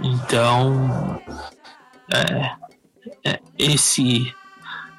Então, 0.00 1.20
é, 2.12 2.52
é, 3.24 3.40
esse 3.58 4.32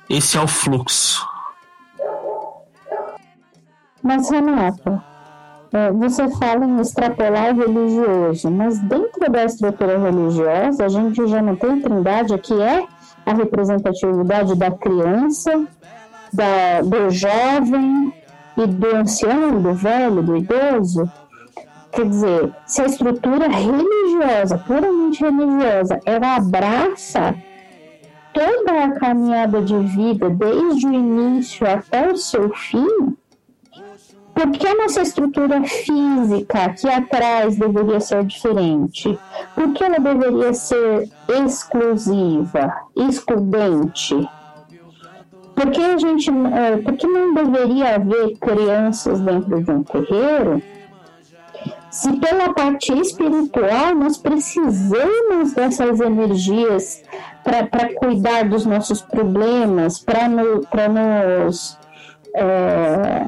esse 0.09 0.37
é 0.37 0.41
o 0.41 0.47
fluxo. 0.47 1.27
Mas 4.01 4.29
Renato, 4.29 5.01
é, 5.71 5.91
você 5.91 6.27
fala 6.37 6.65
em 6.65 6.79
extrapolar 6.81 7.55
religioso, 7.55 8.49
mas 8.49 8.79
dentro 8.79 9.29
da 9.29 9.43
estrutura 9.45 9.99
religiosa 9.99 10.85
a 10.85 10.89
gente 10.89 11.27
já 11.27 11.41
não 11.41 11.55
tem 11.55 11.79
trindade 11.79 12.37
que 12.39 12.59
é 12.59 12.87
a 13.29 13.33
representatividade 13.33 14.55
da 14.55 14.71
criança, 14.71 15.67
da, 16.33 16.81
do 16.81 17.09
jovem 17.11 18.11
e 18.57 18.65
do 18.65 18.95
ancião, 18.95 19.61
do 19.61 19.73
velho, 19.73 20.23
do 20.23 20.35
idoso. 20.35 21.09
Quer 21.91 22.07
dizer, 22.07 22.55
se 22.65 22.81
a 22.81 22.85
estrutura 22.85 23.47
religiosa, 23.47 24.57
puramente 24.57 25.23
religiosa, 25.23 25.99
ela 26.05 26.35
abraça 26.37 27.35
toda 28.33 28.83
a 28.83 28.91
caminhada 28.99 29.61
de 29.61 29.77
vida, 29.77 30.29
desde 30.29 30.87
o 30.87 30.93
início 30.93 31.67
até 31.67 32.11
o 32.11 32.17
seu 32.17 32.49
fim, 32.55 33.15
por 34.47 34.51
que 34.51 34.67
a 34.67 34.75
nossa 34.75 35.01
estrutura 35.01 35.61
física 35.65 36.65
aqui 36.65 36.87
atrás 36.87 37.57
deveria 37.57 37.99
ser 37.99 38.23
diferente? 38.23 39.19
Por 39.53 39.73
que 39.73 39.83
ela 39.83 39.99
deveria 39.99 40.53
ser 40.53 41.09
exclusiva, 41.27 42.73
excludente? 42.95 44.15
Por 45.53 45.71
que 45.71 45.81
a 45.81 45.97
gente, 45.97 46.29
é, 46.29 46.77
por 46.77 46.93
que 46.95 47.05
não 47.05 47.33
deveria 47.33 47.95
haver 47.95 48.37
crianças 48.39 49.19
dentro 49.19 49.61
de 49.61 49.71
um 49.71 49.83
terreiro? 49.83 50.63
Se 51.91 52.13
pela 52.17 52.53
parte 52.53 52.93
espiritual 52.93 53.93
nós 53.93 54.17
precisamos 54.17 55.53
dessas 55.53 55.99
energias 55.99 57.03
para 57.43 57.93
cuidar 57.95 58.47
dos 58.47 58.65
nossos 58.65 59.01
problemas, 59.01 59.99
para 59.99 60.29
no, 60.29 60.61
nos 60.61 61.77
é, 62.35 63.25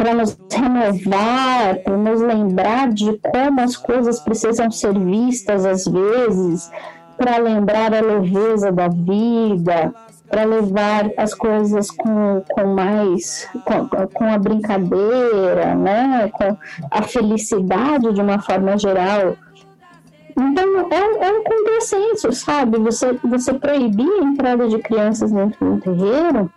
para 0.00 0.14
nos 0.14 0.34
renovar, 0.50 1.76
para 1.84 1.94
nos 1.94 2.22
lembrar 2.22 2.88
de 2.88 3.18
como 3.18 3.60
as 3.60 3.76
coisas 3.76 4.18
precisam 4.18 4.70
ser 4.70 4.98
vistas 4.98 5.66
às 5.66 5.84
vezes, 5.84 6.72
para 7.18 7.36
lembrar 7.36 7.92
a 7.92 8.00
leveza 8.00 8.72
da 8.72 8.88
vida, 8.88 9.92
para 10.26 10.44
levar 10.44 11.10
as 11.18 11.34
coisas 11.34 11.90
com, 11.90 12.42
com 12.50 12.66
mais 12.68 13.46
com, 13.66 14.08
com 14.14 14.24
a 14.24 14.38
brincadeira, 14.38 15.74
né? 15.74 16.30
com 16.32 16.56
a 16.90 17.02
felicidade 17.02 18.14
de 18.14 18.22
uma 18.22 18.40
forma 18.40 18.78
geral. 18.78 19.36
Então 20.30 20.64
é, 20.90 21.26
é 21.26 21.30
um 21.30 21.44
contrassenso, 21.44 22.32
sabe? 22.32 22.78
Você, 22.78 23.12
você 23.22 23.52
proibir 23.52 24.08
a 24.08 24.24
entrada 24.24 24.66
de 24.66 24.78
crianças 24.78 25.30
dentro 25.30 25.74
do 25.74 25.80
terreiro 25.82 26.50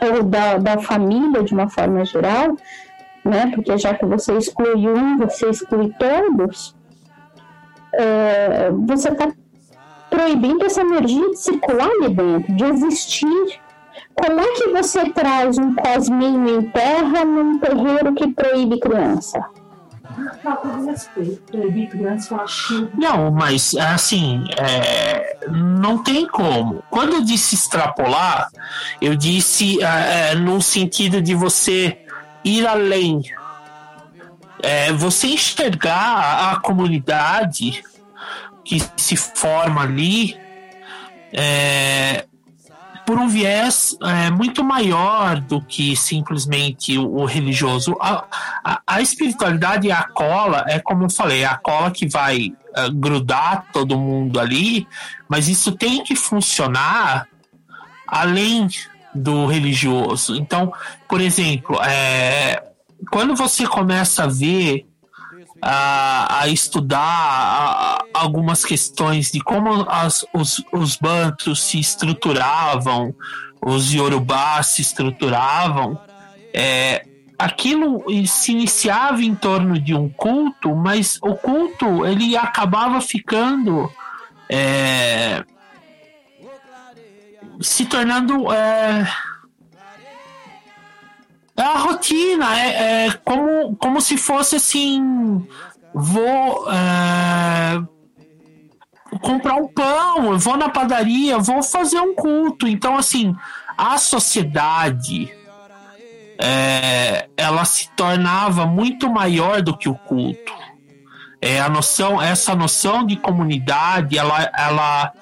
ou 0.00 0.22
da, 0.22 0.58
da 0.58 0.78
família 0.78 1.42
de 1.42 1.52
uma 1.52 1.68
forma 1.68 2.04
geral, 2.04 2.56
né? 3.24 3.50
Porque 3.54 3.76
já 3.76 3.94
que 3.94 4.06
você 4.06 4.36
exclui 4.36 4.88
um, 4.88 5.18
você 5.18 5.48
exclui 5.48 5.92
todos, 5.98 6.74
é, 7.92 8.70
você 8.70 9.10
está 9.10 9.28
proibindo 10.08 10.64
essa 10.64 10.80
energia 10.80 11.30
de 11.30 11.38
circular 11.38 11.88
ali 11.88 12.14
dentro, 12.14 12.52
de 12.54 12.64
existir. 12.64 13.60
Como 14.14 14.40
é 14.40 14.52
que 14.54 14.68
você 14.70 15.08
traz 15.10 15.56
um 15.56 15.74
cosminho 15.74 16.60
em 16.60 16.70
terra 16.70 17.24
num 17.24 17.58
terreiro 17.58 18.14
que 18.14 18.28
proíbe 18.28 18.80
criança? 18.80 19.40
Não, 22.94 23.30
mas 23.30 23.74
assim, 23.74 24.44
é, 24.58 25.36
não 25.50 26.02
tem 26.02 26.26
como. 26.26 26.82
Quando 26.90 27.14
eu 27.14 27.22
disse 27.22 27.54
extrapolar, 27.54 28.50
eu 29.00 29.14
disse 29.14 29.82
é, 29.82 30.32
é 30.32 30.34
no 30.34 30.60
sentido 30.60 31.20
de 31.20 31.34
você 31.34 31.98
ir 32.44 32.66
além. 32.66 33.22
É, 34.62 34.92
você 34.92 35.28
enxergar 35.28 36.52
a 36.52 36.60
comunidade 36.60 37.82
que 38.64 38.78
se 38.96 39.16
forma 39.16 39.82
ali 39.82 40.38
é, 41.32 42.26
por 43.06 43.18
um 43.18 43.28
viés 43.28 43.96
é, 44.02 44.30
muito 44.30 44.62
maior 44.62 45.40
do 45.40 45.60
que 45.60 45.96
simplesmente 45.96 46.96
o, 46.96 47.16
o 47.16 47.24
religioso. 47.24 47.96
A, 48.00 48.24
a, 48.64 48.82
a, 48.86 49.00
espiritualidade 49.00 49.88
e 49.88 49.92
a 49.92 50.02
cola, 50.04 50.64
é 50.68 50.78
como 50.78 51.04
eu 51.04 51.10
falei, 51.10 51.44
a 51.44 51.56
cola 51.56 51.90
que 51.90 52.08
vai 52.08 52.52
uh, 52.76 52.92
grudar 52.92 53.66
todo 53.72 53.98
mundo 53.98 54.38
ali, 54.38 54.86
mas 55.28 55.48
isso 55.48 55.72
tem 55.72 56.02
que 56.04 56.14
funcionar 56.14 57.26
além 58.06 58.68
do 59.14 59.46
religioso. 59.46 60.36
Então, 60.36 60.72
por 61.08 61.20
exemplo, 61.20 61.80
é, 61.82 62.62
quando 63.10 63.34
você 63.34 63.66
começa 63.66 64.24
a 64.24 64.26
ver 64.26 64.86
a, 65.62 66.42
a 66.42 66.48
estudar 66.48 67.00
a, 67.00 68.04
algumas 68.14 68.64
questões 68.64 69.30
de 69.30 69.40
como 69.40 69.86
as, 69.88 70.24
os, 70.32 70.62
os 70.72 70.96
bantos 70.96 71.62
se 71.62 71.78
estruturavam, 71.78 73.14
os 73.60 73.92
yorubás 73.92 74.68
se 74.68 74.82
estruturavam, 74.82 76.00
é, 76.52 77.04
aquilo 77.38 78.04
se 78.26 78.52
iniciava 78.52 79.22
em 79.22 79.34
torno 79.34 79.78
de 79.78 79.94
um 79.94 80.08
culto, 80.08 80.74
mas 80.74 81.18
o 81.22 81.34
culto 81.34 82.06
ele 82.06 82.36
acabava 82.36 83.00
ficando 83.00 83.90
é, 84.48 85.44
se 87.60 87.84
tornando 87.84 88.52
é, 88.52 89.06
é 91.62 91.66
a 91.66 91.78
rotina, 91.78 92.58
é, 92.58 93.06
é, 93.06 93.12
como, 93.24 93.76
como 93.76 94.00
se 94.00 94.16
fosse 94.16 94.56
assim: 94.56 95.46
vou 95.94 96.70
é, 96.70 97.82
comprar 99.20 99.56
um 99.56 99.68
pão, 99.68 100.38
vou 100.38 100.56
na 100.56 100.68
padaria, 100.68 101.38
vou 101.38 101.62
fazer 101.62 102.00
um 102.00 102.14
culto. 102.14 102.66
Então, 102.66 102.96
assim, 102.96 103.34
a 103.76 103.98
sociedade 103.98 105.32
é, 106.38 107.28
ela 107.36 107.64
se 107.64 107.90
tornava 107.90 108.64
muito 108.66 109.10
maior 109.10 109.60
do 109.60 109.76
que 109.76 109.88
o 109.88 109.94
culto. 109.94 110.52
É, 111.42 111.60
a 111.60 111.68
noção, 111.68 112.20
essa 112.20 112.54
noção 112.54 113.06
de 113.06 113.16
comunidade, 113.16 114.16
ela, 114.18 114.50
ela 114.56 115.12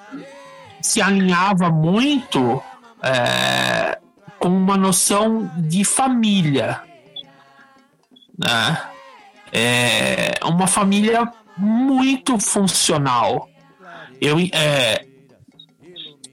se 0.81 1.01
alinhava 1.01 1.69
muito 1.69 2.61
é, 3.01 3.98
uma 4.47 4.77
noção 4.77 5.51
de 5.57 5.83
família, 5.83 6.81
né? 8.37 8.81
É 9.51 10.39
uma 10.43 10.67
família 10.67 11.31
muito 11.57 12.39
funcional. 12.39 13.49
Eu, 14.21 14.37
é, 14.53 15.05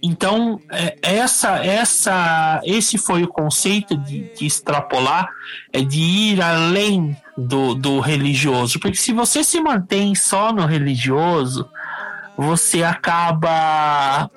então 0.03 0.61
é, 0.71 0.97
essa, 1.03 1.65
essa, 1.65 2.61
esse 2.65 2.99
foi 2.99 3.25
o 3.25 3.29
conceito 3.29 3.97
de, 3.97 4.33
de 4.35 4.47
extrapolar, 4.47 5.29
é 5.73 5.81
de 5.81 6.01
ir 6.01 6.43
além 6.43 7.17
do, 7.37 7.75
do 7.75 7.99
religioso, 7.99 8.79
porque 8.79 8.97
se 8.97 9.13
você 9.13 9.43
se 9.43 9.61
mantém 9.61 10.15
só 10.15 10.53
no 10.53 10.65
religioso, 10.65 11.69
você 12.37 12.83
acaba 12.85 14.31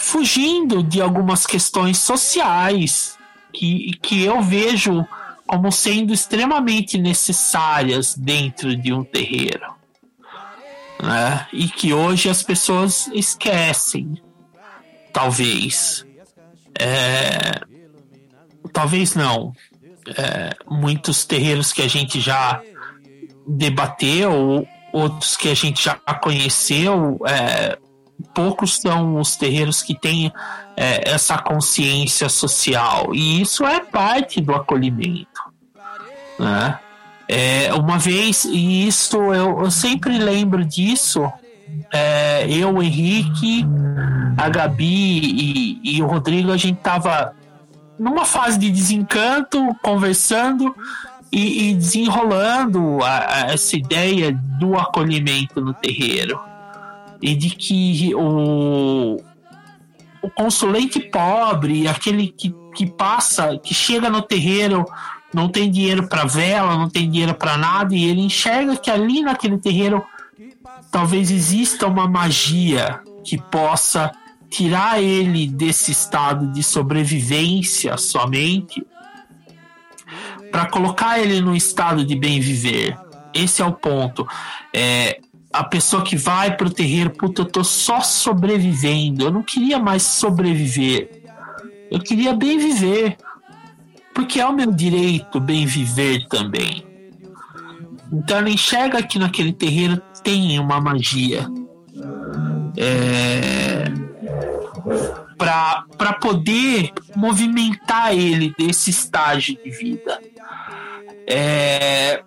fugindo 0.00 0.82
de 0.82 1.00
algumas 1.00 1.46
questões 1.46 1.98
sociais 1.98 3.18
que, 3.52 3.92
que 4.02 4.24
eu 4.24 4.42
vejo 4.42 5.06
como 5.46 5.70
sendo 5.70 6.12
extremamente 6.12 6.96
necessárias 6.96 8.14
dentro 8.16 8.76
de 8.76 8.92
um 8.92 9.04
terreiro. 9.04 9.74
Né? 11.02 11.46
E 11.52 11.68
que 11.68 11.92
hoje 11.92 12.28
as 12.28 12.42
pessoas 12.42 13.08
esquecem, 13.08 14.20
talvez. 15.12 16.06
É, 16.78 17.60
talvez 18.72 19.14
não. 19.14 19.52
É, 20.16 20.54
muitos 20.68 21.24
terreiros 21.24 21.72
que 21.72 21.82
a 21.82 21.88
gente 21.88 22.20
já 22.20 22.62
debateu, 23.46 24.66
outros 24.92 25.36
que 25.36 25.48
a 25.48 25.54
gente 25.54 25.84
já 25.84 25.94
conheceu, 25.94 27.18
é, 27.26 27.78
poucos 28.34 28.78
são 28.78 29.18
os 29.18 29.36
terreiros 29.36 29.82
que 29.82 29.94
têm 29.94 30.32
é, 30.76 31.10
essa 31.10 31.38
consciência 31.38 32.28
social 32.28 33.14
e 33.14 33.40
isso 33.40 33.64
é 33.64 33.80
parte 33.80 34.40
do 34.40 34.54
acolhimento, 34.54 35.40
né? 36.38 36.78
É, 37.28 37.72
uma 37.74 37.96
vez 37.96 38.44
e 38.44 38.88
isso 38.88 39.16
eu, 39.32 39.60
eu 39.60 39.70
sempre 39.70 40.18
lembro 40.18 40.64
disso. 40.64 41.30
É, 41.92 42.44
eu, 42.48 42.74
o 42.74 42.82
Henrique, 42.82 43.64
a 44.36 44.48
Gabi 44.48 45.20
e, 45.20 45.80
e 45.96 46.02
o 46.02 46.06
Rodrigo, 46.06 46.50
a 46.50 46.56
gente 46.56 46.78
tava 46.80 47.32
numa 47.96 48.24
fase 48.24 48.58
de 48.58 48.68
desencanto, 48.68 49.76
conversando 49.80 50.74
e, 51.30 51.70
e 51.70 51.74
desenrolando 51.74 52.98
a, 53.04 53.34
a 53.34 53.52
essa 53.52 53.76
ideia 53.76 54.32
do 54.58 54.76
acolhimento 54.76 55.60
no 55.60 55.72
terreiro 55.72 56.49
e 57.22 57.34
de 57.34 57.50
que 57.50 58.14
o, 58.14 59.16
o 60.22 60.30
consulente 60.30 61.00
pobre, 61.00 61.86
aquele 61.86 62.28
que, 62.28 62.54
que 62.74 62.86
passa, 62.86 63.58
que 63.58 63.74
chega 63.74 64.08
no 64.08 64.22
terreiro, 64.22 64.84
não 65.32 65.48
tem 65.48 65.70
dinheiro 65.70 66.08
para 66.08 66.24
vela, 66.24 66.76
não 66.76 66.88
tem 66.88 67.10
dinheiro 67.10 67.34
para 67.34 67.56
nada, 67.56 67.94
e 67.94 68.04
ele 68.04 68.20
enxerga 68.20 68.76
que 68.76 68.90
ali 68.90 69.22
naquele 69.22 69.58
terreiro 69.58 70.04
talvez 70.90 71.30
exista 71.30 71.86
uma 71.86 72.08
magia 72.08 73.00
que 73.24 73.38
possa 73.38 74.10
tirar 74.48 75.00
ele 75.00 75.46
desse 75.46 75.92
estado 75.92 76.48
de 76.48 76.62
sobrevivência 76.62 77.96
somente 77.96 78.84
para 80.50 80.66
colocar 80.66 81.20
ele 81.20 81.40
no 81.40 81.54
estado 81.54 82.04
de 82.04 82.16
bem 82.16 82.40
viver. 82.40 82.98
Esse 83.32 83.62
é 83.62 83.64
o 83.64 83.72
ponto. 83.72 84.26
É, 84.74 85.20
a 85.52 85.64
pessoa 85.64 86.04
que 86.04 86.16
vai 86.16 86.56
pro 86.56 86.70
terreiro, 86.70 87.10
puta, 87.10 87.42
eu 87.42 87.46
tô 87.46 87.64
só 87.64 88.00
sobrevivendo. 88.00 89.24
Eu 89.24 89.32
não 89.32 89.42
queria 89.42 89.78
mais 89.78 90.02
sobreviver. 90.02 91.22
Eu 91.90 91.98
queria 91.98 92.32
bem 92.32 92.56
viver. 92.56 93.16
Porque 94.14 94.40
é 94.40 94.46
o 94.46 94.52
meu 94.52 94.70
direito 94.70 95.40
bem 95.40 95.66
viver 95.66 96.26
também. 96.28 96.86
Então 98.12 98.38
ela 98.38 98.50
enxerga 98.50 99.02
que 99.02 99.18
naquele 99.18 99.52
terreiro 99.52 100.00
tem 100.22 100.58
uma 100.58 100.80
magia. 100.80 101.46
É... 102.76 103.84
Para 105.36 106.12
poder 106.20 106.92
movimentar 107.16 108.14
ele 108.14 108.54
desse 108.56 108.90
estágio 108.90 109.58
de 109.62 109.70
vida. 109.70 110.20
É... 111.26 112.22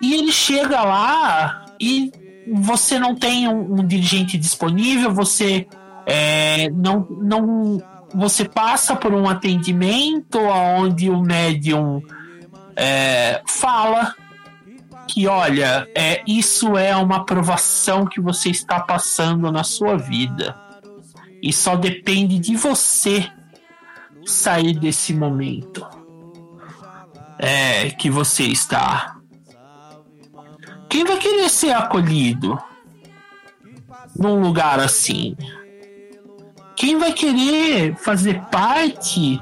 E 0.00 0.14
ele 0.14 0.32
chega 0.32 0.82
lá 0.82 1.67
e 1.80 2.12
você 2.52 2.98
não 2.98 3.14
tem 3.14 3.48
um, 3.48 3.80
um 3.80 3.86
dirigente 3.86 4.38
disponível, 4.38 5.12
você 5.12 5.66
é, 6.06 6.70
não, 6.70 7.06
não 7.10 7.82
você 8.14 8.44
passa 8.44 8.96
por 8.96 9.12
um 9.12 9.28
atendimento 9.28 10.38
onde 10.38 11.10
o 11.10 11.20
médium 11.20 12.02
é, 12.74 13.42
fala 13.46 14.14
que 15.06 15.26
olha, 15.26 15.88
é, 15.94 16.22
isso 16.26 16.76
é 16.76 16.94
uma 16.94 17.16
aprovação 17.16 18.06
que 18.06 18.20
você 18.20 18.50
está 18.50 18.80
passando 18.80 19.50
na 19.50 19.64
sua 19.64 19.96
vida. 19.96 20.56
E 21.42 21.52
só 21.52 21.76
depende 21.76 22.38
de 22.38 22.56
você 22.56 23.30
sair 24.26 24.78
desse 24.78 25.14
momento 25.14 25.86
é, 27.38 27.90
que 27.90 28.10
você 28.10 28.44
está. 28.44 29.17
Quem 30.88 31.04
vai 31.04 31.18
querer 31.18 31.48
ser 31.48 31.72
acolhido 31.72 32.58
num 34.16 34.40
lugar 34.40 34.80
assim? 34.80 35.36
Quem 36.74 36.96
vai 36.96 37.12
querer 37.12 37.96
fazer 37.96 38.40
parte 38.50 39.40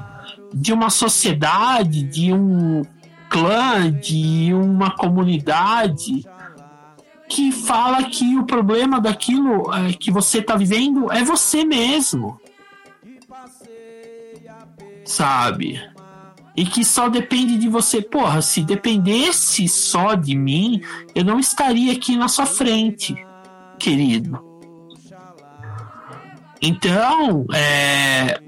de 0.53 0.73
uma 0.73 0.89
sociedade, 0.89 2.03
de 2.03 2.33
um 2.33 2.83
clã, 3.29 3.91
de 3.91 4.53
uma 4.53 4.91
comunidade 4.91 6.25
que 7.29 7.51
fala 7.51 8.03
que 8.05 8.37
o 8.37 8.45
problema 8.45 8.99
daquilo 8.99 9.73
é, 9.73 9.93
que 9.93 10.09
você 10.09 10.39
está 10.39 10.55
vivendo 10.55 11.11
é 11.11 11.23
você 11.23 11.63
mesmo? 11.65 12.39
Sabe? 15.05 15.79
E 16.57 16.65
que 16.65 16.83
só 16.83 17.07
depende 17.07 17.55
de 17.55 17.69
você. 17.69 18.01
Porra, 18.01 18.41
se 18.41 18.63
dependesse 18.63 19.67
só 19.67 20.15
de 20.15 20.35
mim, 20.35 20.81
eu 21.13 21.23
não 21.23 21.39
estaria 21.39 21.93
aqui 21.93 22.17
na 22.17 22.27
sua 22.27 22.47
frente, 22.47 23.15
querido. 23.77 24.43
Então, 26.59 27.45
é, 27.53 28.41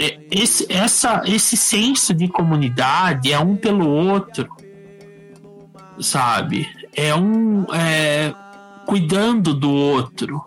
é, 0.00 0.20
esse, 0.32 0.66
essa, 0.68 1.22
esse 1.24 1.56
senso 1.56 2.12
de 2.12 2.26
comunidade 2.26 3.32
é 3.32 3.38
um 3.38 3.54
pelo 3.54 3.88
outro, 3.88 4.48
sabe? 6.00 6.68
É 6.92 7.14
um 7.14 7.64
é, 7.72 8.34
cuidando 8.84 9.54
do 9.54 9.70
outro. 9.70 10.44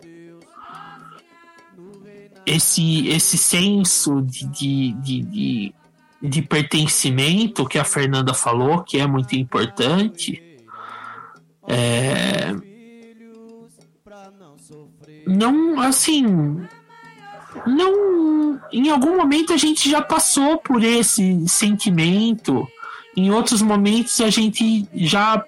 Esse, 2.45 3.07
esse 3.09 3.37
senso 3.37 4.21
de, 4.21 4.47
de, 4.47 4.93
de, 4.93 5.21
de 5.21 5.75
de 6.21 6.41
pertencimento 6.41 7.67
que 7.67 7.77
a 7.77 7.83
Fernanda 7.83 8.33
falou, 8.33 8.83
que 8.83 8.97
é 8.97 9.07
muito 9.07 9.35
importante. 9.35 10.41
É... 11.67 12.55
Não, 15.27 15.79
assim. 15.81 16.23
Não. 17.65 18.59
Em 18.71 18.89
algum 18.89 19.17
momento 19.17 19.53
a 19.53 19.57
gente 19.57 19.89
já 19.89 20.01
passou 20.01 20.57
por 20.57 20.83
esse 20.83 21.47
sentimento. 21.47 22.67
Em 23.15 23.31
outros 23.31 23.61
momentos 23.61 24.19
a 24.21 24.29
gente 24.29 24.87
já 24.93 25.43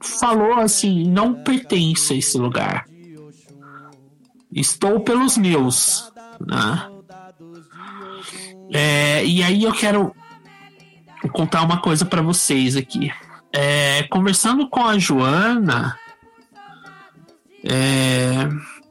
falou 0.00 0.54
assim: 0.54 1.04
não 1.08 1.34
pertence 1.42 2.14
a 2.14 2.16
esse 2.16 2.38
lugar. 2.38 2.86
Estou 4.52 5.00
pelos 5.00 5.36
meus. 5.36 6.12
Né? 6.40 6.93
É, 8.76 9.24
e 9.24 9.40
aí 9.40 9.62
eu 9.62 9.72
quero 9.72 10.12
contar 11.32 11.62
uma 11.62 11.80
coisa 11.80 12.04
para 12.04 12.20
vocês 12.20 12.74
aqui. 12.74 13.08
É, 13.52 14.02
conversando 14.10 14.68
com 14.68 14.84
a 14.84 14.98
Joana, 14.98 15.96
é, 17.62 18.48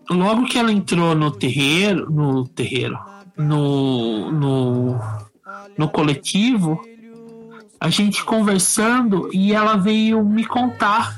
logo 0.10 0.46
que 0.46 0.58
ela 0.58 0.72
entrou 0.72 1.14
no 1.14 1.30
terreiro, 1.32 2.10
no 2.10 2.48
terreiro, 2.48 2.98
no, 3.36 4.32
no, 4.32 5.00
no 5.78 5.90
coletivo, 5.90 6.82
a 7.78 7.90
gente 7.90 8.24
conversando 8.24 9.30
e 9.34 9.52
ela 9.52 9.76
veio 9.76 10.24
me 10.24 10.46
contar 10.46 11.14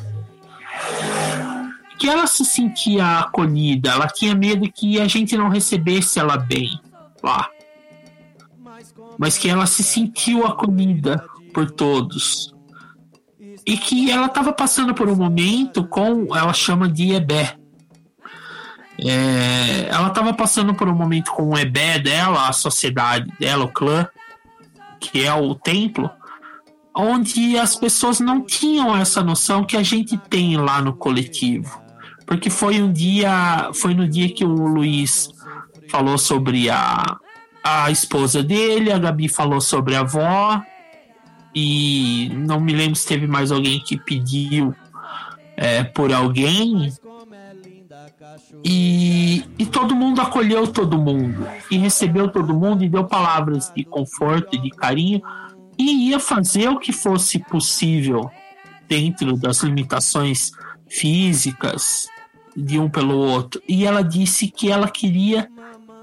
que 1.99 2.09
ela 2.09 2.25
se 2.25 2.43
sentia 2.43 3.19
acolhida, 3.19 3.91
ela 3.91 4.07
tinha 4.07 4.33
medo 4.33 4.67
que 4.71 4.99
a 4.99 5.07
gente 5.07 5.37
não 5.37 5.49
recebesse 5.49 6.17
ela 6.19 6.35
bem 6.35 6.79
lá. 7.21 7.47
Mas 9.17 9.37
que 9.37 9.49
ela 9.49 9.65
se 9.65 9.83
sentiu 9.83 10.45
acolhida 10.45 11.23
por 11.53 11.71
todos. 11.71 12.53
E 13.65 13.77
que 13.77 14.11
ela 14.11 14.27
estava 14.27 14.53
passando 14.53 14.93
por 14.93 15.09
um 15.09 15.15
momento 15.15 15.85
com, 15.87 16.35
ela 16.35 16.53
chama 16.53 16.87
de 16.87 17.13
Ebé. 17.13 17.57
É, 18.99 19.87
ela 19.89 20.07
estava 20.07 20.33
passando 20.33 20.73
por 20.73 20.87
um 20.87 20.95
momento 20.95 21.31
com 21.31 21.49
o 21.49 21.57
Ebé 21.57 21.99
dela, 21.99 22.47
a 22.47 22.53
sociedade 22.53 23.31
dela, 23.39 23.65
o 23.65 23.71
clã, 23.71 24.07
que 24.99 25.23
é 25.23 25.33
o 25.33 25.55
templo, 25.55 26.09
onde 26.95 27.57
as 27.57 27.75
pessoas 27.75 28.19
não 28.19 28.41
tinham 28.41 28.95
essa 28.95 29.21
noção 29.21 29.65
que 29.65 29.75
a 29.75 29.83
gente 29.83 30.17
tem 30.17 30.57
lá 30.57 30.81
no 30.81 30.93
coletivo. 30.93 31.81
Porque 32.25 32.49
foi 32.49 32.81
um 32.81 32.91
dia, 32.91 33.69
foi 33.73 33.93
no 33.93 34.07
dia 34.07 34.33
que 34.33 34.45
o 34.45 34.49
Luiz 34.49 35.29
falou 35.89 36.17
sobre 36.17 36.69
a, 36.69 37.17
a 37.67 37.89
esposa 37.89 38.43
dele, 38.43 38.91
a 38.91 38.99
Gabi 38.99 39.27
falou 39.27 39.59
sobre 39.59 39.95
a 39.95 40.01
avó, 40.01 40.61
e 41.53 42.29
não 42.35 42.59
me 42.59 42.71
lembro 42.71 42.95
se 42.95 43.07
teve 43.07 43.25
mais 43.25 43.51
alguém 43.51 43.79
que 43.79 43.97
pediu 43.97 44.75
é, 45.57 45.83
por 45.83 46.13
alguém. 46.13 46.93
E, 48.63 49.43
e 49.57 49.65
todo 49.65 49.95
mundo 49.95 50.21
acolheu 50.21 50.67
todo 50.67 50.95
mundo, 50.95 51.47
e 51.71 51.77
recebeu 51.79 52.29
todo 52.29 52.53
mundo, 52.53 52.83
e 52.83 52.89
deu 52.89 53.05
palavras 53.05 53.73
de 53.75 53.83
conforto 53.83 54.55
e 54.55 54.61
de 54.61 54.69
carinho, 54.69 55.23
e 55.75 56.09
ia 56.09 56.19
fazer 56.19 56.69
o 56.69 56.77
que 56.77 56.91
fosse 56.91 57.39
possível 57.39 58.29
dentro 58.87 59.35
das 59.35 59.63
limitações 59.63 60.51
físicas 60.87 62.07
de 62.55 62.77
um 62.77 62.87
pelo 62.87 63.17
outro. 63.17 63.59
E 63.67 63.85
ela 63.85 64.03
disse 64.03 64.49
que 64.49 64.71
ela 64.71 64.87
queria 64.87 65.49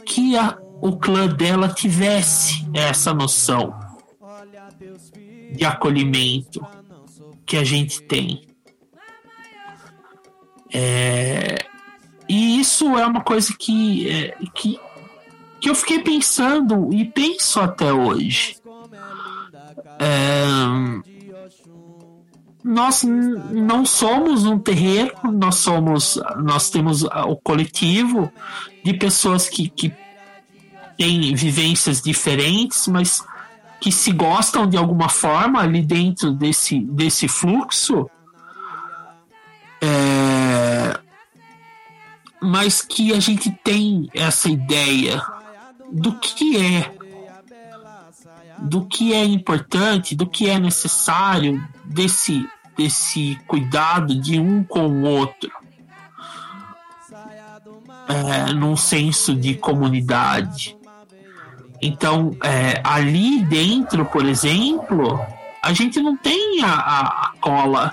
que 0.05 0.37
a, 0.37 0.59
o 0.83 0.97
clã 0.97 1.29
dela 1.29 1.69
tivesse 1.69 2.67
essa 2.75 3.15
noção 3.15 3.73
de 5.53 5.65
acolhimento 5.65 6.61
que 7.47 7.57
a 7.57 7.63
gente 7.63 8.03
tem. 8.03 8.43
É, 10.75 11.65
e 12.29 12.59
isso 12.59 12.99
é 12.99 13.07
uma 13.07 13.21
coisa 13.21 13.55
que, 13.57 14.11
é, 14.11 14.37
que, 14.53 14.81
que 15.61 15.71
eu 15.71 15.75
fiquei 15.77 16.01
pensando 16.01 16.93
e 16.93 17.05
penso 17.05 17.61
até 17.61 17.93
hoje. 17.93 18.57
É, 20.01 20.45
nós 22.65 23.05
não 23.05 23.87
somos 23.87 24.45
um 24.45 24.59
terreiro, 24.59 25.15
nós 25.33 25.57
somos, 25.57 26.21
nós 26.43 26.71
temos 26.71 27.05
o 27.05 27.37
coletivo 27.37 28.33
de 28.85 28.95
pessoas 28.95 29.49
que, 29.49 29.69
que 29.69 30.03
têm 31.03 31.35
vivências 31.35 32.01
diferentes, 32.01 32.87
mas 32.87 33.25
que 33.81 33.91
se 33.91 34.13
gostam 34.13 34.69
de 34.69 34.77
alguma 34.77 35.09
forma 35.09 35.61
ali 35.61 35.83
dentro 35.83 36.33
desse, 36.33 36.79
desse 36.79 37.27
fluxo, 37.27 38.09
é, 39.81 40.97
mas 42.41 42.83
que 42.83 43.13
a 43.13 43.19
gente 43.19 43.51
tem 43.65 44.09
essa 44.15 44.49
ideia 44.49 45.21
do 45.91 46.13
que 46.21 46.57
é, 46.57 46.95
do 48.61 48.87
que 48.87 49.13
é 49.13 49.25
importante, 49.25 50.15
do 50.15 50.29
que 50.29 50.49
é 50.49 50.61
necessário 50.61 51.61
desse, 51.85 52.49
desse 52.77 53.37
cuidado 53.49 54.15
de 54.15 54.39
um 54.39 54.63
com 54.63 54.87
o 54.87 55.03
outro. 55.03 55.51
É, 58.09 58.53
num 58.53 58.77
senso 58.77 59.35
de 59.35 59.55
comunidade. 59.55 60.77
Então, 61.85 62.37
é, 62.45 62.81
ali 62.85 63.43
dentro, 63.43 64.05
por 64.05 64.25
exemplo, 64.25 65.21
a 65.61 65.73
gente 65.73 66.01
não 66.01 66.17
tem 66.17 66.63
a, 66.63 66.75
a, 66.75 67.33
cola 67.41 67.93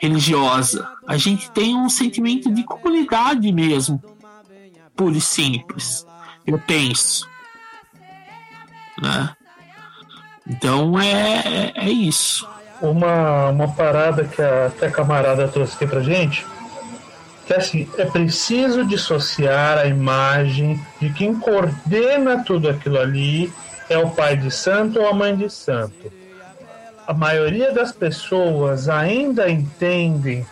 religiosa. 0.00 0.88
A 1.08 1.16
gente 1.16 1.50
tem 1.50 1.74
um 1.74 1.88
sentimento 1.88 2.48
de 2.54 2.62
comunidade 2.62 3.50
mesmo, 3.50 4.00
puro 4.94 5.16
e 5.16 5.20
simples. 5.20 6.06
Eu 6.46 6.56
penso. 6.60 7.28
Né? 9.02 9.30
Então 10.48 10.96
é, 11.00 11.72
é 11.74 11.90
isso. 11.90 12.48
Uma, 12.80 13.48
uma 13.48 13.68
parada 13.68 14.24
que 14.24 14.40
a, 14.40 14.70
que 14.70 14.84
a 14.84 14.90
camarada 14.90 15.48
trouxe 15.48 15.74
aqui 15.74 15.86
pra 15.86 16.00
gente 16.00 16.46
que 17.46 17.54
assim, 17.54 17.88
é 17.96 18.04
preciso 18.04 18.84
dissociar 18.84 19.78
a 19.78 19.86
imagem 19.86 20.80
de 21.00 21.10
quem 21.10 21.32
coordena 21.34 22.42
tudo 22.44 22.68
aquilo 22.68 22.98
ali 22.98 23.52
é 23.88 23.96
o 23.96 24.10
pai 24.10 24.36
de 24.36 24.50
santo 24.50 25.00
ou 25.00 25.08
a 25.08 25.12
mãe 25.12 25.36
de 25.36 25.48
santo. 25.48 26.12
A 27.06 27.14
maioria 27.14 27.72
das 27.72 27.92
pessoas 27.92 28.88
ainda 28.88 29.48
entendem 29.48 30.44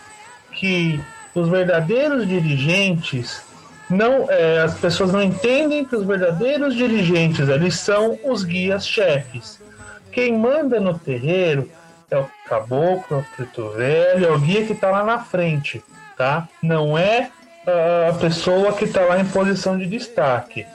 que 0.53 1.01
os 1.35 1.49
verdadeiros 1.49 2.25
dirigentes 2.25 3.41
não, 3.89 4.31
é, 4.31 4.61
as 4.61 4.75
pessoas 4.75 5.11
não 5.11 5.21
entendem 5.21 5.83
que 5.83 5.97
os 5.97 6.05
verdadeiros 6.05 6.75
dirigentes 6.75 7.49
ali 7.49 7.69
são 7.69 8.17
os 8.23 8.45
guias 8.45 8.87
chefes. 8.87 9.61
Quem 10.13 10.37
manda 10.37 10.79
no 10.79 10.97
terreiro 10.97 11.69
é 12.09 12.17
o 12.17 12.25
caboclo, 12.47 13.17
é 13.17 13.19
o 13.19 13.25
preto 13.35 13.69
velho, 13.71 14.25
é 14.27 14.31
o 14.31 14.39
guia 14.39 14.65
que 14.65 14.71
está 14.71 14.89
lá 14.89 15.03
na 15.03 15.19
frente 15.19 15.83
tá? 16.17 16.47
Não 16.61 16.97
é 16.97 17.29
a 18.09 18.13
pessoa 18.13 18.73
que 18.73 18.85
está 18.85 19.01
lá 19.01 19.19
em 19.19 19.25
posição 19.25 19.77
de 19.77 19.85
destaque. 19.85 20.65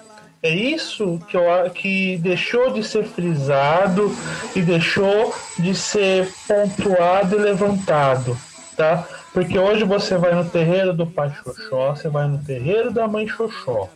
É 0.43 0.51
isso 0.51 1.21
que, 1.29 1.37
eu, 1.37 1.45
que 1.75 2.17
deixou 2.19 2.73
de 2.73 2.83
ser 2.83 3.05
frisado 3.05 4.11
e 4.57 4.62
deixou 4.62 5.35
de 5.59 5.75
ser 5.75 6.33
pontuado 6.49 7.37
e 7.37 7.39
levantado, 7.39 8.37
tá? 8.75 9.07
Porque 9.35 9.59
hoje 9.59 9.85
você 9.85 10.17
vai 10.17 10.35
no 10.35 10.49
terreiro 10.49 10.95
do 10.95 11.07
pai 11.07 11.31
Xoxó, 11.31 11.95
você 11.95 12.09
vai 12.09 12.27
no 12.27 12.39
terreiro 12.39 12.91
da 12.91 13.07
mãe 13.07 13.29
Xoxó, 13.29 13.91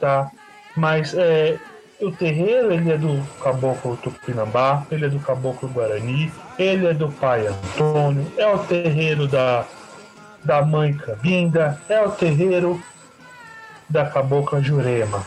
tá? 0.00 0.30
Mas 0.76 1.12
é, 1.14 1.58
o 2.00 2.12
terreiro 2.12 2.72
ele 2.72 2.92
é 2.92 2.96
do 2.96 3.20
caboclo 3.42 3.96
Tupinambá, 3.96 4.86
ele 4.88 5.06
é 5.06 5.08
do 5.08 5.18
caboclo 5.18 5.68
Guarani, 5.68 6.32
ele 6.56 6.86
é 6.86 6.94
do 6.94 7.08
pai 7.10 7.44
Antônio, 7.48 8.24
é 8.36 8.46
o 8.46 8.58
terreiro 8.60 9.26
da 9.26 9.66
da 10.44 10.62
mãe 10.62 10.94
Cabinda, 10.94 11.80
é 11.88 12.00
o 12.00 12.10
terreiro 12.10 12.82
da 13.88 14.06
cabocla 14.06 14.60
Jurema. 14.60 15.24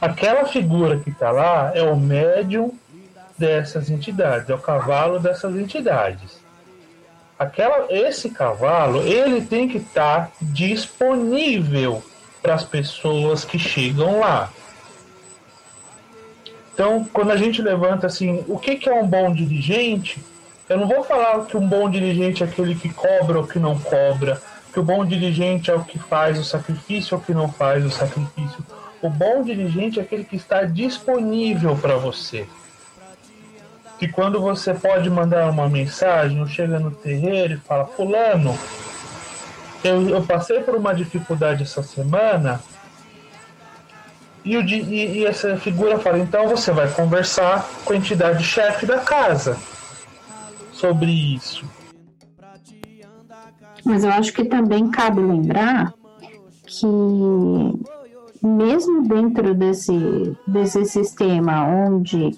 Aquela 0.00 0.44
figura 0.46 0.98
que 0.98 1.10
está 1.10 1.30
lá 1.30 1.72
é 1.74 1.82
o 1.82 1.96
médium 1.96 2.72
dessas 3.38 3.90
entidades, 3.90 4.48
é 4.48 4.54
o 4.54 4.58
cavalo 4.58 5.18
dessas 5.18 5.56
entidades. 5.56 6.40
Aquela, 7.38 7.86
esse 7.90 8.30
cavalo 8.30 9.02
ele 9.02 9.42
tem 9.42 9.68
que 9.68 9.78
estar 9.78 10.26
tá 10.26 10.32
disponível 10.40 12.02
para 12.42 12.54
as 12.54 12.64
pessoas 12.64 13.44
que 13.44 13.58
chegam 13.58 14.20
lá. 14.20 14.50
Então, 16.72 17.04
quando 17.12 17.30
a 17.30 17.36
gente 17.36 17.60
levanta 17.62 18.06
assim, 18.06 18.44
o 18.46 18.58
que, 18.58 18.76
que 18.76 18.88
é 18.88 18.94
um 18.94 19.06
bom 19.06 19.32
dirigente? 19.32 20.22
Eu 20.68 20.78
não 20.78 20.88
vou 20.88 21.04
falar 21.04 21.44
que 21.44 21.56
um 21.56 21.66
bom 21.66 21.88
dirigente 21.88 22.42
é 22.42 22.46
aquele 22.46 22.74
que 22.74 22.92
cobra 22.92 23.38
ou 23.38 23.46
que 23.46 23.58
não 23.58 23.78
cobra, 23.78 24.42
que 24.72 24.80
o 24.80 24.82
bom 24.82 25.04
dirigente 25.04 25.70
é 25.70 25.74
o 25.74 25.84
que 25.84 25.96
faz 25.96 26.38
o 26.38 26.44
sacrifício 26.44 27.16
ou 27.16 27.22
que 27.22 27.32
não 27.32 27.48
faz 27.48 27.84
o 27.84 27.90
sacrifício. 27.90 28.66
O 29.00 29.08
bom 29.08 29.44
dirigente 29.44 30.00
é 30.00 30.02
aquele 30.02 30.24
que 30.24 30.34
está 30.34 30.64
disponível 30.64 31.76
para 31.76 31.96
você. 31.96 32.48
Que 33.96 34.08
quando 34.08 34.40
você 34.40 34.74
pode 34.74 35.08
mandar 35.08 35.48
uma 35.48 35.68
mensagem, 35.68 36.40
ou 36.40 36.48
chega 36.48 36.80
no 36.80 36.90
terreiro 36.90 37.54
e 37.54 37.58
fala: 37.58 37.86
Fulano, 37.86 38.58
eu, 39.84 40.08
eu 40.10 40.22
passei 40.22 40.60
por 40.60 40.74
uma 40.74 40.92
dificuldade 40.92 41.62
essa 41.62 41.82
semana. 41.82 42.60
E, 44.44 44.56
o, 44.56 44.62
e, 44.62 45.18
e 45.18 45.26
essa 45.26 45.56
figura 45.56 45.98
fala: 45.98 46.18
então 46.18 46.48
você 46.48 46.72
vai 46.72 46.88
conversar 46.90 47.66
com 47.84 47.92
a 47.92 47.96
entidade 47.96 48.42
chefe 48.42 48.84
da 48.84 48.98
casa 48.98 49.56
sobre 50.76 51.10
isso. 51.10 51.64
Mas 53.84 54.04
eu 54.04 54.10
acho 54.10 54.32
que 54.32 54.44
também 54.44 54.90
cabe 54.90 55.20
lembrar 55.20 55.94
que 56.66 56.86
mesmo 58.42 59.02
dentro 59.08 59.54
desse, 59.54 60.36
desse 60.46 60.84
sistema 60.84 61.66
onde 61.66 62.30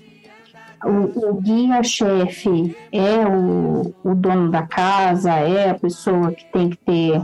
o, 0.85 1.31
o 1.31 1.35
guia-chefe 1.40 2.77
é 2.93 3.27
o, 3.27 3.94
o 4.05 4.15
dono 4.15 4.51
da 4.51 4.62
casa, 4.62 5.32
é 5.32 5.70
a 5.70 5.74
pessoa 5.74 6.32
que 6.32 6.44
tem 6.52 6.70
que 6.70 6.77
ter, 6.78 7.23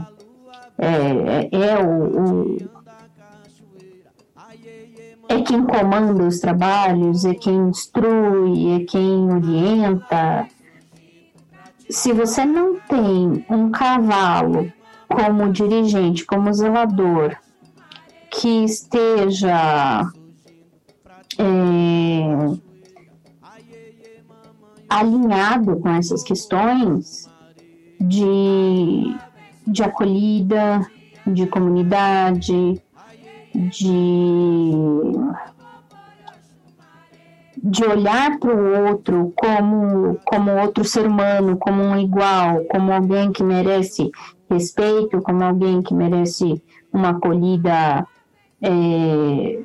é, 0.77 0.87
é, 0.87 1.49
é 1.51 1.79
o, 1.79 2.19
o 2.19 2.75
é 5.27 5.41
quem 5.41 5.63
comanda 5.63 6.23
os 6.23 6.39
trabalhos, 6.39 7.25
é 7.25 7.33
quem 7.33 7.69
instrui, 7.69 8.75
é 8.75 8.85
quem 8.85 9.33
orienta, 9.33 10.47
se 11.89 12.11
você 12.11 12.45
não 12.45 12.79
tem 12.79 13.45
um 13.49 13.69
cavalo 13.71 14.71
como 15.07 15.51
dirigente, 15.51 16.25
como 16.25 16.53
zelador, 16.53 17.35
que 18.29 18.65
esteja 18.65 20.01
é, 21.37 22.57
alinhado 24.89 25.77
com 25.77 25.89
essas 25.89 26.23
questões 26.23 27.29
de, 27.99 29.15
de 29.67 29.83
acolhida, 29.83 30.85
de 31.27 31.47
comunidade, 31.47 32.81
de, 33.53 34.71
de 37.65 37.83
olhar 37.83 38.37
para 38.37 38.53
o 38.53 38.89
outro 38.89 39.33
como, 39.35 40.19
como 40.23 40.51
outro 40.51 40.83
ser 40.83 41.07
humano, 41.07 41.57
como 41.57 41.81
um 41.81 41.97
igual, 41.97 42.63
como 42.65 42.93
alguém 42.93 43.31
que 43.31 43.43
merece 43.43 44.11
respeito, 44.47 45.19
como 45.23 45.43
alguém 45.43 45.81
que 45.81 45.91
merece 45.91 46.61
uma 46.93 47.09
acolhida 47.09 48.05
é, 48.61 49.63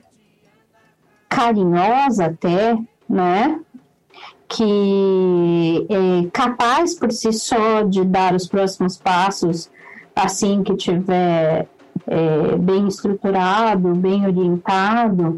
carinhosa 1.28 2.24
até, 2.24 2.78
né? 3.06 3.60
Que 4.48 5.86
é 5.90 6.30
capaz 6.32 6.94
por 6.94 7.12
si 7.12 7.34
só 7.34 7.82
de 7.82 8.02
dar 8.02 8.34
os 8.34 8.48
próximos 8.48 8.96
passos 8.96 9.70
assim 10.16 10.62
que 10.62 10.74
tiver 10.74 11.68
é, 12.06 12.56
bem 12.56 12.88
estruturado, 12.88 13.94
bem 13.94 14.24
orientado, 14.24 15.36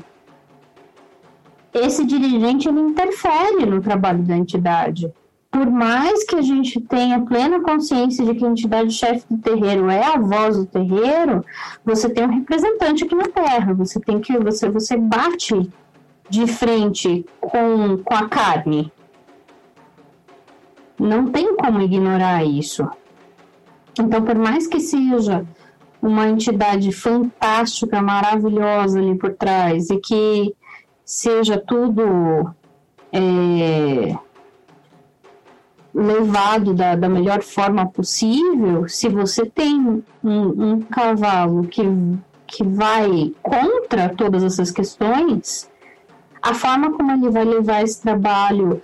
esse 1.75 2.05
dirigente 2.05 2.69
ele 2.69 2.81
interfere 2.81 3.67
no 3.67 3.81
trabalho 3.81 4.23
da 4.23 4.37
entidade. 4.37 5.11
Por 5.51 5.71
mais 5.71 6.25
que 6.25 6.37
a 6.37 6.43
gente 6.43 6.81
tenha 6.81 7.21
plena 7.21 7.61
consciência 7.61 8.25
de 8.25 8.35
que 8.35 8.45
a 8.45 8.49
entidade 8.49 8.91
chefe 8.91 9.25
do 9.31 9.39
terreiro 9.39 9.91
é 9.91 10.03
a 10.03 10.19
voz 10.19 10.57
do 10.57 10.67
terreiro, 10.67 11.45
você 11.85 12.09
tem 12.09 12.25
um 12.25 12.35
representante 12.39 13.05
aqui 13.05 13.15
na 13.15 13.29
Terra. 13.29 13.75
Você 13.75 14.01
tem 14.01 14.19
que 14.19 14.39
você 14.39 14.71
você 14.71 14.97
bate 14.97 15.71
de 16.29 16.47
frente 16.47 17.27
com, 17.39 17.99
com 17.99 18.15
a 18.15 18.29
carne. 18.29 18.91
Não 20.99 21.27
tem 21.27 21.55
como 21.57 21.83
ignorar 21.83 22.45
isso. 22.45 22.89
Então, 24.01 24.23
por 24.23 24.37
mais 24.37 24.67
que 24.67 24.81
seja 24.81 25.45
uma 26.01 26.29
entidade 26.29 26.91
fantástica, 26.93 28.01
maravilhosa 28.01 28.99
ali 28.99 29.17
por 29.17 29.35
trás 29.35 29.91
e 29.91 29.99
que 29.99 30.55
seja 31.13 31.59
tudo 31.59 32.55
é, 33.13 34.17
levado 35.95 36.73
da, 36.73 36.97
da, 36.97 37.07
melhor 37.07 37.43
forma 37.43 37.87
possível, 37.87 38.89
se 38.89 39.11
você 39.11 39.45
tem 39.45 39.79
um, 39.79 40.03
um, 40.25 40.81
cavalo 40.81 41.65
que, 41.65 41.83
que 42.47 42.65
vai 42.65 43.31
contra 43.43 44.09
todas 44.09 44.43
essas 44.43 44.71
questões, 44.71 45.71
a 46.41 46.55
forma 46.55 46.93
como 46.93 47.13
ele 47.13 47.29
vai 47.29 47.45
levar 47.45 47.83
esse 47.83 48.01
trabalho 48.01 48.81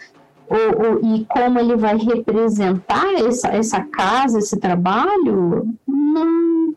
ou, 0.50 0.86
ou, 0.86 1.14
e 1.14 1.24
como 1.24 1.58
ele 1.58 1.76
vai 1.76 1.96
representar 1.96 3.10
essa, 3.26 3.48
essa 3.48 3.80
casa, 3.80 4.38
esse 4.38 4.58
trabalho, 4.58 5.66
não, 5.86 6.74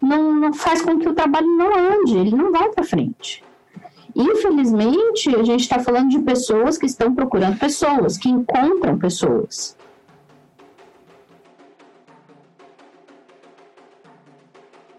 não, 0.00 0.34
não 0.34 0.54
faz 0.54 0.80
com 0.80 0.98
que 0.98 1.10
o 1.10 1.14
trabalho 1.14 1.46
não 1.58 1.74
ande, 1.74 2.16
ele 2.16 2.34
não 2.34 2.50
vai 2.50 2.70
para 2.70 2.84
frente. 2.84 3.44
Infelizmente, 4.14 5.34
a 5.34 5.42
gente 5.42 5.60
está 5.60 5.78
falando 5.78 6.10
de 6.10 6.18
pessoas 6.20 6.76
que 6.76 6.86
estão 6.86 7.14
procurando 7.14 7.58
pessoas, 7.58 8.18
que 8.18 8.28
encontram 8.28 8.98
pessoas. 8.98 9.76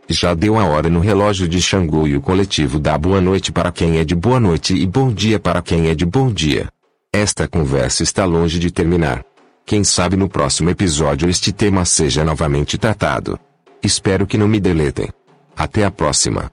Já 0.09 0.33
deu 0.33 0.57
a 0.57 0.65
hora 0.65 0.89
no 0.89 0.99
relógio 0.99 1.47
de 1.47 1.61
Xangô 1.61 2.07
e 2.07 2.15
o 2.15 2.21
coletivo 2.21 2.79
dá 2.79 2.97
boa 2.97 3.21
noite 3.21 3.51
para 3.51 3.71
quem 3.71 3.97
é 3.97 4.03
de 4.03 4.13
boa 4.13 4.39
noite 4.39 4.75
e 4.75 4.85
bom 4.85 5.11
dia 5.11 5.39
para 5.39 5.61
quem 5.61 5.89
é 5.89 5.95
de 5.95 6.05
bom 6.05 6.31
dia. 6.31 6.69
Esta 7.11 7.47
conversa 7.47 8.03
está 8.03 8.25
longe 8.25 8.59
de 8.59 8.69
terminar. 8.69 9.23
Quem 9.65 9.83
sabe 9.83 10.15
no 10.15 10.27
próximo 10.27 10.69
episódio 10.69 11.29
este 11.29 11.51
tema 11.51 11.85
seja 11.85 12.23
novamente 12.23 12.77
tratado. 12.77 13.39
Espero 13.81 14.27
que 14.27 14.37
não 14.37 14.47
me 14.47 14.59
deletem. 14.59 15.09
Até 15.55 15.85
a 15.85 15.91
próxima. 15.91 16.51